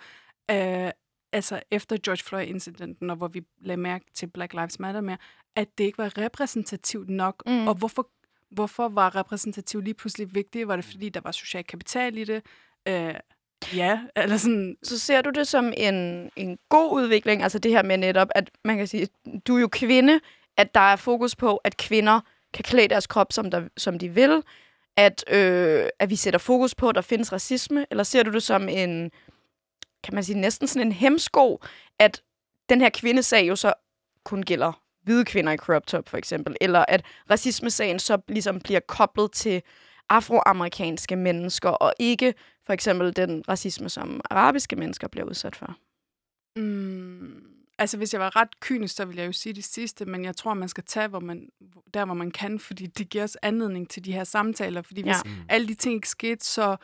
øh, 0.51 0.91
altså 1.31 1.59
efter 1.71 1.97
George 2.05 2.23
Floyd-incidenten, 2.23 3.09
og 3.09 3.15
hvor 3.15 3.27
vi 3.27 3.41
lagde 3.61 3.81
mærke 3.81 4.05
til 4.13 4.27
Black 4.27 4.53
Lives 4.53 4.79
Matter 4.79 5.01
mere, 5.01 5.17
at 5.55 5.67
det 5.77 5.83
ikke 5.83 5.97
var 5.97 6.17
repræsentativt 6.17 7.09
nok. 7.09 7.43
Mm. 7.45 7.67
Og 7.67 7.75
hvorfor, 7.75 8.09
hvorfor 8.51 8.89
var 8.89 9.15
repræsentativ 9.15 9.81
lige 9.81 9.93
pludselig 9.93 10.35
vigtigt? 10.35 10.67
Var 10.67 10.75
det 10.75 10.85
fordi, 10.85 11.09
der 11.09 11.21
var 11.23 11.31
social 11.31 11.63
kapital 11.63 12.17
i 12.17 12.23
det? 12.23 12.43
Øh, 12.87 13.15
ja, 13.75 13.99
eller 14.15 14.37
sådan... 14.37 14.77
Så 14.83 14.99
ser 14.99 15.21
du 15.21 15.29
det 15.29 15.47
som 15.47 15.73
en, 15.77 16.29
en 16.35 16.57
god 16.69 16.93
udvikling, 16.93 17.43
altså 17.43 17.59
det 17.59 17.71
her 17.71 17.83
med 17.83 17.97
netop, 17.97 18.27
at 18.35 18.51
man 18.65 18.77
kan 18.77 18.87
sige, 18.87 19.07
du 19.47 19.55
er 19.55 19.61
jo 19.61 19.67
kvinde, 19.71 20.19
at 20.57 20.75
der 20.75 20.79
er 20.79 20.95
fokus 20.95 21.35
på, 21.35 21.57
at 21.57 21.77
kvinder 21.77 22.19
kan 22.53 22.63
klæde 22.63 22.87
deres 22.87 23.07
krop, 23.07 23.33
som, 23.33 23.51
der, 23.51 23.67
som 23.77 23.99
de 23.99 24.09
vil, 24.09 24.43
at, 24.97 25.23
øh, 25.27 25.85
at 25.99 26.09
vi 26.09 26.15
sætter 26.15 26.39
fokus 26.39 26.75
på, 26.75 26.89
at 26.89 26.95
der 26.95 27.01
findes 27.01 27.33
racisme, 27.33 27.85
eller 27.91 28.03
ser 28.03 28.23
du 28.23 28.31
det 28.31 28.43
som 28.43 28.69
en, 28.69 29.11
kan 30.03 30.15
man 30.15 30.23
sige, 30.23 30.39
næsten 30.39 30.67
sådan 30.67 30.87
en 30.87 30.91
hemsko, 30.91 31.61
at 31.99 32.21
den 32.69 32.81
her 32.81 32.89
kvindesag 32.89 33.47
jo 33.47 33.55
så 33.55 33.73
kun 34.23 34.43
gælder 34.43 34.81
hvide 35.03 35.25
kvinder 35.25 35.51
i 35.51 35.57
crop 35.57 35.87
top, 35.87 36.09
for 36.09 36.17
eksempel, 36.17 36.55
eller 36.61 36.85
at 36.87 37.05
racismesagen 37.29 37.99
så 37.99 38.17
ligesom 38.27 38.59
bliver 38.59 38.79
koblet 38.79 39.31
til 39.31 39.61
afroamerikanske 40.09 41.15
mennesker, 41.15 41.69
og 41.69 41.93
ikke 41.99 42.33
for 42.65 42.73
eksempel 42.73 43.15
den 43.15 43.43
racisme, 43.49 43.89
som 43.89 44.21
arabiske 44.29 44.75
mennesker 44.75 45.07
bliver 45.07 45.25
udsat 45.27 45.55
for. 45.55 45.75
Mm, 46.55 47.43
altså, 47.77 47.97
hvis 47.97 48.13
jeg 48.13 48.21
var 48.21 48.35
ret 48.35 48.59
kynisk, 48.59 48.95
så 48.95 49.05
ville 49.05 49.21
jeg 49.21 49.27
jo 49.27 49.31
sige 49.31 49.53
det 49.53 49.63
sidste, 49.63 50.05
men 50.05 50.25
jeg 50.25 50.35
tror, 50.35 50.53
man 50.53 50.69
skal 50.69 50.83
tage 50.83 51.07
hvor 51.07 51.19
man, 51.19 51.49
der, 51.93 52.05
hvor 52.05 52.13
man 52.13 52.31
kan, 52.31 52.59
fordi 52.59 52.87
det 52.87 53.09
giver 53.09 53.23
os 53.23 53.37
anledning 53.41 53.89
til 53.89 54.05
de 54.05 54.11
her 54.13 54.23
samtaler. 54.23 54.81
Fordi 54.81 55.01
hvis 55.01 55.09
Ja. 55.09 55.21
Mm. 55.25 55.31
alle 55.49 55.67
de 55.67 55.73
ting 55.75 55.95
ikke 55.95 56.09
skete, 56.09 56.45
så 56.45 56.75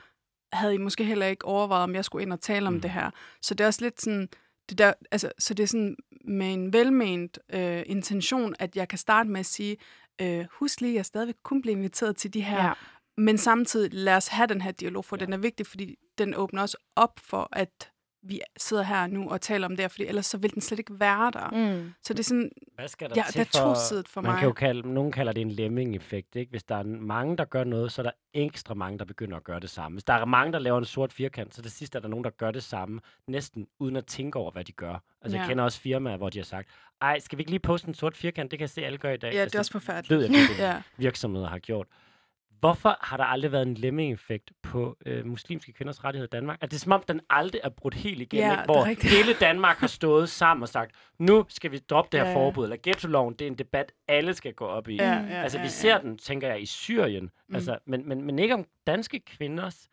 havde 0.55 0.73
I 0.75 0.77
måske 0.77 1.03
heller 1.03 1.25
ikke 1.25 1.45
overvejet, 1.45 1.83
om 1.83 1.95
jeg 1.95 2.05
skulle 2.05 2.23
ind 2.23 2.33
og 2.33 2.41
tale 2.41 2.67
om 2.67 2.73
Mm. 2.73 2.81
det 2.81 2.91
her. 2.91 3.09
Så 3.41 3.53
det 3.53 3.63
er 3.63 3.67
også 3.67 3.81
lidt 3.81 4.01
sådan, 4.01 4.29
det 4.69 4.77
der, 4.77 4.93
altså, 5.11 5.31
så 5.39 5.53
det 5.53 5.63
er 5.63 5.67
sådan 5.67 5.95
med 6.25 6.53
en 6.53 6.73
velment 6.73 7.39
øh, 7.53 7.83
intention, 7.85 8.55
at 8.59 8.75
jeg 8.75 8.87
kan 8.87 8.97
starte 8.97 9.29
med 9.29 9.39
at 9.39 9.45
sige, 9.45 9.77
øh, 10.21 10.45
husk 10.51 10.81
lige, 10.81 10.91
at 10.91 10.95
jeg 10.95 11.05
stadigvæk 11.05 11.35
kun 11.43 11.61
bliver 11.61 11.75
inviteret 11.77 12.15
til 12.17 12.33
de 12.33 12.41
her 12.41 12.63
Ja. 12.65 12.73
men 13.17 13.37
samtidig 13.37 13.93
lad 13.93 14.15
os 14.15 14.27
have 14.27 14.47
den 14.47 14.61
her 14.61 14.71
dialog, 14.71 15.05
for 15.05 15.17
ja. 15.19 15.25
den 15.25 15.33
er 15.33 15.37
vigtig, 15.37 15.67
fordi 15.67 15.95
den 16.17 16.35
åbner 16.35 16.61
også 16.61 16.77
op 16.95 17.19
for, 17.19 17.49
at 17.51 17.91
vi 18.25 18.39
sidder 18.57 18.83
her 18.83 19.07
nu 19.07 19.29
og 19.29 19.41
taler 19.41 19.67
om 19.67 19.71
det 19.75 19.79
her, 19.83 19.87
fordi 19.87 20.05
ellers 20.05 20.25
så 20.25 20.37
vil 20.37 20.53
den 20.53 20.61
slet 20.61 20.79
ikke 20.79 20.99
være 20.99 21.31
der. 21.31 21.49
Mm. 21.75 21.93
Så 22.03 22.13
det 22.13 22.19
er 22.19 22.23
sådan, 22.23 22.51
Hvad 22.75 22.87
skal 22.87 23.09
der 23.09 23.15
ja, 23.17 23.23
til 23.31 23.39
det 23.39 23.55
er 23.55 23.59
tosidigt 23.73 24.07
for 24.09 24.21
man 24.21 24.31
mig. 24.31 24.39
kan 24.39 24.47
jo 24.47 24.53
kalde, 24.53 24.93
nogen 24.93 25.11
kalder 25.11 25.31
det 25.33 25.41
en 25.41 25.51
lemming-effekt. 25.51 26.35
Ikke? 26.35 26.49
Hvis 26.49 26.63
der 26.63 26.75
er 26.75 26.83
mange, 26.83 27.37
der 27.37 27.45
gør 27.45 27.63
noget, 27.63 27.91
så 27.91 28.01
er 28.01 28.03
der 28.03 28.11
ekstra 28.33 28.73
mange, 28.73 28.99
der 28.99 29.05
begynder 29.05 29.37
at 29.37 29.43
gøre 29.43 29.59
det 29.59 29.69
samme. 29.69 29.95
Hvis 29.95 30.03
der 30.03 30.13
er 30.13 30.25
mange, 30.25 30.53
der 30.53 30.59
laver 30.59 30.77
en 30.77 30.85
sort 30.85 31.13
firkant, 31.13 31.55
så 31.55 31.61
det 31.61 31.71
sidste 31.71 31.97
er 31.97 32.01
der 32.01 32.07
nogen, 32.07 32.23
der 32.23 32.29
gør 32.31 32.51
det 32.51 32.63
samme, 32.63 32.99
næsten 33.27 33.67
uden 33.79 33.95
at 33.95 34.05
tænke 34.05 34.39
over, 34.39 34.51
hvad 34.51 34.63
de 34.63 34.71
gør. 34.71 35.03
Altså, 35.21 35.37
ja. 35.37 35.41
jeg 35.41 35.49
kender 35.49 35.63
også 35.63 35.79
firmaer, 35.79 36.17
hvor 36.17 36.29
de 36.29 36.37
har 36.39 36.45
sagt, 36.45 36.69
ej, 37.01 37.19
skal 37.19 37.37
vi 37.37 37.41
ikke 37.41 37.51
lige 37.51 37.59
poste 37.59 37.87
en 37.87 37.93
sort 37.93 38.17
firkant? 38.17 38.51
Det 38.51 38.59
kan 38.59 38.63
jeg 38.63 38.69
se, 38.69 38.85
alle 38.85 38.97
gør 38.97 39.11
i 39.11 39.17
dag. 39.17 39.33
Ja, 39.33 39.39
Altså, 39.39 39.51
det 39.53 39.55
er 39.55 39.59
også 39.59 39.71
forfærdeligt. 39.71 40.09
ved 40.09 40.21
jeg, 40.21 40.29
det 40.57 40.63
er 40.63 40.67
Ja. 40.67 40.73
det, 40.75 40.83
virksomheder 40.97 41.47
har 41.47 41.59
gjort. 41.59 41.87
Hvorfor 42.59 42.97
har 43.01 43.17
der 43.17 43.23
aldrig 43.23 43.51
været 43.51 43.67
en 43.67 43.73
lemming-effekt 43.73 44.51
på 44.63 44.97
øh, 45.05 45.25
muslimske 45.25 45.71
kvinders 45.73 46.03
rettigheder 46.03 46.27
i 46.27 46.35
Danmark? 46.35 46.57
Er 46.61 46.67
det 46.67 46.81
som 46.81 46.91
om, 46.91 47.03
den 47.07 47.21
aldrig 47.29 47.61
er 47.63 47.69
brudt 47.69 47.93
helt 47.93 48.21
igennem, 48.21 48.49
Ja, 48.49 48.51
ikke? 48.61 48.65
hvor 48.65 48.85
rigtigt. 48.85 49.13
hele 49.13 49.33
Danmark 49.39 49.77
har 49.77 49.87
stået 49.87 50.29
sammen 50.29 50.61
og 50.63 50.69
sagt, 50.69 50.95
nu 51.19 51.45
skal 51.49 51.71
vi 51.71 51.77
droppe 51.77 52.09
det 52.11 52.19
her 52.19 52.25
Ja, 52.27 52.31
ja, 52.31 52.39
ja. 52.39 52.45
forbud, 52.45 52.63
eller 52.63 52.77
ghetto-loven, 52.83 53.33
det 53.33 53.41
er 53.47 53.51
en 53.51 53.57
debat, 53.57 53.91
alle 54.07 54.33
skal 54.33 54.53
gå 54.53 54.65
op 54.65 54.87
i. 54.89 54.95
Ja, 54.95 55.13
ja, 55.13 55.41
altså, 55.41 55.57
ja, 55.57 55.61
vi 55.61 55.67
ja. 55.67 55.69
ser 55.71 55.97
den, 55.97 56.17
tænker 56.17 56.47
jeg, 56.47 56.61
i 56.61 56.65
Syrien, 56.65 57.23
Mm. 57.23 57.29
mm. 57.47 57.55
altså, 57.55 57.77
men, 57.85 58.07
men, 58.09 58.21
men 58.25 58.39
ikke 58.39 58.53
om 58.53 58.65
danske 58.87 59.19
kvinders 59.19 59.87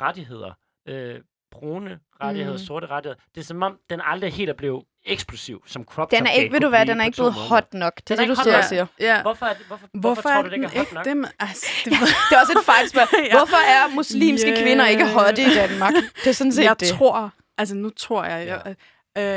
rettigheder, 0.00 0.52
øh, 0.86 1.20
brune 1.54 1.98
rettigheder, 2.22 2.58
Mm. 2.58 2.64
sorte 2.64 2.86
rettigheder. 2.86 3.20
Det 3.34 3.40
er 3.40 3.44
som 3.44 3.62
om, 3.62 3.76
den 3.90 4.00
aldrig 4.04 4.32
helt 4.32 4.50
er 4.50 4.54
blevet 4.54 4.84
eksplosiv, 5.06 5.62
som 5.66 5.84
crop 5.84 6.10
Den 6.10 6.26
er 6.26 6.30
ikke, 6.30 6.52
ved 6.52 6.60
du 6.60 6.68
hvad, 6.68 6.86
den 6.86 7.00
er 7.00 7.04
ikke 7.04 7.16
blevet 7.16 7.32
hot 7.32 7.74
nok. 7.74 7.92
Det 8.08 8.10
er 8.10 8.16
det, 8.16 8.28
du 8.28 8.34
sidder 8.42 8.58
og 8.58 8.64
siger. 8.64 8.86
Ja. 9.00 9.22
Hvorfor, 9.22 9.46
er 9.46 9.54
det, 9.54 9.66
hvorfor, 9.66 9.86
hvorfor, 9.92 10.14
Hvorfor, 10.14 10.28
tror 10.28 10.42
du, 10.42 10.48
det 10.48 10.54
ikke 10.54 10.66
er 10.66 10.68
hot 10.70 10.80
ikke 10.80 10.94
nok? 10.94 11.04
dem? 11.04 11.24
Altså, 11.40 11.66
det 11.84 11.92
ved, 11.92 12.06
Det 12.30 12.36
er 12.36 12.40
også 12.40 12.52
et 12.58 12.64
fejlspørg. 12.64 13.08
Ja. 13.30 13.36
Hvorfor 13.36 13.56
er 13.56 13.94
muslimske 13.94 14.50
Ja. 14.50 14.62
kvinder 14.62 14.86
ikke 14.86 15.08
hotte 15.08 15.42
i 15.42 15.54
Danmark? 15.54 15.92
Det 16.24 16.26
er 16.26 16.32
sådan 16.32 16.52
set 16.52 16.64
jeg 16.64 16.80
det. 16.80 16.88
tror, 16.88 17.30
altså 17.58 17.74
nu 17.74 17.90
tror 17.90 18.24
jeg, 18.24 18.46
jeg, 18.46 18.74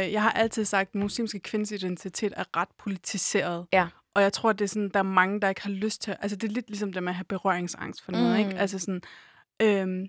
øh, 0.05 0.13
jeg 0.13 0.21
har 0.21 0.31
altid 0.31 0.65
sagt, 0.65 0.89
at 0.89 0.95
muslimske 0.95 1.39
kvinders 1.39 1.71
identitet 1.71 2.33
er 2.37 2.43
ret 2.57 2.69
politiseret. 2.79 3.65
Ja. 3.73 3.87
Og 4.15 4.21
jeg 4.23 4.33
tror, 4.33 4.51
det 4.53 4.61
er 4.65 4.69
sådan, 4.69 4.89
der 4.89 4.99
er 4.99 5.03
mange, 5.03 5.41
der 5.41 5.49
ikke 5.49 5.61
har 5.61 5.69
lyst 5.69 6.01
til, 6.01 6.15
altså 6.21 6.35
det 6.37 6.49
er 6.49 6.53
lidt 6.53 6.67
ligesom 6.69 6.93
det 6.93 7.03
med 7.03 7.11
at 7.11 7.15
have 7.15 7.25
berøringsangst 7.25 8.03
for 8.03 8.11
noget, 8.11 8.31
Mm. 8.31 8.45
ikke? 8.47 8.59
Altså 8.59 8.79
sådan, 8.79 9.01
øhm, 9.61 10.07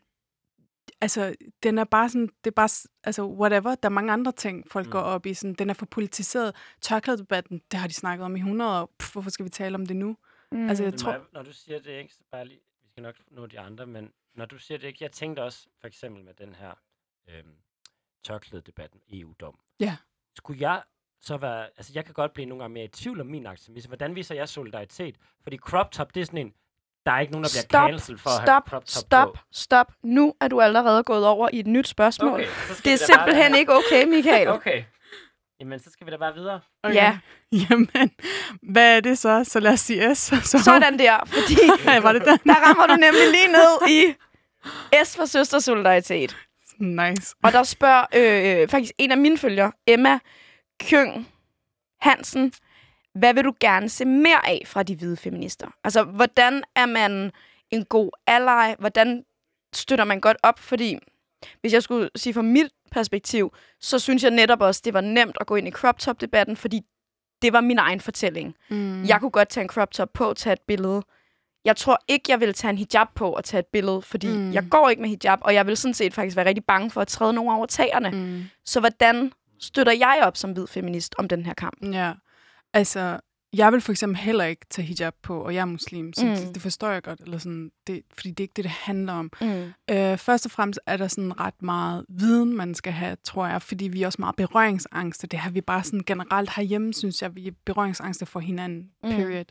altså 1.01 1.35
den 1.63 1.79
er 1.79 1.85
bare 1.85 2.09
sådan, 2.09 2.27
det 2.45 2.51
er 2.51 2.55
bare, 2.55 2.69
altså 3.05 3.27
whatever, 3.27 3.75
der 3.75 3.89
er 3.89 3.93
mange 3.93 4.13
andre 4.13 4.33
ting, 4.33 4.71
folk 4.71 4.87
Mm. 4.87 4.93
går 4.93 5.01
op 5.01 5.27
i, 5.27 5.35
sådan, 5.35 5.55
den 5.55 5.71
er 5.71 5.75
for 5.75 5.87
politiseret. 5.87 6.57
Tørklædedebatten, 6.81 7.63
det 7.71 7.81
har 7.81 7.87
de 7.89 7.95
snakket 7.95 8.25
om 8.25 8.37
i 8.37 8.39
100 8.39 8.81
år, 8.83 8.95
Pff, 8.99 9.13
hvorfor 9.13 9.31
skal 9.31 9.45
vi 9.45 9.51
tale 9.51 9.75
om 9.75 9.87
det 9.87 9.97
nu? 9.97 10.17
Mm. 10.53 10.69
Altså, 10.69 10.85
jeg 10.85 10.95
tror- 10.95 11.11
Maja, 11.13 11.25
når 11.33 11.43
du 11.43 11.53
siger 11.53 11.79
det, 11.79 11.91
ikke, 11.91 12.15
så 12.15 12.21
bare 12.31 12.45
lige, 12.45 12.61
vi 12.83 12.89
skal 12.89 13.03
nok 13.03 13.15
nå 13.31 13.47
de 13.47 13.61
andre, 13.61 13.87
men 13.87 14.13
når 14.35 14.45
du 14.47 14.59
siger 14.59 14.79
det 14.79 14.87
ikke, 14.87 14.99
jeg 15.05 15.13
tænkte 15.13 15.43
også 15.43 15.67
for 15.81 15.87
eksempel 15.87 16.25
med 16.25 16.35
den 16.35 16.55
her 16.55 16.75
øhm, 17.29 17.55
tørklædedebatten, 18.25 19.01
EU-dom. 19.13 19.59
Ja. 19.81 19.97
Skulle 20.37 20.61
jeg 20.71 20.83
så 21.21 21.37
være, 21.37 21.65
altså 21.77 21.93
jeg 21.95 22.05
kan 22.05 22.15
godt 22.15 22.33
blive 22.33 22.47
nogle 22.47 22.65
gange 22.65 22.75
mere 22.75 22.85
i 22.85 22.89
tvivl 22.89 23.21
om 23.21 23.27
min 23.27 23.47
aktivisme. 23.47 23.89
Hvordan 23.89 24.15
viser 24.15 24.35
jeg 24.35 24.49
solidaritet? 24.49 25.17
Fordi 25.43 25.57
crop 25.57 25.91
top, 25.91 26.15
det 26.15 26.21
er 26.21 26.25
sådan 26.25 26.47
en, 26.47 26.55
der 27.09 27.15
er 27.15 27.21
ikke 27.21 27.33
nogen, 27.33 27.45
der 27.45 27.51
bliver 27.53 27.63
Stop, 27.63 27.89
cancelled 27.91 28.19
for 28.19 28.31
at 28.31 28.37
have 28.37 28.47
stop, 28.47 28.69
crop 28.69 28.85
top 28.85 29.05
stop, 29.05 29.33
på. 29.35 29.41
stop. 29.53 29.87
Nu 30.05 30.35
er 30.41 30.49
du 30.49 30.61
allerede 30.61 31.03
gået 31.03 31.27
over 31.27 31.49
i 31.53 31.59
et 31.61 31.67
nyt 31.67 31.89
spørgsmål. 31.89 32.33
Okay, 32.41 32.47
Det 32.85 32.87
er 32.93 32.99
bare 32.99 32.99
simpelthen 32.99 33.55
ikke 33.55 33.73
okay, 33.75 34.05
Michael. 34.05 34.49
Okay. 34.59 34.83
Jamen, 35.61 35.79
så 35.79 35.91
skal 35.93 36.07
vi 36.07 36.11
da 36.11 36.17
bare 36.17 36.35
videre. 36.35 36.61
Ja. 36.85 37.19
Jamen, 37.71 38.11
hvad 38.63 38.97
er 38.97 39.01
det 39.01 39.19
så? 39.19 39.45
Så 39.45 39.61
lad 39.61 39.73
os 39.73 39.81
sige 39.81 40.15
S. 40.15 40.19
Så, 40.19 40.59
Sådan 40.65 40.99
der, 40.99 41.19
fordi 41.27 41.55
Ej, 41.89 42.01
var 42.01 42.13
det 42.13 42.23
den? 42.25 42.39
der 42.45 42.55
rammer 42.69 42.87
du 42.87 42.95
nemlig 42.95 43.23
lige 43.33 43.49
ned 43.49 43.89
i 43.89 44.15
S 45.05 45.17
for 45.17 45.25
søstersolidaritet. 45.25 46.37
Nice. 46.81 47.35
Og 47.43 47.53
der 47.53 47.63
spørger 47.63 48.05
øh, 48.15 48.69
faktisk 48.69 48.93
en 48.99 49.11
af 49.13 49.19
mine 49.19 49.39
følgere, 49.39 49.73
Emma 49.87 50.19
Køng 50.91 51.29
Hansen, 52.01 52.53
hvad 53.19 53.35
vil 53.35 53.45
du 53.45 53.53
gerne 53.61 53.89
se 53.89 54.05
mere 54.05 54.47
af 54.49 54.63
fra 54.67 54.83
de 54.83 54.97
hvide 54.97 55.17
feminister? 55.17 55.67
Altså, 55.85 56.03
hvordan 56.03 56.63
er 56.77 56.87
man 56.87 57.31
en 57.71 57.85
god 57.85 58.11
ally? 58.27 58.75
Hvordan 58.79 59.25
støtter 59.73 60.05
man 60.05 60.21
godt 60.21 60.37
op? 60.43 60.59
Fordi 60.59 60.99
hvis 61.61 61.73
jeg 61.73 61.83
skulle 61.83 62.11
sige 62.17 62.35
fra 62.35 62.43
mit 62.43 62.69
perspektiv, 62.93 63.53
så 63.81 63.99
synes 63.99 64.23
jeg 64.23 64.31
netop 64.31 64.61
også, 64.61 64.81
det 64.85 64.95
var 64.95 65.01
nemt 65.01 65.37
at 65.41 65.47
gå 65.47 65.57
ind 65.57 65.69
i 65.69 65.71
crop 65.71 65.99
top-debatten, 65.99 66.57
fordi 66.57 66.81
det 67.43 67.53
var 67.53 67.61
min 67.61 67.79
egen 67.79 68.01
fortælling. 68.01 68.55
Mm. 68.71 69.05
Jeg 69.05 69.21
kunne 69.21 69.31
godt 69.31 69.49
tage 69.49 69.63
en 69.63 69.69
crop 69.69 69.91
top 69.91 70.09
på, 70.15 70.35
tage 70.35 70.53
et 70.53 70.61
billede. 70.67 71.03
Jeg 71.65 71.77
tror 71.77 71.99
ikke, 72.09 72.25
jeg 72.29 72.41
vil 72.41 72.55
tage 72.55 72.71
en 72.71 72.79
hijab 72.79 73.07
på 73.15 73.31
og 73.33 73.45
tage 73.45 73.59
et 73.59 73.67
billede, 73.67 74.03
fordi 74.03 74.27
Mm. 74.29 74.53
jeg 74.53 74.65
går 74.71 74.89
ikke 74.89 75.03
med 75.03 75.09
hijab, 75.11 75.39
og 75.43 75.55
jeg 75.55 75.67
vil 75.67 75.77
sådan 75.77 75.95
set 75.95 76.15
faktisk 76.15 76.37
være 76.37 76.47
rigtig 76.47 76.65
bange 76.65 76.91
for 76.91 77.01
at 77.01 77.09
træde 77.09 77.33
nogen 77.33 77.53
over 77.57 77.67
tæerne. 77.67 78.11
Mm. 78.11 78.17
Mm. 78.17 78.45
Så 78.65 78.81
hvordan 78.81 79.33
støtter 79.61 79.93
jeg 79.93 80.21
op 80.23 80.37
som 80.37 80.53
hvid 80.53 80.67
feminist 80.67 81.15
om 81.19 81.29
den 81.29 81.47
her 81.47 81.55
kamp? 81.55 81.93
Ja, 81.93 82.13
altså, 82.75 83.21
jeg 83.53 83.73
vil 83.73 83.81
for 83.81 83.93
eksempel 83.93 84.17
heller 84.19 84.45
ikke 84.45 84.67
tage 84.71 84.87
hijab 84.87 85.15
på, 85.23 85.41
og 85.41 85.55
jeg 85.55 85.61
er 85.61 85.65
muslim, 85.65 86.13
så 86.13 86.25
mm. 86.25 86.31
Mm. 86.31 86.37
det, 86.37 86.55
det 86.55 86.63
forstår 86.63 86.89
jeg 86.91 87.03
godt, 87.03 87.21
eller 87.21 87.39
sådan, 87.39 87.71
det, 87.87 88.03
fordi 88.13 88.31
det 88.31 88.41
er 88.41 88.45
ikke 88.45 88.55
det, 88.57 88.65
det 88.65 88.73
handler 88.73 89.13
om. 89.13 89.31
Mm. 89.41 89.73
Øh, 89.91 90.19
først 90.19 90.47
og 90.47 90.51
fremmest 90.51 90.81
er 90.87 90.97
der 90.97 91.09
sådan 91.09 91.41
ret 91.41 91.63
meget 91.63 92.05
viden, 92.09 92.57
man 92.57 92.75
skal 92.75 92.93
have, 92.93 93.17
tror 93.25 93.47
jeg, 93.47 93.63
fordi 93.63 93.89
vi 93.89 94.03
er 94.03 94.07
også 94.07 94.17
meget 94.23 94.37
berøringsangste. 94.37 95.27
Det 95.27 95.39
har 95.39 95.51
vi 95.51 95.61
bare 95.61 95.85
sådan 95.85 96.03
generelt 96.07 96.51
herhjemme, 96.57 96.95
synes 96.95 97.23
jeg, 97.23 97.37
vi 97.37 97.47
er 97.47 97.53
berøringsangste 97.65 98.27
for 98.27 98.41
hinanden, 98.41 98.91
Mm. 99.05 99.11
period. 99.11 99.45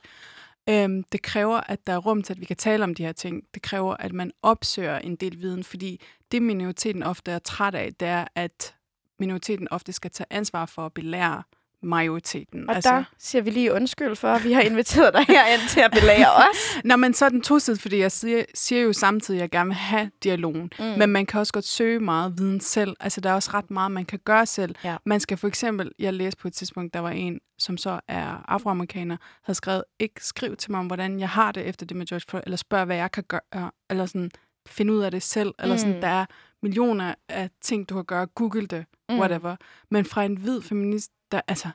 Øhm, 0.69 1.03
det 1.12 1.21
kræver, 1.21 1.60
at 1.67 1.88
der 1.88 1.93
er 1.93 1.97
rum 1.97 2.23
til, 2.23 2.34
at 2.34 2.39
vi 2.39 2.45
kan 2.45 2.56
tale 2.58 2.84
om 2.84 2.95
de 2.95 3.03
her 3.06 3.12
ting. 3.12 3.43
Det 3.53 3.62
kræver, 3.62 3.95
at 3.99 4.13
man 4.13 4.32
opsøger 4.41 4.99
en 4.99 5.15
del 5.15 5.39
viden, 5.41 5.63
fordi 5.63 6.01
det 6.32 6.41
minoriteten 6.41 7.03
ofte 7.03 7.32
er 7.32 7.39
træt 7.39 7.75
af, 7.75 7.93
det 7.99 8.08
er, 8.08 8.25
at 8.36 8.75
minoriteten 9.19 9.67
ofte 9.71 9.93
skal 9.93 10.12
tage 10.12 10.27
ansvar 10.30 10.65
for 10.65 10.86
at 10.86 10.93
belære 10.93 11.43
majoriteten. 11.83 12.69
Og 12.69 12.75
altså... 12.75 12.89
der 12.89 13.03
siger 13.19 13.41
vi 13.41 13.49
lige 13.49 13.73
undskyld 13.73 14.15
for, 14.15 14.27
at 14.27 14.43
vi 14.43 14.51
har 14.53 14.61
inviteret 14.61 15.13
dig 15.13 15.25
herind 15.27 15.61
til 15.69 15.79
at 15.79 15.91
belære 15.91 16.33
os. 16.49 16.77
Nå, 16.83 16.95
men 16.95 17.13
så 17.13 17.25
er 17.25 17.29
den 17.29 17.41
tosidigt, 17.41 17.81
fordi 17.81 17.97
jeg 17.99 18.11
siger, 18.11 18.43
siger 18.53 18.81
jo 18.81 18.93
samtidig, 18.93 19.37
at 19.37 19.41
jeg 19.41 19.49
gerne 19.49 19.67
vil 19.67 19.75
have 19.75 20.11
dialogen. 20.23 20.71
Mm. 20.79 20.85
Men 20.85 21.09
man 21.09 21.25
kan 21.25 21.39
også 21.39 21.53
godt 21.53 21.65
søge 21.65 21.99
meget 21.99 22.33
viden 22.37 22.59
selv. 22.59 22.95
Altså, 22.99 23.21
der 23.21 23.29
er 23.29 23.33
også 23.33 23.49
ret 23.53 23.71
meget, 23.71 23.91
man 23.91 24.05
kan 24.05 24.19
gøre 24.25 24.45
selv. 24.45 24.75
Ja. 24.83 24.97
Man 25.05 25.19
skal 25.19 25.37
for 25.37 25.47
eksempel, 25.47 25.91
jeg 25.99 26.13
læste 26.13 26.41
på 26.41 26.47
et 26.47 26.53
tidspunkt, 26.53 26.93
der 26.93 26.99
var 26.99 27.09
en, 27.11 27.39
som 27.59 27.77
så 27.77 27.99
er 28.07 28.43
afroamerikaner, 28.47 29.17
havde 29.43 29.57
skrevet, 29.57 29.83
ikke 29.99 30.25
skriv 30.25 30.55
til 30.55 30.71
mig 30.71 30.79
om, 30.79 30.87
hvordan 30.87 31.19
jeg 31.19 31.29
har 31.29 31.51
det 31.51 31.65
efter 31.65 31.85
det 31.85 31.97
med 31.97 32.05
George 32.05 32.25
Floyd, 32.29 32.41
eller 32.45 32.57
spørg, 32.57 32.85
hvad 32.85 32.95
jeg 32.95 33.11
kan 33.11 33.23
gøre, 33.27 33.71
eller 33.89 34.05
sådan, 34.05 34.31
finde 34.67 34.93
ud 34.93 35.01
af 35.01 35.11
det 35.11 35.23
selv, 35.23 35.53
eller 35.59 35.77
sådan, 35.77 35.95
Mm. 35.95 36.01
der 36.01 36.07
er 36.07 36.25
millioner 36.63 37.13
af 37.29 37.49
ting, 37.61 37.89
du 37.89 37.95
kan 37.95 38.05
gøre, 38.05 38.25
google 38.25 38.67
det, 38.67 38.85
Mm. 39.09 39.19
whatever. 39.19 39.55
Men 39.91 40.05
fra 40.05 40.23
en 40.25 40.37
hvid 40.37 40.61
feminist, 40.61 41.11
der, 41.31 41.41
altså, 41.47 41.69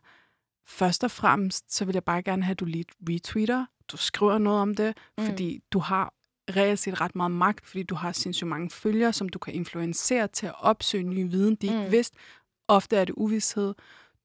først 0.66 1.04
og 1.04 1.10
fremmest, 1.10 1.74
så 1.74 1.84
vil 1.84 1.92
jeg 1.92 2.04
bare 2.04 2.22
gerne 2.22 2.42
have, 2.44 2.50
at 2.52 2.60
du 2.60 2.64
lige 2.64 2.84
retweeter, 3.08 3.66
du 3.88 3.96
skriver 3.96 4.38
noget 4.38 4.60
om 4.60 4.74
det, 4.74 4.96
Mm. 5.18 5.24
fordi 5.24 5.60
du 5.72 5.78
har 5.78 6.14
reelt 6.56 6.78
set 6.78 7.00
ret 7.00 7.14
meget 7.16 7.30
magt, 7.30 7.66
fordi 7.66 7.82
du 7.82 7.94
har 7.94 8.12
sindssygt 8.12 8.48
mange 8.48 8.70
følgere, 8.70 9.12
som 9.12 9.28
du 9.28 9.38
kan 9.38 9.54
influencere 9.54 10.28
til 10.28 10.46
at 10.46 10.54
opsøge 10.58 11.04
ny 11.04 11.30
viden, 11.30 11.54
de 11.54 11.66
ikke 11.66 11.84
Mm. 11.84 11.90
vidste. 11.92 12.16
Ofte 12.68 12.96
er 12.96 13.04
det 13.04 13.14
uvidshed. 13.16 13.74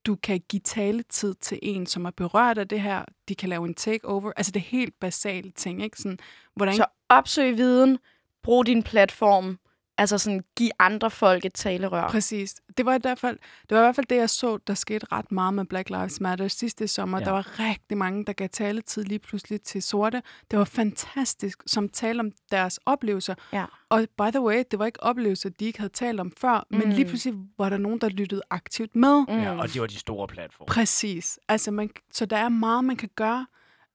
Du 0.05 0.15
kan 0.15 0.41
give 0.49 0.59
taletid 0.59 1.33
til 1.35 1.59
en, 1.61 1.85
som 1.85 2.05
er 2.05 2.11
berørt 2.11 2.57
af 2.57 2.67
det 2.67 2.81
her. 2.81 3.05
De 3.29 3.35
kan 3.35 3.49
lave 3.49 3.65
en 3.67 3.73
takeover. 3.73 4.31
Altså 4.37 4.51
det 4.51 4.59
er 4.59 4.63
helt 4.63 4.99
basale 4.99 5.51
ting, 5.51 5.83
ikke? 5.83 5.97
Sådan, 5.97 6.19
hvordan... 6.55 6.75
Så 6.75 6.85
opsøg 7.09 7.57
viden, 7.57 7.97
brug 8.43 8.65
din 8.65 8.83
platform, 8.83 9.59
altså 9.97 10.17
sådan, 10.17 10.43
giv 10.55 10.69
andre 10.79 11.12
folk 11.12 11.45
et 11.45 11.53
talerør. 11.53 12.07
Præcis. 12.07 12.55
Det 12.77 12.86
var, 12.86 12.95
i 12.95 12.99
hvert 13.01 13.19
fald, 13.19 13.38
det 13.69 13.75
var 13.75 13.77
i 13.77 13.86
hvert 13.86 13.95
fald 13.95 14.05
det, 14.05 14.15
jeg 14.15 14.29
så, 14.29 14.57
der 14.57 14.73
skete 14.73 15.05
ret 15.12 15.31
meget 15.31 15.53
med 15.53 15.65
Black 15.65 15.89
Lives 15.89 16.21
Matter 16.21 16.47
sidste 16.47 16.88
sommer. 16.88 17.19
Ja. 17.19 17.25
Der 17.25 17.31
var 17.31 17.60
rigtig 17.60 17.97
mange, 17.97 18.25
der 18.25 18.33
gav 18.33 18.49
taletid 18.49 19.03
lige 19.03 19.19
pludselig 19.19 19.62
til 19.62 19.83
sorte. 19.83 20.21
Det 20.51 20.60
var 20.60 20.65
fantastisk, 20.65 21.63
som 21.65 21.89
talte 21.89 22.19
om 22.19 22.31
deres 22.51 22.79
oplevelser. 22.86 23.36
Ja. 23.53 23.65
Og 23.89 24.05
by 24.17 24.29
the 24.31 24.41
way, 24.41 24.63
det 24.71 24.79
var 24.79 24.86
ikke 24.86 25.03
oplevelser, 25.03 25.49
de 25.49 25.65
ikke 25.65 25.79
havde 25.79 25.93
talt 25.93 26.19
om 26.19 26.31
før, 26.38 26.67
mm. 26.71 26.77
men 26.77 26.93
lige 26.93 27.05
pludselig 27.05 27.39
var 27.57 27.69
der 27.69 27.77
nogen, 27.77 28.01
der 28.01 28.10
lyttede 28.10 28.41
aktivt 28.49 28.95
med. 28.95 29.25
Mm. 29.27 29.41
Ja, 29.41 29.57
og 29.57 29.67
det 29.73 29.81
var 29.81 29.88
de 29.88 29.97
store 29.99 30.27
platforme. 30.27 30.67
Præcis. 30.67 31.39
Altså, 31.47 31.71
man, 31.71 31.89
så 32.12 32.25
der 32.25 32.38
er 32.38 32.49
meget, 32.49 32.83
man 32.83 32.95
kan 32.95 33.10
gøre. 33.15 33.47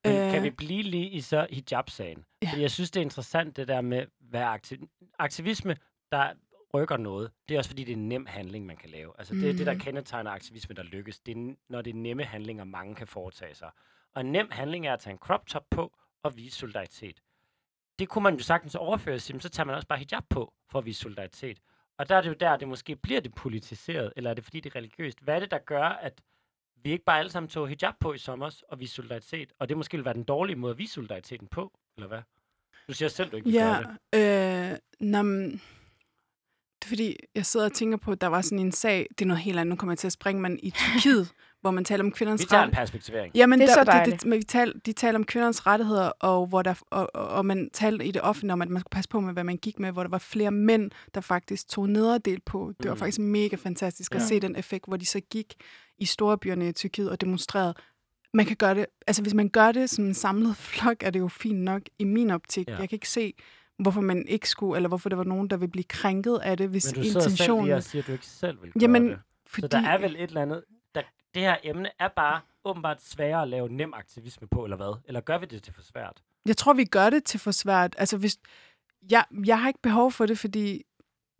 Men 0.04 0.16
Øh, 0.16 0.30
kan 0.30 0.42
vi 0.42 0.50
blive 0.50 0.82
lige 0.82 1.10
i 1.10 1.20
så 1.20 1.46
hijab-sagen? 1.50 2.18
Ja. 2.18 2.46
Ja. 2.46 2.50
Fordi 2.50 2.62
jeg 2.62 2.70
synes, 2.70 2.90
det 2.90 3.00
er 3.00 3.04
interessant, 3.04 3.56
det 3.56 3.68
der 3.68 3.80
med, 3.80 4.04
hvad 4.30 4.42
aktiv- 4.42 4.88
aktivisme, 5.18 5.76
der 6.12 6.32
rykker 6.74 6.96
noget. 6.96 7.30
Det 7.48 7.54
er 7.54 7.58
også 7.58 7.70
fordi, 7.70 7.84
det 7.84 7.92
er 7.92 7.96
en 7.96 8.08
nem 8.08 8.26
handling, 8.26 8.66
man 8.66 8.76
kan 8.76 8.90
lave. 8.90 9.12
Altså, 9.18 9.34
det 9.34 9.50
er 9.50 9.52
det, 9.54 9.66
der 9.66 9.72
Mhm. 9.72 9.80
kendetegner 9.80 10.30
aktivisme, 10.30 10.74
der 10.74 10.82
lykkes. 10.82 11.20
Det 11.20 11.36
er, 11.36 11.54
når 11.68 11.82
det 11.82 11.90
er 11.90 11.94
nemme 11.94 12.24
handlinger, 12.24 12.64
mange 12.64 12.94
kan 12.94 13.06
foretage 13.06 13.54
sig. 13.54 13.70
Og 14.14 14.20
en 14.20 14.32
nem 14.32 14.48
handling 14.50 14.86
er 14.86 14.92
at 14.92 15.00
tage 15.00 15.12
en 15.12 15.18
crop 15.18 15.46
top 15.46 15.66
på 15.70 15.96
og 16.22 16.36
vise 16.36 16.56
solidaritet. 16.58 17.22
Det 17.98 18.08
kunne 18.08 18.22
man 18.22 18.34
jo 18.36 18.42
sagtens 18.42 18.74
overføre 18.74 19.18
så 19.18 19.48
tager 19.48 19.64
man 19.64 19.74
også 19.74 19.88
bare 19.88 19.98
hijab 19.98 20.22
på 20.28 20.54
for 20.70 20.78
at 20.78 20.84
vise 20.84 21.00
solidaritet. 21.00 21.58
Og 21.98 22.08
der 22.08 22.16
er 22.16 22.20
det 22.20 22.28
jo 22.28 22.34
der, 22.40 22.56
det 22.56 22.68
måske 22.68 22.96
bliver 22.96 23.20
det 23.20 23.34
politiseret, 23.34 24.12
eller 24.16 24.30
er 24.30 24.34
det 24.34 24.44
fordi, 24.44 24.60
det 24.60 24.70
er 24.70 24.76
religiøst? 24.76 25.20
Hvad 25.20 25.34
er 25.34 25.40
det, 25.40 25.50
der 25.50 25.58
gør, 25.58 25.84
at 25.84 26.20
vi 26.76 26.90
ikke 26.92 27.04
bare 27.04 27.18
alle 27.18 27.30
sammen 27.30 27.48
tog 27.50 27.68
hijab 27.68 27.94
på 28.00 28.12
i 28.12 28.18
sommer 28.18 28.62
og 28.68 28.80
vise 28.80 28.94
solidaritet? 28.94 29.52
Og 29.58 29.68
det 29.68 29.76
måske 29.76 29.96
vil 29.96 30.04
være 30.04 30.14
den 30.14 30.24
dårlige 30.24 30.56
måde 30.56 30.70
at 30.70 30.78
vise 30.78 30.92
solidariteten 30.92 31.48
på, 31.48 31.72
eller 31.96 32.08
hvad? 32.08 32.22
Du 32.88 32.92
siger 32.92 33.08
selv, 33.08 33.30
du 33.30 33.36
ikke 33.36 33.50
Ja, 33.50 33.82
gøre 33.82 33.96
det. 34.12 34.72
øh, 34.72 34.78
men, 35.00 35.60
det 36.82 36.86
er 36.86 36.88
fordi, 36.88 37.16
jeg 37.34 37.46
sidder 37.46 37.66
og 37.66 37.72
tænker 37.72 37.96
på, 37.96 38.12
at 38.12 38.20
der 38.20 38.26
var 38.26 38.40
sådan 38.40 38.58
en 38.58 38.72
sag, 38.72 39.06
det 39.18 39.20
er 39.24 39.26
noget 39.28 39.42
helt 39.42 39.58
andet, 39.58 39.70
nu 39.70 39.76
kommer 39.76 39.92
jeg 39.92 39.98
til 39.98 40.06
at 40.06 40.12
springe, 40.12 40.42
men 40.42 40.58
i 40.62 40.70
Tyrkiet, 40.70 41.28
hvor 41.60 41.70
man 41.70 41.84
taler 41.84 42.04
om 42.04 42.12
kvindernes 42.12 42.40
Vi 42.40 42.46
tager 42.50 42.62
en 42.64 42.70
perspektivering. 42.70 43.36
Jamen, 43.36 43.60
Det 43.60 43.64
er 43.64 43.68
der, 43.68 43.74
så 43.74 43.80
det, 43.80 43.86
dejligt. 43.86 44.20
det, 44.20 44.28
men 44.28 44.38
vi 44.38 44.42
tal, 44.44 44.72
de 44.86 44.92
taler 44.92 45.18
om 45.18 45.24
kvindernes 45.24 45.66
rettigheder, 45.66 46.10
og, 46.20 46.46
hvor 46.46 46.62
der, 46.62 46.74
og, 46.90 47.10
og, 47.14 47.28
og 47.28 47.46
man 47.46 47.70
talte 47.72 48.04
i 48.06 48.10
det 48.10 48.22
offentlige 48.22 48.52
om, 48.52 48.62
at 48.62 48.68
man 48.68 48.80
skulle 48.80 48.90
passe 48.90 49.08
på 49.10 49.20
med, 49.20 49.32
hvad 49.32 49.44
man 49.44 49.56
gik 49.56 49.78
med, 49.78 49.92
hvor 49.92 50.02
der 50.02 50.10
var 50.10 50.18
flere 50.18 50.50
mænd, 50.50 50.90
der 51.14 51.20
faktisk 51.20 51.68
tog 51.68 51.88
nederdel 51.88 52.40
på. 52.46 52.72
Det 52.82 52.88
var 52.88 52.94
Mm. 52.94 52.98
faktisk 52.98 53.18
mega 53.18 53.56
fantastisk 53.56 54.14
at 54.14 54.20
Ja. 54.20 54.26
se 54.26 54.40
den 54.40 54.56
effekt, 54.56 54.84
hvor 54.88 54.96
de 54.96 55.06
så 55.06 55.20
gik 55.20 55.54
i 55.98 56.04
storbyerne 56.04 56.68
i 56.68 56.72
Tyrkiet 56.72 57.10
og 57.10 57.20
demonstrerede. 57.20 57.74
Man 58.34 58.46
kan 58.46 58.56
gøre 58.56 58.74
det, 58.74 58.86
altså 59.06 59.22
hvis 59.22 59.34
man 59.34 59.48
gør 59.48 59.72
det 59.72 59.90
som 59.90 60.04
en 60.04 60.14
samlet 60.14 60.56
flok, 60.70 60.96
er 61.02 61.10
det 61.10 61.20
jo 61.20 61.28
fint 61.28 61.60
nok 61.60 61.82
i 61.98 62.04
min 62.04 62.30
optik. 62.30 62.68
Ja. 62.68 62.76
Jeg 62.78 62.88
kan 62.88 62.96
ikke 62.96 63.08
se, 63.08 63.34
hvorfor 63.78 64.00
man 64.00 64.28
ikke 64.28 64.48
skulle, 64.48 64.76
eller 64.76 64.88
hvorfor 64.88 65.08
der 65.08 65.16
var 65.16 65.24
nogen, 65.24 65.50
der 65.50 65.56
vil 65.56 65.68
blive 65.68 65.84
krænket 65.84 66.38
af 66.38 66.56
det, 66.56 66.68
hvis 66.68 66.86
Men 66.86 66.94
du 66.94 67.08
sidder 67.08 67.20
selv 67.20 67.32
intentionen... 67.32 67.72
og 67.72 67.82
siger, 67.82 68.02
at 68.02 68.06
du 68.06 68.12
ikke 68.12 68.26
selv 68.26 68.62
vil 68.62 68.72
gøre 68.72 68.82
Jamen, 68.82 69.08
det. 69.08 69.18
fordi, 69.46 69.62
Så 69.62 69.68
der 69.68 69.88
er 69.88 69.98
vel 69.98 70.16
et 70.16 70.22
eller 70.22 70.42
andet... 70.42 70.64
Der, 70.94 71.02
det 71.34 71.42
her 71.42 71.56
emne 71.64 71.90
er 71.98 72.08
bare 72.16 72.40
åbenbart 72.64 73.02
sværere 73.02 73.42
at 73.42 73.48
lave 73.48 73.68
nem 73.68 73.94
aktivisme 73.94 74.48
på, 74.48 74.64
eller 74.64 74.76
hvad? 74.76 75.00
Eller 75.04 75.20
gør 75.20 75.38
vi 75.38 75.46
det 75.46 75.62
til 75.62 75.74
for 75.74 75.82
svært? 75.82 76.22
Jeg 76.46 76.56
tror, 76.56 76.72
vi 76.72 76.84
gør 76.84 77.10
det 77.10 77.24
til 77.24 77.40
for 77.40 77.50
svært. 77.50 77.94
Altså, 77.98 78.16
hvis, 78.16 78.38
jeg, 79.10 79.24
jeg 79.46 79.60
har 79.60 79.68
ikke 79.68 79.82
behov 79.82 80.12
for 80.12 80.26
det, 80.26 80.38
fordi 80.38 80.82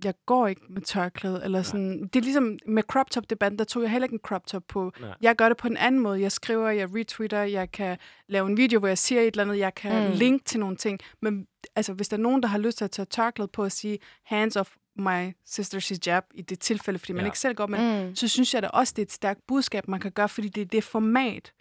jeg 0.04 0.14
går 0.26 0.46
ikke 0.46 0.62
med 0.68 0.82
tørklæde. 0.82 1.40
Eller 1.44 1.62
sådan. 1.62 2.02
Det 2.02 2.16
er 2.16 2.22
ligesom 2.22 2.58
med 2.66 2.82
crop 2.82 3.10
top 3.10 3.30
debatten, 3.30 3.58
der 3.58 3.64
tog 3.64 3.82
jeg 3.82 3.90
heller 3.90 4.04
ikke 4.04 4.14
en 4.14 4.20
crop 4.24 4.46
top 4.46 4.62
på. 4.68 4.92
Nej. 5.00 5.14
Jeg 5.20 5.36
gør 5.36 5.48
det 5.48 5.56
på 5.56 5.68
en 5.68 5.76
anden 5.76 6.00
måde. 6.00 6.20
Jeg 6.20 6.32
skriver, 6.32 6.70
jeg 6.70 6.88
retweeter, 6.94 7.42
jeg 7.42 7.72
kan 7.72 7.98
lave 8.28 8.46
en 8.46 8.56
video, 8.56 8.78
hvor 8.78 8.88
jeg 8.88 8.98
siger 8.98 9.20
et 9.20 9.26
eller 9.26 9.44
andet, 9.44 9.58
jeg 9.58 9.74
kan 9.74 10.08
mm. 10.08 10.14
linke 10.16 10.44
til 10.44 10.60
nogle 10.60 10.76
ting. 10.76 11.00
Men 11.20 11.46
altså, 11.76 11.92
hvis 11.92 12.08
der 12.08 12.16
er 12.16 12.20
nogen, 12.20 12.42
der 12.42 12.48
har 12.48 12.58
lyst 12.58 12.78
til 12.78 12.84
at 12.84 12.90
tage 12.90 13.06
tørklæde 13.06 13.48
på 13.48 13.64
og 13.64 13.72
sige, 13.72 13.98
hands 14.24 14.56
off 14.56 14.76
my 14.96 15.36
sister's 15.48 15.88
hijab, 15.88 16.22
i 16.34 16.42
det 16.42 16.58
tilfælde, 16.60 16.98
fordi 16.98 17.12
man 17.12 17.20
Ja. 17.22 17.26
ikke 17.26 17.38
selv 17.38 17.54
går 17.54 17.66
med, 17.66 18.08
Mm. 18.08 18.16
så 18.16 18.28
synes 18.28 18.54
jeg 18.54 18.62
da 18.62 18.68
også, 18.68 18.92
det 18.96 19.02
er 19.02 19.06
et 19.06 19.12
stærkt 19.12 19.40
budskab, 19.46 19.88
man 19.88 20.00
kan 20.00 20.12
gøre, 20.12 20.28
fordi 20.28 20.48
det 20.48 20.60
er 20.60 20.64
det 20.64 20.84
format. 20.84 21.52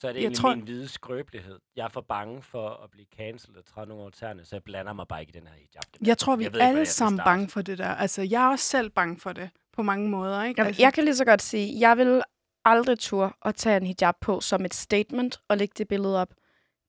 Så 0.00 0.08
er 0.08 0.12
det 0.12 0.16
Jeg 0.18 0.22
egentlig 0.22 0.38
tror- 0.38 0.54
min 0.54 0.64
hvide 0.64 0.88
skrøbelighed. 0.88 1.58
Jeg 1.76 1.84
er 1.84 1.88
for 1.88 2.00
bange 2.00 2.42
for 2.42 2.68
at 2.84 2.90
blive 2.90 3.06
cancelled 3.16 3.56
og 3.58 3.64
træde 3.64 3.86
nogle 3.86 4.02
over 4.02 4.10
tæerne, 4.10 4.44
så 4.44 4.56
jeg 4.56 4.62
blander 4.62 4.92
mig 4.92 5.08
bare 5.08 5.20
ikke 5.20 5.30
i 5.36 5.40
den 5.40 5.46
her 5.46 5.54
hijab. 5.54 6.06
Jeg 6.06 6.18
tror, 6.18 6.36
vi 6.36 6.44
Jeg 6.44 6.50
er 6.50 6.54
ikke, 6.54 6.64
alle 6.64 6.86
skal 6.86 6.94
sammen 6.94 7.20
bange 7.24 7.48
for 7.48 7.62
det 7.62 7.78
der. 7.78 7.88
Altså, 7.88 8.22
jeg 8.22 8.42
er 8.44 8.48
også 8.50 8.64
selv 8.64 8.90
bange 8.90 9.16
for 9.20 9.32
det 9.32 9.50
på 9.72 9.82
mange 9.82 10.08
måder. 10.08 10.42
Ikke? 10.44 10.60
Jeg, 10.60 10.66
altså, 10.66 10.82
jeg 10.82 10.94
kan 10.94 11.04
lige 11.04 11.14
så 11.16 11.24
godt 11.24 11.42
sige, 11.42 11.80
jeg 11.80 11.96
vil 11.98 12.22
aldrig 12.64 12.98
tur 12.98 13.36
at 13.44 13.54
tage 13.54 13.76
en 13.76 13.86
hijab 13.86 14.14
på 14.20 14.40
som 14.40 14.64
et 14.64 14.74
statement 14.74 15.40
og 15.48 15.56
lægge 15.56 15.74
det 15.78 15.88
billede 15.88 16.20
op. 16.22 16.34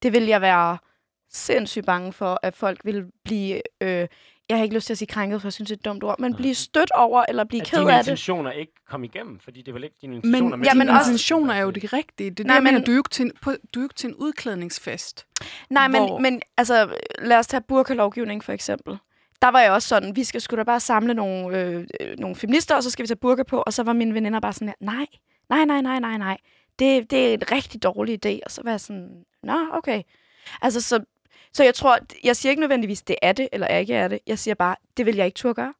Det 0.03 0.13
vil 0.13 0.23
jeg 0.23 0.41
være 0.41 0.77
sindssygt 1.31 1.85
bange 1.85 2.13
for, 2.13 2.39
at 2.43 2.55
folk 2.55 2.81
vil 2.83 3.05
blive... 3.23 3.61
Øh, 3.81 4.07
jeg 4.49 4.57
har 4.57 4.63
ikke 4.63 4.75
lyst 4.75 4.85
til 4.87 4.93
at 4.93 4.97
sige 4.97 5.07
krænket, 5.07 5.41
for 5.41 5.47
jeg 5.47 5.53
synes, 5.53 5.67
det 5.69 5.75
er 5.75 5.79
et 5.79 5.85
dumt 5.85 6.03
ord, 6.03 6.19
men 6.19 6.35
blive 6.35 6.55
stødt 6.55 6.91
over 6.91 7.25
eller 7.29 7.43
blive 7.43 7.61
At 7.61 7.67
ked 7.67 7.79
af 7.79 7.85
det. 7.85 7.97
intentioner 7.99 8.51
ikke 8.51 8.71
kom 8.89 9.03
igennem, 9.03 9.39
fordi 9.39 9.61
det 9.61 9.73
vel 9.73 9.83
ikke 9.83 9.95
dine 10.01 10.13
men 10.13 10.25
intentioner. 10.25 10.57
Ja, 10.65 10.73
men 10.73 10.87
dine 10.87 10.97
også- 10.99 11.11
intentioner 11.11 11.53
er 11.53 11.61
jo 11.61 11.69
det 11.71 11.93
rigtige. 11.93 12.29
Det 12.29 12.39
er 12.39 12.43
Nej, 12.43 12.53
det, 12.53 12.55
jeg 12.55 12.63
mener. 12.63 12.79
men- 12.79 12.85
Du 12.85 12.91
er 12.91 12.95
jo 12.95 12.99
ikke 12.99 13.09
til 13.09 13.25
en, 13.25 13.31
på, 13.41 13.51
du 13.73 13.79
er 13.79 13.83
ikke 13.83 13.95
til 13.95 14.07
en 14.09 14.15
udklædningsfest. 14.15 15.25
Nej, 15.69 15.87
men, 15.87 16.01
hvor- 16.01 16.19
men 16.19 16.41
altså, 16.57 16.95
lad 17.19 17.37
os 17.37 17.47
tage 17.47 17.61
burkalovgivning 17.61 18.43
for 18.43 18.53
eksempel. 18.53 18.97
Der 19.41 19.47
var 19.47 19.59
jeg 19.61 19.71
også 19.71 19.87
sådan, 19.87 20.15
vi 20.15 20.23
skal 20.23 20.41
sgu 20.41 20.55
da 20.55 20.63
bare 20.63 20.79
samle 20.79 21.13
nogle, 21.13 21.59
øh, 21.61 21.85
nogle 22.17 22.35
feminister, 22.35 22.75
og 22.75 22.83
så 22.83 22.89
skal 22.89 23.03
vi 23.03 23.07
tage 23.07 23.15
burka 23.17 23.43
på, 23.43 23.57
og 23.61 23.73
så 23.73 23.83
var 23.83 23.93
mine 23.93 24.13
veninder 24.13 24.39
bare 24.39 24.53
sådan 24.53 24.67
her, 24.67 24.75
nej, 24.79 25.05
nej, 25.49 25.65
nej, 25.65 25.81
nej, 25.81 25.99
nej, 25.99 26.17
nej. 26.17 26.37
Det, 26.79 27.11
det 27.11 27.29
er 27.29 27.33
en 27.33 27.51
rigtig 27.51 27.83
dårlig 27.83 28.25
idé. 28.25 28.39
Og 28.45 28.51
så 28.51 28.61
var 28.63 28.71
jeg 28.71 28.79
sådan, 28.79 29.09
nå, 29.43 29.57
okay. 29.73 30.01
Altså, 30.61 30.81
så, 30.81 31.03
så 31.53 31.63
jeg 31.63 31.75
tror, 31.75 31.97
jeg 32.23 32.35
siger 32.35 32.49
ikke 32.49 32.59
nødvendigvis, 32.59 33.01
det 33.01 33.15
er 33.21 33.31
det, 33.31 33.49
eller 33.51 33.67
ikke 33.67 33.93
er 33.93 34.07
det. 34.07 34.19
Jeg 34.27 34.39
siger 34.39 34.55
bare, 34.55 34.75
det 34.97 35.05
vil 35.05 35.15
jeg 35.15 35.25
ikke 35.25 35.35
turde 35.35 35.53
gøre. 35.53 35.73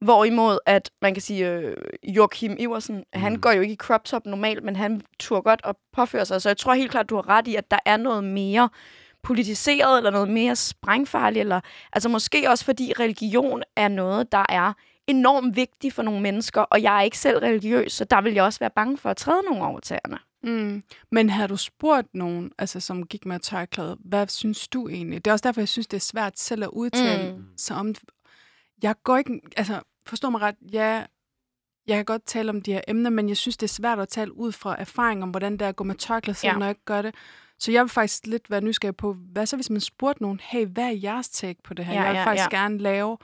Hvorimod, 0.00 0.58
at 0.66 0.90
man 1.02 1.14
kan 1.14 1.22
sige, 1.22 1.48
øh, 1.50 1.76
Joachim 2.02 2.56
Iversen, 2.58 2.96
mm. 2.96 3.20
han 3.20 3.36
går 3.36 3.52
jo 3.52 3.60
ikke 3.60 3.72
i 3.72 3.76
crop 3.76 4.04
top 4.04 4.26
normalt, 4.26 4.64
men 4.64 4.76
han 4.76 5.02
turde 5.18 5.42
godt 5.42 5.60
at 5.64 5.76
påføre 5.92 6.26
sig. 6.26 6.42
Så 6.42 6.48
jeg 6.48 6.56
tror 6.56 6.74
helt 6.74 6.90
klart, 6.90 7.10
du 7.10 7.14
har 7.14 7.28
ret 7.28 7.48
i, 7.48 7.54
at 7.54 7.70
der 7.70 7.78
er 7.86 7.96
noget 7.96 8.24
mere 8.24 8.68
politiseret, 9.22 9.96
eller 9.96 10.10
noget 10.10 10.30
mere 10.30 10.56
sprængfarligt, 10.56 11.40
eller 11.40 11.60
altså 11.92 12.08
måske 12.08 12.50
også 12.50 12.64
fordi 12.64 12.92
religion 13.00 13.62
er 13.76 13.88
noget, 13.88 14.32
der 14.32 14.44
er 14.48 14.72
enormt 15.06 15.56
vigtig 15.56 15.92
for 15.92 16.02
nogle 16.02 16.20
mennesker, 16.20 16.60
og 16.60 16.82
jeg 16.82 16.96
er 16.96 17.02
ikke 17.02 17.18
selv 17.18 17.38
religiøs, 17.38 17.92
så 17.92 18.04
der 18.04 18.20
vil 18.20 18.34
jeg 18.34 18.44
også 18.44 18.58
være 18.58 18.70
bange 18.70 18.98
for 18.98 19.10
at 19.10 19.16
træde 19.16 19.42
nogle 19.42 19.64
over 19.64 19.80
tæerne. 19.80 20.18
Mm. 20.42 20.82
Men 21.10 21.30
har 21.30 21.46
du 21.46 21.56
spurgt 21.56 22.14
nogen, 22.14 22.52
altså, 22.58 22.80
som 22.80 23.06
gik 23.06 23.26
med 23.26 23.40
tørklæde, 23.40 23.96
hvad 24.04 24.28
synes 24.28 24.68
du 24.68 24.88
egentlig? 24.88 25.24
Det 25.24 25.30
er 25.30 25.32
også 25.32 25.42
derfor, 25.42 25.60
jeg 25.60 25.68
synes, 25.68 25.86
det 25.86 25.96
er 25.96 26.00
svært 26.00 26.38
selv 26.38 26.62
at 26.62 26.70
udtale 26.72 27.32
Mm. 27.32 27.44
sig 27.56 27.76
om... 27.76 27.94
Jeg 28.82 28.94
går 29.02 29.16
ikke... 29.16 29.40
Altså, 29.56 29.80
forstå 30.06 30.30
mig 30.30 30.40
ret, 30.40 30.54
ja, 30.72 31.04
jeg 31.86 31.96
kan 31.96 32.04
godt 32.04 32.22
tale 32.26 32.50
om 32.50 32.60
de 32.62 32.72
her 32.72 32.80
emner, 32.88 33.10
men 33.10 33.28
jeg 33.28 33.36
synes, 33.36 33.56
det 33.56 33.66
er 33.66 33.72
svært 33.72 33.98
at 33.98 34.08
tale 34.08 34.36
ud 34.36 34.52
fra 34.52 34.76
erfaring 34.80 35.22
om, 35.22 35.30
hvordan 35.30 35.52
det 35.52 35.62
er 35.62 35.68
at 35.68 35.76
gå 35.76 35.84
med 35.84 35.94
tørklæde, 35.94 36.38
selv 36.38 36.52
ja. 36.52 36.58
når 36.58 36.66
jeg 36.66 36.70
ikke 36.70 36.84
gør 36.84 37.02
det. 37.02 37.14
Så 37.58 37.72
jeg 37.72 37.82
vil 37.82 37.88
faktisk 37.90 38.26
lidt 38.26 38.50
være 38.50 38.60
nysgerrig 38.60 38.96
på, 38.96 39.12
hvad 39.32 39.46
så 39.46 39.56
hvis 39.56 39.70
man 39.70 39.80
spurgte 39.80 40.22
nogen, 40.22 40.40
hey, 40.42 40.66
hvad 40.66 40.84
er 40.84 40.90
jeres 41.02 41.28
take 41.28 41.62
på 41.64 41.74
det 41.74 41.84
her? 41.84 41.94
Ja, 41.94 42.00
jeg 42.02 42.10
vil 42.10 42.18
ja, 42.18 42.24
faktisk 42.26 42.52
ja. 42.52 42.58
gerne 42.58 42.78
lave, 42.78 43.18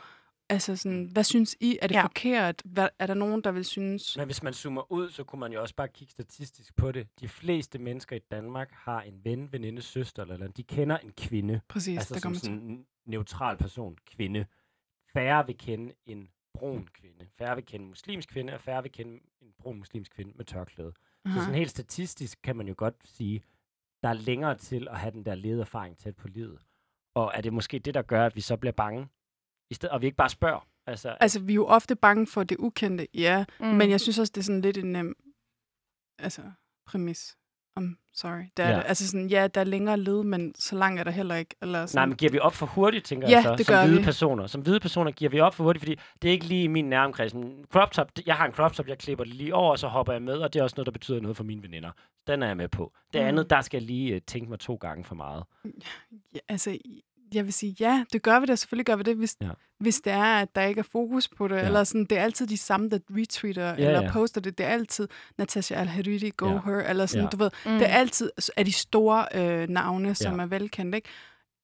altså 0.48 0.76
sådan, 0.76 1.04
hvad 1.12 1.24
synes 1.24 1.56
I? 1.60 1.78
Er 1.82 1.86
det 1.86 1.94
Ja. 1.94 2.02
forkert? 2.02 2.62
Hvad, 2.64 2.88
er 2.98 3.06
der 3.06 3.14
nogen, 3.14 3.44
der 3.44 3.52
vil 3.52 3.64
synes... 3.64 4.16
Men 4.16 4.26
hvis 4.26 4.42
man 4.42 4.52
zoomer 4.52 4.92
ud, 4.92 5.10
så 5.10 5.24
kunne 5.24 5.40
man 5.40 5.52
jo 5.52 5.60
også 5.62 5.74
bare 5.74 5.88
kigge 5.88 6.10
statistisk 6.10 6.76
på 6.76 6.92
det. 6.92 7.08
De 7.20 7.28
fleste 7.28 7.78
mennesker 7.78 8.16
i 8.16 8.20
Danmark 8.30 8.70
har 8.72 9.02
en 9.02 9.24
ven, 9.24 9.52
veninde, 9.52 9.82
søster 9.82 10.22
eller, 10.22 10.34
eller 10.34 10.48
de 10.48 10.62
kender 10.62 10.98
en 10.98 11.12
kvinde. 11.12 11.60
Præcis, 11.68 11.98
altså 11.98 12.14
der 12.14 12.20
som 12.20 12.34
sådan 12.34 12.56
en 12.60 12.86
neutral 13.06 13.56
person, 13.56 13.96
kvinde. 14.06 14.46
Færre 15.12 15.46
vil 15.46 15.58
kende 15.58 15.92
en 16.06 16.28
brun 16.54 16.88
kvinde. 16.94 17.26
Færre 17.38 17.54
vil 17.54 17.64
kende 17.64 17.82
en 17.84 17.88
muslimsk 17.88 18.28
kvinde, 18.28 18.54
og 18.54 18.60
færre 18.60 18.82
vil 18.82 18.92
kende 18.92 19.12
en 19.42 19.48
brun 19.58 19.78
muslimsk 19.78 20.12
kvinde 20.14 20.32
med 20.36 20.44
tørklæde. 20.44 20.92
Så 20.92 21.02
Aha. 21.24 21.40
sådan 21.40 21.54
helt 21.54 21.70
statistisk 21.70 22.38
kan 22.42 22.56
man 22.56 22.68
jo 22.68 22.74
godt 22.76 22.94
sige, 23.04 23.42
der 24.02 24.08
er 24.08 24.12
længere 24.12 24.54
til 24.58 24.88
at 24.88 24.98
have 24.98 25.10
den 25.12 25.24
der 25.24 25.34
lederfaring 25.34 25.98
tæt 25.98 26.16
på 26.16 26.28
livet. 26.28 26.58
Og 27.14 27.32
er 27.34 27.40
det 27.40 27.52
måske 27.52 27.78
det, 27.78 27.94
der 27.94 28.02
gør, 28.02 28.26
at 28.26 28.36
vi 28.36 28.40
så 28.40 28.56
bliver 28.56 28.72
bange? 28.72 29.08
I 29.70 29.74
stedet, 29.74 29.92
og 29.92 30.00
vi 30.00 30.06
ikke 30.06 30.16
bare 30.16 30.28
spørger. 30.28 30.66
Altså, 30.86 31.16
Altså, 31.20 31.40
vi 31.40 31.52
er 31.52 31.54
jo 31.54 31.66
ofte 31.66 31.96
bange 31.96 32.26
for 32.26 32.42
det 32.44 32.56
ukendte, 32.58 33.06
ja. 33.14 33.44
Mm. 33.60 33.66
Mm. 33.66 33.72
Men 33.74 33.90
jeg 33.90 34.00
synes 34.00 34.18
også, 34.18 34.32
det 34.34 34.40
er 34.40 34.44
sådan 34.44 34.60
lidt 34.60 34.78
en 34.78 34.92
nem 34.92 35.16
altså, 36.18 36.42
præmis. 36.86 37.34
I'm 37.80 38.10
sorry. 38.14 38.42
Det 38.56 38.64
er 38.64 38.68
Ja. 38.70 38.76
det. 38.76 38.82
Altså 38.86 39.08
sådan, 39.08 39.26
ja, 39.28 39.46
der 39.46 39.60
er 39.60 39.64
længere 39.64 39.96
led, 39.96 40.22
men 40.24 40.54
så 40.54 40.76
langt 40.76 41.00
er 41.00 41.04
der 41.04 41.10
heller 41.10 41.34
ikke. 41.34 41.54
Eller 41.62 41.86
sådan. 41.86 41.98
Nej, 41.98 42.06
men 42.06 42.16
giver 42.16 42.32
vi 42.32 42.38
op 42.38 42.54
for 42.54 42.66
hurtigt, 42.66 43.04
tænker 43.04 43.28
Ja, 43.28 43.34
jeg 43.34 43.42
så, 43.42 43.54
det 43.56 43.66
som 43.66 43.72
gør 43.72 43.84
hvide 43.86 43.98
vi. 43.98 44.04
personer. 44.04 44.46
Som 44.46 44.60
hvide 44.60 44.80
personer 44.80 45.10
giver 45.10 45.30
vi 45.30 45.40
op 45.40 45.54
for 45.54 45.64
hurtigt, 45.64 45.80
fordi 45.80 45.96
det 46.22 46.28
er 46.28 46.32
ikke 46.32 46.44
lige 46.46 46.64
i 46.64 46.66
min 46.66 46.84
næromkreds. 46.84 47.34
Men 47.34 47.64
Crop 47.72 47.90
top, 47.92 48.10
jeg 48.26 48.34
har 48.36 48.46
en 48.46 48.52
crop 48.52 48.72
top, 48.72 48.88
jeg 48.88 48.98
klipper 48.98 49.24
det 49.24 49.34
lige 49.34 49.54
over, 49.54 49.70
og 49.70 49.78
så 49.78 49.88
hopper 49.88 50.12
jeg 50.12 50.22
med, 50.22 50.34
og 50.38 50.52
det 50.52 50.58
er 50.58 50.62
også 50.62 50.74
noget, 50.76 50.86
der 50.86 50.92
betyder 50.92 51.20
noget 51.20 51.36
for 51.36 51.44
mine 51.44 51.62
veninder. 51.62 51.90
Den 52.26 52.42
er 52.42 52.46
jeg 52.46 52.56
med 52.56 52.68
på. 52.68 52.92
Det 53.12 53.20
Mm. 53.22 53.26
andet, 53.28 53.50
der 53.50 53.60
skal 53.60 53.78
jeg 53.78 53.86
lige 53.86 54.14
uh, 54.14 54.20
tænke 54.26 54.50
mig 54.50 54.58
to 54.58 54.74
gange 54.74 55.04
for 55.04 55.14
meget. 55.14 55.44
Ja, 56.34 56.38
altså, 56.48 56.78
jeg 57.34 57.44
vil 57.44 57.52
sige, 57.52 57.76
ja, 57.80 58.04
det 58.12 58.22
gør 58.22 58.40
vi 58.40 58.46
det. 58.46 58.58
Selvfølgelig 58.58 58.86
gør 58.86 58.96
vi 58.96 59.02
det, 59.02 59.16
hvis, 59.16 59.36
Ja. 59.40 59.48
hvis 59.80 60.00
det 60.00 60.12
er, 60.12 60.22
at 60.40 60.48
der 60.54 60.62
ikke 60.62 60.78
er 60.78 60.88
fokus 60.92 61.28
på 61.28 61.48
det. 61.48 61.56
Ja. 61.56 61.66
Eller 61.66 61.84
sådan, 61.84 62.04
det 62.04 62.18
er 62.18 62.22
altid 62.22 62.46
de 62.46 62.56
samme, 62.58 62.88
der 62.88 62.98
retweeter 63.10 63.66
ja, 63.68 63.74
eller 63.74 64.02
ja. 64.02 64.12
poster 64.12 64.40
det. 64.40 64.58
Det 64.58 64.66
er 64.66 64.70
altid 64.70 65.08
Natasha 65.38 65.74
Al-Hariri, 65.74 66.30
Go 66.36 66.46
Ja. 66.48 66.60
Her, 66.64 66.72
eller 66.76 67.06
sådan, 67.06 67.24
ja. 67.24 67.28
du 67.30 67.36
ved. 67.36 67.50
Mm. 67.66 67.72
Det 67.72 67.82
er 67.82 67.94
altid 67.94 68.30
af 68.56 68.64
de 68.64 68.72
store 68.72 69.26
øh, 69.34 69.68
navne, 69.68 70.14
som 70.14 70.36
Ja. 70.36 70.42
er 70.42 70.46
velkendte. 70.46 70.96
Ikke? 70.98 71.08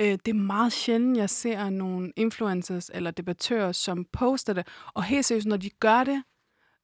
Øh, 0.00 0.18
det 0.26 0.28
er 0.28 0.34
meget 0.34 0.72
sjældent, 0.72 1.16
jeg 1.16 1.30
ser 1.30 1.70
nogle 1.70 2.12
influencers 2.16 2.90
eller 2.94 3.10
debattører, 3.10 3.72
som 3.72 4.06
poster 4.12 4.52
det. 4.52 4.66
Og 4.94 5.04
helt 5.04 5.24
seriøst, 5.26 5.46
når 5.46 5.56
de 5.56 5.70
gør 5.70 6.04
det, 6.04 6.22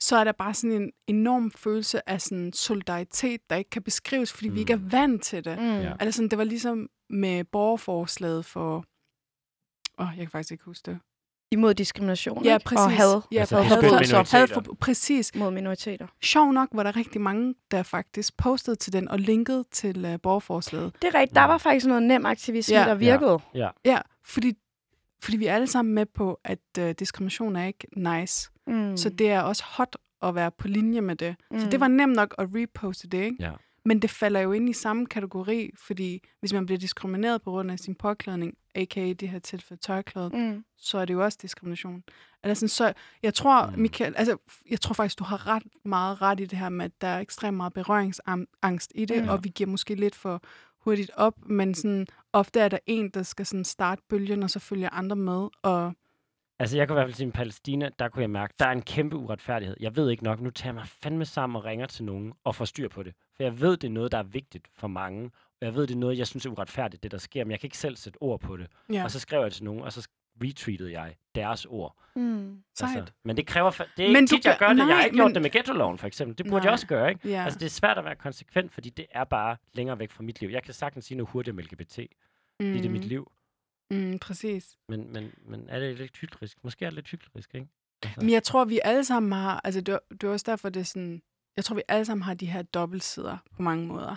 så 0.02 0.16
er 0.16 0.24
der 0.24 0.32
bare 0.32 0.54
sådan 0.54 0.82
en 0.82 0.90
enorm 1.06 1.50
følelse 1.50 2.08
af 2.10 2.20
sådan 2.20 2.52
solidaritet, 2.52 3.40
der 3.50 3.56
ikke 3.56 3.70
kan 3.70 3.82
beskrives, 3.82 4.32
fordi 4.32 4.48
mm. 4.48 4.54
vi 4.54 4.60
ikke 4.60 4.72
er 4.72 4.76
Mm. 4.76 4.92
vant 4.92 5.22
til 5.22 5.44
det. 5.44 5.58
Mm. 5.58 5.64
Ja. 5.80 5.92
Altså 6.00 6.16
sådan, 6.16 6.28
det 6.28 6.38
var 6.38 6.44
ligesom 6.44 6.88
med 7.10 7.44
borgerforslaget 7.44 8.44
for... 8.44 8.84
Åh, 9.98 10.06
oh, 10.06 10.12
jeg 10.16 10.26
kan 10.26 10.30
faktisk 10.30 10.52
ikke 10.52 10.64
huske 10.64 10.90
det. 10.90 10.98
Imod 11.52 11.74
diskrimination 11.74 12.44
Ja, 12.44 12.58
præcis. 12.64 12.84
og 12.84 12.90
had 12.92 13.20
Ja, 13.32 13.40
Altså, 13.40 13.56
hadforbrydelser 13.62 14.14
minoriteter. 14.16 14.38
Hadfor, 14.38 14.76
præcis. 14.80 15.34
mod 15.34 15.50
minoriteter. 15.50 16.06
Sjov 16.22 16.52
nok 16.52 16.68
var 16.72 16.82
der 16.82 16.96
rigtig 16.96 17.20
mange, 17.20 17.54
der 17.70 17.82
faktisk 17.82 18.36
postede 18.36 18.76
til 18.76 18.92
den 18.92 19.08
og 19.08 19.18
linkede 19.18 19.64
til 19.72 20.04
uh, 20.14 20.20
borgerforslaget. 20.22 20.92
Det 21.02 21.14
er 21.14 21.18
rigtigt. 21.18 21.34
Der 21.34 21.40
Ja. 21.40 21.46
var 21.46 21.58
faktisk 21.58 21.86
noget 21.86 22.02
nem 22.02 22.26
aktivisme, 22.26 22.76
Ja. 22.76 22.84
der 22.84 22.94
virkede. 22.94 23.38
Ja, 23.84 23.98
fordi, 24.24 24.52
fordi 25.22 25.36
vi 25.36 25.46
er 25.46 25.54
alle 25.54 25.66
sammen 25.66 25.94
med 25.94 26.06
på, 26.06 26.40
at 26.44 26.58
uh, 26.80 26.90
diskrimination 26.90 27.56
er 27.56 27.66
ikke 27.66 27.86
nice. 27.96 28.50
Mm. 28.66 28.74
Mm. 28.74 28.96
Så 28.96 29.08
det 29.08 29.30
er 29.30 29.40
også 29.40 29.62
hot 29.66 29.96
at 30.22 30.34
være 30.34 30.50
på 30.50 30.68
linje 30.68 31.00
med 31.00 31.16
det. 31.16 31.36
Mm. 31.50 31.58
Så 31.58 31.64
Mm. 31.64 31.70
det 31.70 31.80
var 31.80 31.88
nemt 31.88 32.16
nok 32.16 32.34
at 32.38 32.48
reposte 32.54 33.08
det, 33.08 33.22
ikke? 33.24 33.36
Ja. 33.40 33.52
Men 33.84 34.02
det 34.02 34.10
falder 34.10 34.40
jo 34.40 34.52
ind 34.52 34.68
i 34.68 34.72
samme 34.72 35.06
kategori, 35.06 35.70
fordi 35.86 36.22
hvis 36.40 36.52
man 36.52 36.66
bliver 36.66 36.78
diskrimineret 36.78 37.42
på 37.42 37.50
grund 37.50 37.70
af 37.70 37.78
sin 37.78 37.94
påklædning, 37.94 38.54
a.k.a. 38.74 39.04
i 39.04 39.12
det 39.12 39.28
her 39.28 39.38
tilfælde 39.38 39.82
tørklæde, 39.82 40.30
Mm. 40.34 40.64
så 40.78 40.98
er 40.98 41.04
det 41.04 41.14
jo 41.14 41.24
også 41.24 41.38
diskrimination. 41.42 42.02
Altså, 42.42 42.60
sådan, 42.60 42.68
så 42.68 43.00
jeg 43.22 43.34
tror, 43.34 43.66
Mm. 43.66 43.72
mm. 43.72 43.80
Michael, 43.82 44.14
altså, 44.16 44.36
jeg 44.70 44.80
tror 44.80 44.92
faktisk, 44.94 45.18
du 45.18 45.24
har 45.24 45.46
ret 45.46 45.62
meget 45.84 46.22
ret 46.22 46.40
i 46.40 46.44
det 46.44 46.58
her 46.58 46.68
med, 46.68 46.84
at 46.84 47.00
der 47.00 47.08
er 47.08 47.18
ekstremt 47.20 47.56
meget 47.56 47.72
berøringsangst 47.72 48.92
i 48.94 49.04
det, 49.04 49.16
Mm. 49.16 49.22
mm. 49.22 49.28
og 49.28 49.44
vi 49.44 49.48
giver 49.48 49.70
måske 49.70 49.94
lidt 49.94 50.14
for 50.14 50.42
hurtigt 50.80 51.10
op, 51.16 51.34
men 51.46 51.74
sådan, 51.74 52.06
ofte 52.32 52.60
er 52.60 52.68
der 52.68 52.78
en, 52.86 53.08
der 53.10 53.22
skal 53.22 53.46
sådan 53.46 53.64
starte 53.64 54.02
bølgen, 54.08 54.42
og 54.42 54.50
så 54.50 54.58
følger 54.58 54.90
andre 54.90 55.16
med, 55.16 55.48
og 55.62 55.92
Altså, 56.58 56.76
jeg 56.76 56.88
kunne 56.88 56.94
i 56.94 56.98
hvert 56.98 57.06
fald 57.06 57.14
sige, 57.14 57.26
at 57.26 57.34
i 57.34 57.36
Palæstina, 57.36 57.90
der 57.98 58.08
kunne 58.08 58.22
jeg 58.22 58.30
mærke, 58.30 58.54
der 58.58 58.66
er 58.66 58.72
en 58.72 58.82
kæmpe 58.82 59.16
uretfærdighed. 59.16 59.76
Jeg 59.80 59.96
ved 59.96 60.10
ikke 60.10 60.24
nok. 60.24 60.40
Nu 60.40 60.50
tager 60.50 60.68
jeg 60.68 60.74
mig 60.74 60.86
fandme 60.86 61.24
sammen 61.24 61.56
og 61.56 61.64
ringer 61.64 61.86
til 61.86 62.04
nogen 62.04 62.32
og 62.44 62.54
får 62.54 62.64
styr 62.64 62.88
på 62.88 63.02
det. 63.02 63.14
For 63.36 63.42
jeg 63.42 63.60
ved, 63.60 63.76
det 63.76 63.88
er 63.88 63.92
noget, 63.92 64.12
der 64.12 64.18
er 64.18 64.22
vigtigt 64.22 64.68
for 64.76 64.88
mange. 64.88 65.30
Og 65.60 65.66
jeg 65.66 65.74
ved, 65.74 65.86
det 65.86 65.94
er 65.94 65.98
noget, 65.98 66.18
jeg 66.18 66.26
synes 66.26 66.46
er 66.46 66.50
uretfærdigt, 66.50 67.02
det 67.02 67.10
der 67.10 67.18
sker. 67.18 67.44
Men 67.44 67.50
jeg 67.50 67.60
kan 67.60 67.66
ikke 67.66 67.78
selv 67.78 67.96
sætte 67.96 68.16
ord 68.22 68.40
på 68.40 68.56
det. 68.56 68.66
ja, 68.92 69.04
Og 69.04 69.10
så 69.10 69.20
skrev 69.20 69.42
jeg 69.42 69.52
til 69.52 69.64
nogen, 69.64 69.82
og 69.82 69.92
så 69.92 70.08
retweetede 70.42 70.92
jeg 71.00 71.16
deres 71.34 71.66
ord. 71.70 71.96
Mm. 72.16 72.62
sejt. 72.74 73.12
men 73.24 73.36
det 73.36 73.46
kræver... 73.46 73.70
Det 73.70 73.80
er 74.06 74.12
Men 74.12 74.16
ikke 74.16 74.26
tit, 74.26 74.44
jeg 74.44 74.56
gør- 74.58 74.68
det. 74.68 74.78
jeg 74.78 74.96
har 74.96 75.04
ikke 75.04 75.16
gjort 75.16 75.28
men- 75.30 75.34
det 75.34 75.42
med 75.42 75.50
ghetto 75.50 75.96
for 75.96 76.06
eksempel. 76.06 76.38
Det 76.38 76.46
burde 76.46 76.56
jeg 76.62 76.68
Nej. 76.68 76.72
også 76.72 76.86
gøre, 76.86 77.08
ikke? 77.10 77.28
Ja. 77.28 77.44
Altså, 77.44 77.58
det 77.58 77.66
er 77.66 77.70
svært 77.70 77.98
at 77.98 78.04
være 78.04 78.16
konsekvent, 78.16 78.72
fordi 78.72 78.90
det 78.90 79.06
er 79.10 79.24
bare 79.24 79.56
længere 79.72 79.98
væk 79.98 80.10
fra 80.10 80.22
mit 80.22 80.40
liv. 80.40 80.48
Jeg 80.50 80.62
kan 80.62 80.74
sagtens 80.74 81.04
sige 81.04 81.16
noget 81.18 81.30
hurtigt 81.30 81.54
om 81.54 81.58
LGBT, 81.58 81.94
fordi 82.60 82.72
det 82.78 82.84
er 82.86 82.90
mit 82.90 83.04
liv. 83.04 83.32
Mm, 83.90 84.18
præcis. 84.18 84.78
Men, 84.88 85.12
men, 85.12 85.32
men 85.46 85.68
er 85.68 85.78
det 85.78 85.96
lidt 85.98 86.16
hyklerisk? 86.16 86.64
Måske 86.64 86.84
er 86.84 86.90
det 86.90 86.94
lidt 86.94 87.08
hyklerisk, 87.08 87.54
ikke? 87.54 87.66
Altså, 88.02 88.20
Men 88.20 88.30
jeg 88.30 88.42
tror, 88.42 88.64
vi 88.64 88.80
alle 88.84 89.04
sammen 89.04 89.32
har, 89.32 89.60
altså 89.64 89.80
det, 89.80 89.98
det 90.10 90.24
er 90.24 90.28
også 90.32 90.44
derfor, 90.48 90.68
det 90.68 90.80
er 90.80 90.84
sådan, 90.84 91.22
jeg 91.56 91.64
tror, 91.64 91.76
vi 91.76 91.82
alle 91.88 92.04
sammen 92.04 92.22
har 92.22 92.34
de 92.34 92.46
her 92.46 92.62
dobbeltsider 92.62 93.36
på 93.56 93.62
mange 93.62 93.86
måder. 93.86 94.16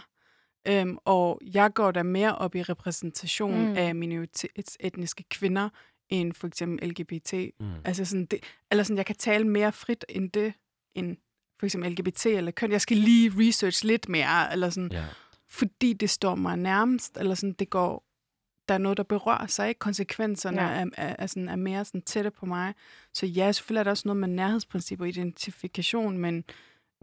Øhm, 0.67 0.97
og 1.05 1.41
jeg 1.53 1.73
går 1.73 1.91
da 1.91 2.03
mere 2.03 2.35
op 2.35 2.55
i 2.55 2.61
repræsentation 2.63 3.61
Mm. 3.63 3.69
mm. 3.69 3.77
af 3.77 3.95
minoritetsetniske 3.95 5.23
kvinder, 5.29 5.69
end 6.13 6.33
for 6.33 6.47
eksempel 6.47 6.89
LGBT. 6.89 7.33
mm. 7.59 7.65
Altså 7.85 8.05
sådan, 8.05 8.25
det, 8.25 8.39
eller 8.71 8.83
sådan, 8.83 8.97
jeg 8.97 9.05
kan 9.05 9.15
tale 9.15 9.47
mere 9.47 9.71
frit 9.71 10.05
end 10.09 10.31
det, 10.31 10.53
end 10.95 11.17
for 11.59 11.65
eksempel 11.65 11.91
LGBT 11.91 12.25
eller 12.25 12.51
køn. 12.51 12.71
Jeg 12.71 12.81
skal 12.81 12.97
lige 12.97 13.33
research 13.35 13.85
lidt 13.85 14.09
mere, 14.09 14.51
eller 14.51 14.69
sådan, 14.69 14.91
ja. 14.91 15.05
fordi 15.49 15.93
det 15.93 16.09
står 16.09 16.35
mig 16.35 16.57
nærmest, 16.57 17.17
eller 17.17 17.35
sådan, 17.35 17.53
det 17.53 17.69
går, 17.69 18.03
der 18.67 18.73
er 18.73 18.77
noget, 18.77 18.97
der 18.97 19.03
berører 19.03 19.47
sig, 19.47 19.69
ikke? 19.69 19.79
Konsekvenserne 19.79 20.61
ja. 20.61 20.67
er, 20.67 20.85
er, 20.97 21.15
er, 21.19 21.27
sådan, 21.27 21.49
er 21.49 21.55
mere 21.55 21.85
sådan 21.85 22.01
tætte 22.01 22.31
på 22.31 22.45
mig. 22.45 22.73
Så 23.13 23.25
ja, 23.25 23.51
selvfølgelig 23.51 23.79
er 23.79 23.83
der 23.83 23.91
også 23.91 24.07
noget 24.07 24.19
med 24.19 24.27
nærhedsprincip 24.27 25.01
og 25.01 25.07
identifikation, 25.07 26.17
men 26.17 26.43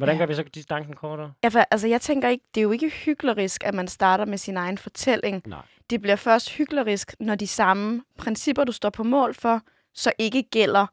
Hvordan 0.01 0.15
Ja. 0.17 0.19
gør 0.19 0.27
vi 0.27 0.35
så 0.35 0.43
distancen 0.55 0.95
kortere? 0.95 1.33
Ja, 1.45 1.49
for, 1.49 1.59
altså, 1.71 1.89
jeg 1.89 2.01
tænker 2.01 2.29
ikke, 2.29 2.45
det 2.55 2.61
er 2.61 2.63
jo 2.63 2.71
ikke 2.73 2.89
hyklerisk, 2.89 3.65
at 3.65 3.75
man 3.75 3.89
starter 3.89 4.25
med 4.25 4.39
sin 4.39 4.57
egen 4.57 4.79
fortælling. 4.79 5.43
Nej. 5.47 5.59
Det 5.91 6.01
bliver 6.03 6.17
først 6.17 6.51
hyklerisk, 6.51 7.15
når 7.21 7.35
de 7.35 7.47
samme 7.47 8.03
principper, 8.19 8.65
du 8.65 8.73
står 8.73 8.91
på 8.91 9.03
mål 9.03 9.35
for, 9.35 9.61
så 9.95 10.13
ikke 10.19 10.43
gælder 10.43 10.87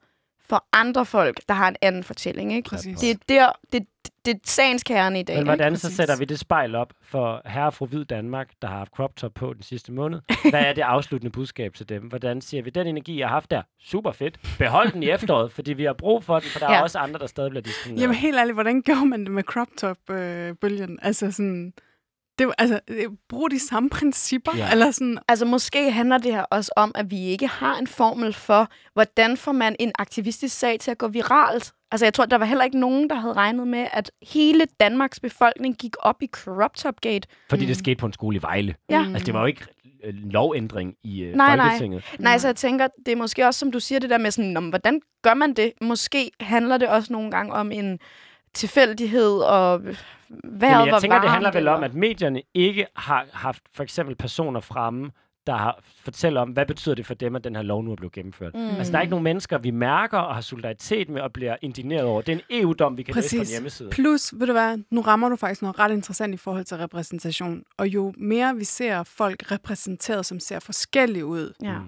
for 0.50 0.66
andre 0.74 1.06
folk, 1.06 1.40
der 1.50 1.54
har 1.54 1.68
en 1.68 1.76
anden 1.82 2.04
fortælling. 2.04 2.54
Ikke? 2.54 2.70
præcis. 2.70 3.00
Det 3.00 3.12
er 3.12 3.16
der, 3.30 3.52
det, 3.72 3.86
det 4.26 4.36
er 4.36 4.40
sagens 4.44 4.84
kerne 4.84 5.20
i 5.20 5.24
dag. 5.24 5.36
Men 5.36 5.42
ikke? 5.42 5.50
hvordan 5.50 5.78
så 5.78 5.88
Præcis. 5.88 5.98
sætter 5.98 6.18
vi 6.18 6.26
det 6.26 6.40
spejl 6.40 6.76
op 6.76 6.94
for 7.02 7.42
herre 7.46 7.66
og 7.66 7.74
fru 7.74 7.86
Hvid 7.86 8.06
Danmark, 8.06 8.50
der 8.62 8.68
har 8.68 8.78
haft 8.78 8.92
crop 8.92 9.16
top 9.16 9.34
på 9.34 9.54
den 9.54 9.64
sidste 9.64 9.92
måned? 9.92 10.20
Hvad 10.50 10.62
er 10.62 10.74
det 10.74 10.82
afsluttende 10.82 11.32
budskab 11.32 11.74
til 11.74 11.90
dem? 11.90 12.04
Hvordan 12.04 12.42
siger 12.42 12.64
vi, 12.64 12.70
den 12.70 12.88
energi, 12.88 13.20
jeg 13.20 13.28
har 13.28 13.34
haft 13.34 13.52
der, 13.52 13.62
super 13.84 14.12
fedt. 14.12 14.40
Behold 14.60 14.92
den 14.92 15.04
i 15.04 15.10
efteråret, 15.10 15.52
fordi 15.52 15.74
vi 15.74 15.84
har 15.84 15.94
brug 15.94 16.24
for 16.24 16.40
den, 16.40 16.50
for 16.50 16.60
der 16.60 16.72
ja. 16.72 16.78
Er 16.78 16.82
også 16.82 17.00
andre, 17.00 17.20
der 17.20 17.28
stadig 17.28 17.50
bliver 17.50 17.64
diskrimineret. 17.64 18.02
Jamen 18.02 18.16
helt 18.16 18.38
ærligt, 18.38 18.56
hvordan 18.56 18.82
gjorde 18.82 19.06
man 19.06 19.20
det 19.20 19.32
med 19.32 19.44
crop 19.44 19.68
top-bølgen? 19.78 21.00
altså 21.02 21.32
sådan, 21.32 21.74
det 22.40 22.48
var, 22.48 22.54
altså, 22.58 22.80
øh, 22.88 23.06
brug 23.30 23.52
de 23.52 23.60
samme 23.60 23.90
principper, 23.90 24.52
Ja. 24.58 24.72
eller 24.72 24.92
sådan, 24.92 25.18
Altså 25.28 25.46
måske 25.46 25.92
handler 25.92 26.18
det 26.18 26.32
her 26.34 26.42
også 26.44 26.72
om, 26.76 26.92
at 26.96 27.12
vi 27.12 27.20
ikke 27.26 27.48
har 27.48 27.78
en 27.78 27.88
formel 27.88 28.34
for, 28.34 28.70
hvordan 28.94 29.38
får 29.38 29.52
man 29.52 29.76
en 29.80 29.92
aktivistisk 30.00 30.60
sag 30.60 30.80
til 30.80 30.92
at 30.92 30.98
gå 30.98 31.08
viralt. 31.08 31.72
Altså 31.92 32.06
jeg 32.06 32.14
tror, 32.14 32.26
der 32.26 32.38
var 32.38 32.46
heller 32.46 32.64
ikke 32.66 32.80
nogen, 32.80 33.10
der 33.10 33.16
havde 33.16 33.34
regnet 33.34 33.68
med, 33.68 33.88
at 33.94 34.12
hele 34.32 34.66
Danmarks 34.80 35.20
befolkning 35.20 35.76
gik 35.78 35.94
op 36.00 36.22
i 36.22 36.28
Corrupt 36.28 36.76
Top 36.78 37.02
Gate. 37.02 37.28
Fordi 37.50 37.62
det 37.66 37.70
Mm. 37.70 37.74
skete 37.80 37.96
på 37.96 38.06
en 38.06 38.14
skole 38.14 38.38
i 38.38 38.42
Vejle. 38.42 38.76
Ja. 38.90 39.06
Altså, 39.14 39.26
det 39.26 39.34
var 39.34 39.40
jo 39.40 39.46
ikke 39.46 39.66
øh, 40.06 40.14
lovændring 40.16 40.94
i 41.04 41.22
øh, 41.22 41.36
Nej, 41.36 41.56
nej. 41.56 41.66
Folketinget. 41.66 42.04
Nej, 42.20 42.38
så 42.38 42.48
jeg 42.48 42.56
tænker, 42.56 42.88
det 43.06 43.12
er 43.12 43.16
måske 43.16 43.46
også, 43.48 43.60
som 43.60 43.72
du 43.72 43.80
siger, 43.80 44.00
det 44.00 44.10
der 44.10 44.18
med 44.18 44.32
sådan, 44.32 44.52
"Nå, 44.52 44.60
men 44.60 44.70
hvordan 44.70 45.02
gør 45.24 45.34
man 45.34 45.54
det? 45.54 45.72
Måske 45.82 46.32
handler 46.40 46.78
det 46.78 46.88
også 46.88 47.14
nogle 47.14 47.32
gange 47.32 47.54
om 47.54 47.72
en 47.72 48.00
tilfældighed, 48.54 49.32
og 49.40 49.82
vejret 49.84 49.96
Jamen, 50.74 50.86
jeg 50.86 50.94
var 50.94 51.00
tænker, 51.00 51.22
det 51.22 51.30
handler 51.30 51.52
vel 51.52 51.68
om, 51.68 51.84
at 51.84 51.94
medierne 51.94 52.42
ikke 52.54 52.86
har 52.96 53.26
haft 53.34 53.64
for 53.76 53.84
eksempel 53.84 54.16
personer 54.16 54.60
fremme, 54.60 55.12
der 55.48 55.56
har 55.56 55.80
fortæller 56.04 56.42
om, 56.42 56.50
hvad 56.50 56.66
betyder 56.66 56.96
det 56.96 57.06
for 57.06 57.14
dem, 57.14 57.36
at 57.36 57.44
den 57.44 57.56
her 57.56 57.62
lov 57.62 57.84
nu 57.84 57.92
er 57.92 57.96
blevet 57.96 58.14
gennemført. 58.14 58.54
Mm. 58.56 58.60
Altså, 58.70 58.92
der 58.92 58.98
er 58.98 59.02
ikke 59.02 59.10
nogen 59.12 59.24
mennesker, 59.24 59.58
vi 59.58 59.72
mærker 59.72 60.18
og 60.18 60.34
har 60.36 60.42
solidaritet 60.42 61.10
med 61.10 61.22
og 61.22 61.34
bliver 61.34 61.56
indigneret 61.62 62.04
over. 62.04 62.22
Det 62.22 62.32
er 62.32 62.36
en 62.36 62.62
EU-dom, 62.62 62.98
vi 62.98 63.04
kan 63.04 63.16
læse 63.16 63.30
på 63.30 63.36
en 63.36 63.40
Præcis. 63.40 63.54
hjemmeside. 63.56 63.90
Plus, 63.90 64.34
ved 64.38 64.48
du 64.48 64.54
hvad, 64.54 64.78
nu 64.92 65.02
rammer 65.02 65.30
du 65.30 65.36
faktisk 65.36 65.62
noget 65.62 65.80
ret 65.80 65.92
interessant 65.92 66.34
i 66.34 66.38
forhold 66.38 66.66
til 66.66 66.78
repræsentation. 66.78 67.64
Og 67.78 67.88
jo 67.88 68.14
mere 68.18 68.56
vi 68.56 68.64
ser 68.64 69.04
folk 69.04 69.52
repræsenteret, 69.52 70.26
som 70.26 70.40
ser 70.40 70.60
forskellige 70.60 71.26
ud, 71.26 71.54
Ja. 71.64 71.80
Mm. 71.80 71.86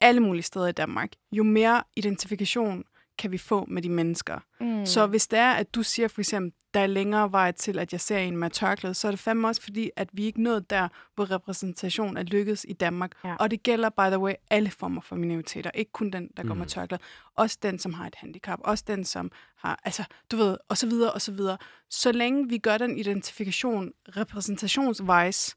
alle 0.00 0.20
mulige 0.20 0.42
steder 0.42 0.66
i 0.66 0.72
Danmark, 0.72 1.08
jo 1.32 1.42
mere 1.42 1.82
identifikation 1.96 2.84
kan 3.18 3.32
vi 3.32 3.38
få 3.38 3.64
med 3.68 3.82
de 3.82 3.88
mennesker. 3.88 4.38
Mm. 4.60 4.86
Så 4.86 5.06
hvis 5.06 5.26
det 5.26 5.38
er, 5.38 5.52
at 5.52 5.74
du 5.74 5.82
siger 5.82 6.08
for 6.08 6.20
eksempel, 6.20 6.52
der 6.74 6.80
er 6.80 6.86
længere 6.86 7.32
vej 7.32 7.52
til, 7.52 7.78
at 7.78 7.92
jeg 7.92 8.00
ser 8.00 8.18
en 8.18 8.36
med 8.36 8.50
tørklæde, 8.50 8.94
så 8.94 9.06
er 9.08 9.12
det 9.12 9.20
fandme 9.20 9.48
også 9.48 9.62
fordi, 9.62 9.90
at 9.96 10.08
vi 10.12 10.24
ikke 10.24 10.42
nået 10.42 10.70
der, 10.70 10.88
hvor 11.14 11.30
repræsentation 11.30 12.16
er 12.16 12.22
lykkedes 12.22 12.66
i 12.68 12.72
Danmark. 12.72 13.10
Ja. 13.24 13.36
Og 13.36 13.50
det 13.50 13.62
gælder, 13.62 13.88
by 13.90 14.00
the 14.08 14.18
way, 14.18 14.32
alle 14.50 14.70
former 14.70 15.00
for 15.00 15.16
minoriteter. 15.16 15.70
Ikke 15.74 15.92
kun 15.92 16.10
den, 16.10 16.28
der 16.36 16.42
går 16.42 16.54
Mm. 16.54 16.58
med 16.58 16.66
tørklæde. 16.66 17.02
Også 17.36 17.58
den, 17.62 17.78
som 17.78 17.92
har 17.94 18.06
et 18.06 18.14
handicap. 18.14 18.58
Også 18.64 18.84
den, 18.86 19.04
som 19.04 19.30
har, 19.56 19.80
altså, 19.84 20.04
du 20.30 20.36
ved, 20.36 20.56
og 20.68 20.76
så 20.78 20.86
videre, 20.86 21.12
og 21.12 21.20
så 21.20 21.32
videre. 21.32 21.58
Så 21.90 22.12
længe 22.12 22.48
vi 22.48 22.58
gør 22.58 22.78
den 22.78 22.98
identifikation 22.98 23.92
repræsentationsvejs 24.16 25.56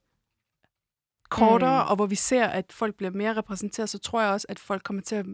kortere, 1.30 1.84
Mm. 1.84 1.90
og 1.90 1.96
hvor 1.96 2.06
vi 2.06 2.16
ser, 2.16 2.46
at 2.46 2.66
folk 2.74 2.96
bliver 2.96 3.12
mere 3.12 3.34
repræsenteret, 3.34 3.90
så 3.90 3.98
tror 4.00 4.22
jeg 4.22 4.32
også, 4.32 4.46
at 4.50 4.60
folk 4.60 4.84
kommer 4.84 5.02
til 5.02 5.16
at 5.16 5.26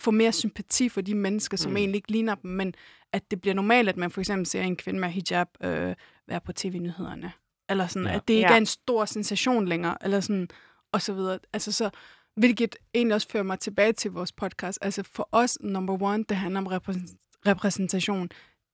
få 0.00 0.10
mere 0.10 0.32
sympati 0.32 0.88
for 0.88 1.00
de 1.00 1.14
mennesker, 1.14 1.56
som 1.56 1.70
Mm. 1.70 1.76
egentlig 1.76 1.96
ikke 1.98 2.12
ligner 2.12 2.34
dem, 2.34 2.50
men 2.50 2.74
at 3.12 3.30
det 3.30 3.40
bliver 3.40 3.54
normalt, 3.54 3.88
at 3.88 3.96
man 3.96 4.10
for 4.10 4.20
eksempel 4.20 4.46
ser 4.46 4.62
en 4.62 4.76
kvinde 4.76 5.00
med 5.00 5.08
hijab 5.08 5.48
øh, 5.60 5.94
være 6.28 6.40
på 6.40 6.52
tv-nyhederne. 6.52 7.32
Eller 7.70 7.86
sådan, 7.86 8.08
Ja. 8.08 8.14
at 8.14 8.28
det 8.28 8.34
ikke 8.34 8.46
Ja. 8.48 8.52
er 8.52 8.56
en 8.58 8.66
stor 8.66 9.04
sensation 9.04 9.68
længere, 9.68 9.96
eller 10.04 10.20
sådan, 10.20 10.48
og 10.92 11.02
så 11.02 11.12
videre. 11.14 11.38
Altså 11.52 11.72
så, 11.72 11.90
hvilket 12.36 12.76
egentlig 12.94 13.14
også 13.14 13.28
fører 13.28 13.42
mig 13.42 13.58
tilbage 13.60 13.92
til 13.92 14.10
vores 14.10 14.32
podcast. 14.32 14.78
Altså 14.82 15.02
for 15.02 15.28
os, 15.32 15.58
number 15.60 16.02
one, 16.02 16.24
det 16.28 16.36
handler 16.36 16.60
om 16.60 16.66
repræs- 16.66 17.16
repræsentation. 17.46 18.28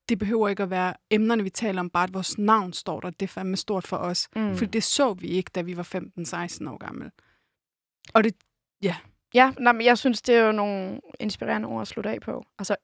Det 0.08 0.18
behøver 0.18 0.48
ikke 0.48 0.62
at 0.62 0.70
være 0.70 0.94
emnerne, 1.10 1.42
vi 1.42 1.50
taler 1.50 1.80
om, 1.80 1.90
bare 1.90 2.04
at 2.04 2.14
vores 2.14 2.38
navn 2.38 2.72
står 2.72 3.00
der. 3.00 3.10
Det 3.10 3.22
er 3.22 3.28
fandme 3.28 3.56
stort 3.56 3.86
for 3.86 3.96
os. 3.96 4.28
Mm. 4.36 4.42
Mm. 4.42 4.56
For 4.56 4.64
det 4.66 4.82
så 4.82 5.14
vi 5.14 5.26
ikke, 5.28 5.50
da 5.54 5.62
vi 5.62 5.76
var 5.76 5.82
15-16 5.82 6.68
år 6.68 6.78
gamle. 6.78 7.10
Og 8.14 8.24
det, 8.24 8.34
Ja, 8.82 8.96
nej, 9.58 9.72
men 9.72 9.84
jeg 9.86 9.98
synes, 9.98 10.22
det 10.22 10.34
er 10.34 10.40
jo 10.46 10.52
nogle 10.52 11.00
inspirerende 11.20 11.68
ord 11.68 11.80
at 11.80 11.88
slutte 11.88 12.10
af 12.10 12.20
på. 12.20 12.44
Altså, 12.58 12.76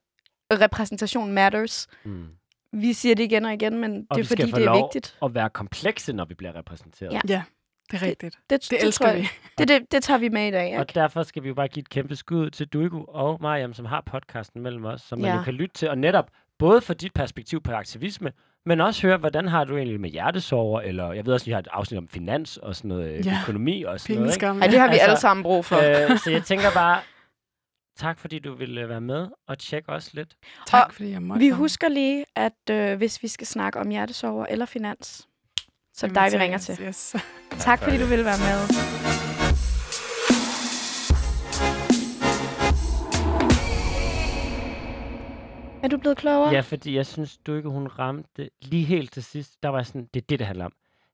repræsentation 0.51 1.31
matters. 1.31 1.87
Mm. 2.03 2.27
Vi 2.73 2.93
siger 2.93 3.15
det 3.15 3.23
igen 3.23 3.45
og 3.45 3.53
igen, 3.53 3.79
men 3.79 4.07
Og 4.09 4.17
det 4.17 4.23
er 4.23 4.27
fordi, 4.27 4.51
det 4.51 4.65
er 4.67 4.83
vigtigt. 4.85 5.17
at 5.23 5.33
være 5.35 5.49
komplekse, 5.49 6.13
når 6.13 6.25
vi 6.25 6.33
bliver 6.33 6.55
repræsenteret. 6.55 7.13
Ja. 7.13 7.19
ja, 7.27 7.43
det 7.91 8.01
er 8.03 8.07
rigtigt. 8.07 8.39
Det, 8.49 8.67
Det 8.71 8.83
elsker 8.83 9.05
tror 9.05 9.13
jeg- 9.13 9.21
vi. 9.21 9.27
Det, 9.57 9.67
det, 9.67 9.91
det 9.91 10.03
tager 10.03 10.17
vi 10.17 10.29
med 10.29 10.47
i 10.47 10.51
dag, 10.51 10.75
Og 10.75 10.81
ikke? 10.81 10.93
derfor 10.93 11.23
skal 11.23 11.43
vi 11.43 11.47
jo 11.47 11.53
bare 11.53 11.67
give 11.67 11.81
et 11.81 11.89
kæmpe 11.89 12.15
skud 12.15 12.49
til 12.49 12.67
Duigo 12.67 13.03
og 13.07 13.37
Mariam, 13.41 13.73
som 13.73 13.85
har 13.85 14.01
podcasten 14.01 14.61
mellem 14.61 14.85
os, 14.85 15.01
som 15.01 15.19
man 15.19 15.29
Ja. 15.31 15.37
jo 15.37 15.43
kan 15.43 15.53
lytte 15.53 15.73
til. 15.75 15.89
Og 15.89 15.97
netop 15.97 16.29
både 16.59 16.81
for 16.81 16.93
dit 16.93 17.13
perspektiv 17.13 17.61
på 17.61 17.71
aktivisme, 17.71 18.31
men 18.65 18.81
også 18.81 19.07
høre, 19.07 19.17
hvordan 19.17 19.47
har 19.47 19.63
du 19.63 19.77
egentlig 19.77 20.01
med 20.01 20.09
hjertesorger, 20.09 20.81
eller 20.81 21.11
jeg 21.11 21.25
ved 21.25 21.33
også, 21.33 21.43
at 21.43 21.47
vi 21.47 21.51
har 21.51 21.59
et 21.59 21.67
afsnit 21.71 21.97
om 21.97 22.07
finans 22.07 22.57
og 22.57 22.75
sådan 22.75 22.89
noget 22.89 23.11
øh, 23.11 23.25
Ja. 23.25 23.39
økonomi 23.43 23.83
og 23.83 23.99
sådan 23.99 24.15
noget. 24.15 24.35
Ikke? 24.35 24.45
Ja, 24.47 24.53
det 24.53 24.79
har 24.79 24.87
vi 24.87 24.93
Altså, 24.93 25.05
alle 25.07 25.19
sammen 25.19 25.43
brug 25.43 25.65
for. 25.65 26.11
Øh, 26.11 26.17
så 26.19 26.31
jeg 26.31 26.43
tænker 26.43 26.71
bare, 26.73 26.99
tak 27.97 28.19
fordi 28.19 28.39
du 28.39 28.53
ville 28.53 28.81
øh, 28.81 28.89
være 28.89 29.01
med 29.01 29.27
og 29.47 29.59
tjekke 29.59 29.89
os 29.89 30.13
lidt. 30.13 30.35
Tak, 30.67 30.87
Og 30.87 30.93
fordi 30.93 31.11
jeg 31.11 31.21
måtte 31.21 31.39
Vi 31.39 31.49
komme. 31.49 31.57
husker 31.63 31.89
lige, 31.89 32.25
at 32.35 32.69
øh, 32.71 32.97
hvis 32.97 33.23
vi 33.23 33.27
skal 33.27 33.47
snakke 33.47 33.79
om 33.79 33.89
hjertesorger 33.89 34.45
eller 34.49 34.65
finans, 34.65 35.27
så 35.93 36.05
er 36.05 36.07
det 36.07 36.15
dig, 36.15 36.29
vi 36.31 36.37
ringer 36.43 36.57
til. 36.57 36.77
Yes. 36.81 37.15
Tak 37.59 37.79
fordi 37.79 37.97
du 37.97 38.05
ville 38.05 38.25
være 38.25 38.37
med. 38.37 39.20
Er 45.83 45.87
du 45.87 45.97
blevet 45.97 46.17
klogere? 46.17 46.51
Ja, 46.51 46.59
fordi 46.59 46.95
jeg 46.95 47.05
synes, 47.05 47.37
du 47.37 47.55
ikke 47.55 47.69
hun 47.69 47.87
ramte 47.87 48.49
lige 48.61 48.83
helt 48.85 49.11
til 49.11 49.23
sidst. 49.23 49.63
Der 49.63 49.69
var 49.69 49.83
sådan, 49.83 50.09
det 50.13 50.21
er 50.21 50.25
det, 50.29 50.39
det 50.39 50.47
handler 50.47 50.65
om. 50.65 50.73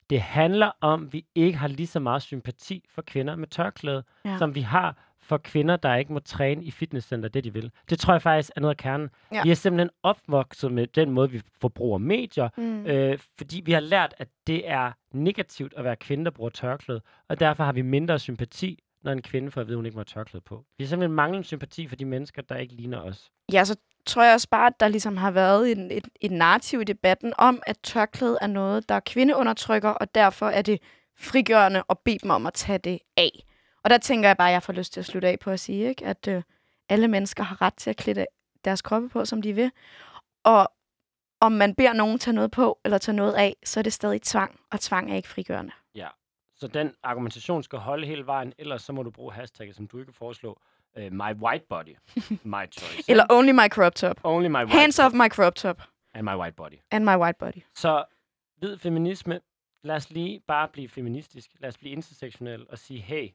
Det 0.10 0.22
handler 0.22 0.72
om, 0.82 1.06
at 1.06 1.14
vi 1.14 1.26
ikke 1.36 1.58
har 1.58 1.68
lige 1.68 1.88
så 1.88 2.00
meget 2.00 2.22
sympati 2.22 2.84
for 2.90 3.02
kvinder 3.02 3.36
med 3.36 3.48
tørklæde, 3.48 4.04
Ja. 4.26 4.38
som 4.38 4.56
vi 4.56 4.62
har 4.62 5.04
for 5.22 5.38
kvinder, 5.38 5.76
der 5.76 5.96
ikke 5.96 6.14
må 6.14 6.20
træne 6.20 6.64
i 6.64 6.72
fitnesscenter, 6.72 7.30
det 7.30 7.44
de 7.44 7.54
vil. 7.54 7.72
Det 7.90 8.00
tror 8.00 8.14
jeg 8.14 8.22
faktisk 8.22 8.52
er 8.56 8.62
noget 8.62 8.74
af 8.74 8.78
kernen. 8.78 9.10
Ja. 9.32 9.36
Ja. 9.38 9.44
Vi 9.44 9.52
er 9.52 9.56
simpelthen 9.56 9.90
opvokset 10.04 10.72
med 10.72 10.88
den 10.88 11.12
måde, 11.12 11.32
vi 11.32 11.42
forbruger 11.62 11.98
medier, 11.98 12.50
Mm. 12.58 12.86
øh, 12.86 13.18
fordi 13.38 13.62
vi 13.66 13.72
har 13.72 13.80
lært, 13.80 14.14
at 14.18 14.28
det 14.48 14.70
er 14.70 14.92
negativt 15.14 15.74
at 15.78 15.84
være 15.84 15.96
kvinde, 15.96 16.26
der 16.26 16.32
bruger 16.32 16.50
tørklæde, 16.50 17.02
og 17.30 17.40
derfor 17.40 17.64
har 17.64 17.72
vi 17.72 17.82
mindre 17.82 18.20
sympati, 18.20 18.84
når 19.04 19.12
en 19.12 19.22
kvinde 19.22 19.52
får 19.52 19.62
at 19.62 19.68
vide, 19.68 19.76
at 19.76 19.78
hun 19.78 19.86
ikke 19.86 19.96
må 19.96 20.00
have 20.00 20.06
tørklæde 20.06 20.44
på. 20.46 20.66
Vi 20.78 20.84
har 20.84 20.88
simpelthen 20.90 21.16
manglende 21.16 21.48
sympati 21.48 21.88
for 21.88 21.96
de 21.96 22.06
mennesker, 22.06 22.42
der 22.42 22.56
ikke 22.56 22.74
ligner 22.74 23.02
os. 23.02 23.30
Ja, 23.54 23.66
så 23.66 23.76
tror 24.06 24.24
jeg 24.24 24.34
også 24.34 24.50
bare, 24.50 24.68
at 24.68 24.80
der 24.80 24.88
ligesom 24.88 25.18
har 25.18 25.32
været 25.32 25.72
en, 25.72 25.92
et, 25.92 26.08
et 26.22 26.32
narrativ 26.32 26.82
i 26.82 26.84
debatten 26.84 27.34
om, 27.38 27.62
at 27.66 27.78
tørklæde 27.84 28.38
er 28.42 28.48
noget, 28.48 28.90
der 28.90 28.96
er 28.96 29.00
kvindeundertrykker, 29.00 29.90
og 29.90 30.16
derfor 30.16 30.50
er 30.50 30.62
det 30.62 30.82
frigørende 31.18 31.84
at 31.90 32.00
bede 32.00 32.20
dem 32.20 32.30
om 32.30 32.46
at 32.46 32.54
tage 32.54 32.78
det 32.80 33.00
af. 33.18 33.44
Og 33.84 33.90
der 33.90 33.98
tænker 33.98 34.30
jeg 34.30 34.38
bare, 34.38 34.50
at 34.50 34.54
jeg 34.54 34.64
får 34.64 34.74
lyst 34.74 34.94
til 34.94 35.00
at 35.00 35.06
slutte 35.06 35.28
af 35.28 35.40
på 35.40 35.52
at 35.52 35.60
sige, 35.60 35.90
ikke? 35.90 36.06
at 36.06 36.28
øh, 36.28 36.44
alle 36.90 37.08
mennesker 37.08 37.44
har 37.44 37.62
ret 37.62 37.74
til 37.74 37.90
at 37.90 37.98
klæde 37.98 38.26
deres 38.66 38.82
kroppe 38.82 39.10
på, 39.10 39.26
som 39.26 39.42
de 39.42 39.54
vil. 39.54 39.72
Og 40.44 40.72
om 41.40 41.52
man 41.52 41.76
beder 41.76 41.94
nogen 41.94 42.20
tage 42.20 42.34
noget 42.36 42.52
på, 42.52 42.80
eller 42.86 42.98
tage 42.98 43.16
noget 43.16 43.34
af, 43.34 43.56
så 43.66 43.80
er 43.80 43.82
det 43.82 43.94
stadig 43.94 44.22
tvang, 44.22 44.60
og 44.72 44.80
tvang 44.80 45.12
er 45.12 45.16
ikke 45.16 45.28
frigørende. 45.30 45.72
Ja, 45.96 46.08
Så 46.56 46.68
den 46.68 46.96
argumentation 47.04 47.64
skal 47.64 47.80
holde 47.80 48.08
hele 48.08 48.26
vejen, 48.26 48.54
ellers 48.58 48.82
så 48.82 48.94
må 48.94 49.04
du 49.04 49.12
bruge 49.12 49.34
hashtagget, 49.34 49.76
som 49.76 49.88
du 49.88 50.00
ikke 50.00 50.14
foreslå. 50.14 50.60
Uh, 50.98 51.12
my 51.14 51.34
white 51.34 51.66
body. 51.70 51.96
My 52.58 52.66
choice. 52.72 53.06
Eller 53.10 53.26
only 53.30 53.52
my 53.54 53.68
crop 53.70 53.94
top. 53.96 54.20
Only 54.24 54.50
my 54.50 54.64
white 54.64 54.70
Hands 54.80 55.00
off 55.00 55.14
my 55.14 55.30
crop 55.30 55.56
top 55.56 55.82
and 56.14 56.24
my 56.26 56.36
white 56.36 56.56
body. 56.56 56.76
and 56.92 57.06
my 57.06 57.16
white 57.16 57.38
body. 57.40 57.60
Så 57.76 58.06
hvid 58.58 58.78
feminisme. 58.78 59.40
Lad 59.84 59.96
os 59.96 60.10
lige 60.10 60.40
bare 60.48 60.68
blive 60.68 60.90
feministisk. 60.90 61.52
Lad 61.60 61.70
os 61.70 61.78
blive 61.78 61.92
intersektionel 61.92 62.66
og 62.70 62.78
sige, 62.78 63.00
hey, 63.02 63.30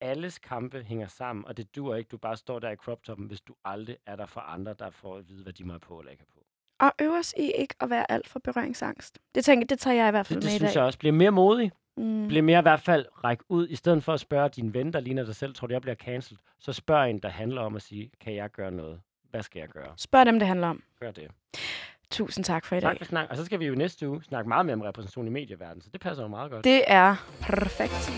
alles 0.00 0.38
kampe 0.38 0.82
hænger 0.82 1.06
sammen, 1.06 1.44
og 1.46 1.56
det 1.56 1.76
duer 1.76 1.96
ikke, 1.96 2.08
du 2.08 2.16
bare 2.16 2.36
står 2.36 2.58
der 2.58 2.70
i 2.70 2.76
crop 2.76 3.02
toppen, 3.02 3.26
hvis 3.26 3.40
du 3.40 3.54
aldrig 3.64 3.96
er 4.06 4.16
der 4.16 4.26
for 4.26 4.40
andre, 4.40 4.74
der 4.78 4.90
får 4.90 5.16
at 5.16 5.28
vide, 5.28 5.42
hvad 5.42 5.52
de 5.52 5.64
må 5.64 5.78
på 5.78 5.98
eller 5.98 6.10
ikke 6.12 6.24
på. 6.34 6.38
Og 6.80 6.92
øv 7.00 7.12
os 7.12 7.34
i 7.36 7.52
ikke 7.58 7.74
at 7.80 7.90
være 7.90 8.10
alt 8.12 8.28
for 8.28 8.38
berøringsangst. 8.38 9.18
Det 9.34 9.44
tænker 9.44 9.66
det 9.66 9.78
tager 9.78 9.94
jeg 9.96 10.08
i 10.08 10.10
hvert 10.10 10.26
fald 10.26 10.36
Det, 10.36 10.42
det 10.42 10.48
med 10.50 10.54
i 10.54 10.58
synes 10.58 10.72
dag. 10.72 10.80
jeg 10.80 10.86
også. 10.86 10.98
Bliver 10.98 11.12
mere 11.12 11.30
modig. 11.30 11.72
Mm. 11.96 12.28
Bliver 12.28 12.42
mere 12.42 12.58
i 12.58 12.62
hvert 12.62 12.80
fald 12.80 13.06
ræk 13.24 13.38
ud, 13.48 13.68
i 13.68 13.76
stedet 13.76 14.04
for 14.04 14.12
at 14.12 14.20
spørge 14.20 14.48
din 14.48 14.74
ven, 14.74 14.92
der 14.92 15.00
ligner 15.00 15.24
dig 15.24 15.36
selv, 15.36 15.54
tror 15.54 15.66
du, 15.66 15.74
jeg 15.74 15.82
bliver 15.82 15.94
cancelled, 15.94 16.38
så 16.58 16.72
spørg 16.72 17.10
en, 17.10 17.18
der 17.18 17.28
handler 17.28 17.60
om 17.60 17.76
at 17.76 17.82
sige, 17.82 18.10
kan 18.20 18.34
jeg 18.34 18.50
gøre 18.50 18.70
noget? 18.70 19.00
Hvad 19.30 19.42
skal 19.42 19.60
jeg 19.60 19.68
gøre? 19.68 19.92
Spørg 19.96 20.26
dem, 20.26 20.38
det 20.38 20.48
handler 20.48 20.66
om. 20.66 20.82
Gør 21.00 21.10
det. 21.10 21.28
Tusind 22.10 22.44
tak 22.44 22.64
for 22.64 22.76
i 22.76 22.80
dag. 22.80 22.90
Tak 22.90 22.98
for 22.98 23.04
snak. 23.04 23.26
Og 23.30 23.36
så 23.36 23.44
skal 23.44 23.60
vi 23.60 23.66
jo 23.66 23.74
næste 23.74 24.08
uge 24.08 24.22
snakke 24.22 24.48
meget 24.48 24.66
mere 24.66 24.74
om 24.74 24.80
repræsentation 24.80 25.26
i 25.26 25.30
medieverdenen, 25.30 25.82
så 25.82 25.88
det 25.92 26.00
passer 26.00 26.22
jo 26.22 26.28
meget 26.28 26.50
godt. 26.50 26.64
Det 26.64 26.82
er 26.86 27.16
perfekt. 27.40 28.12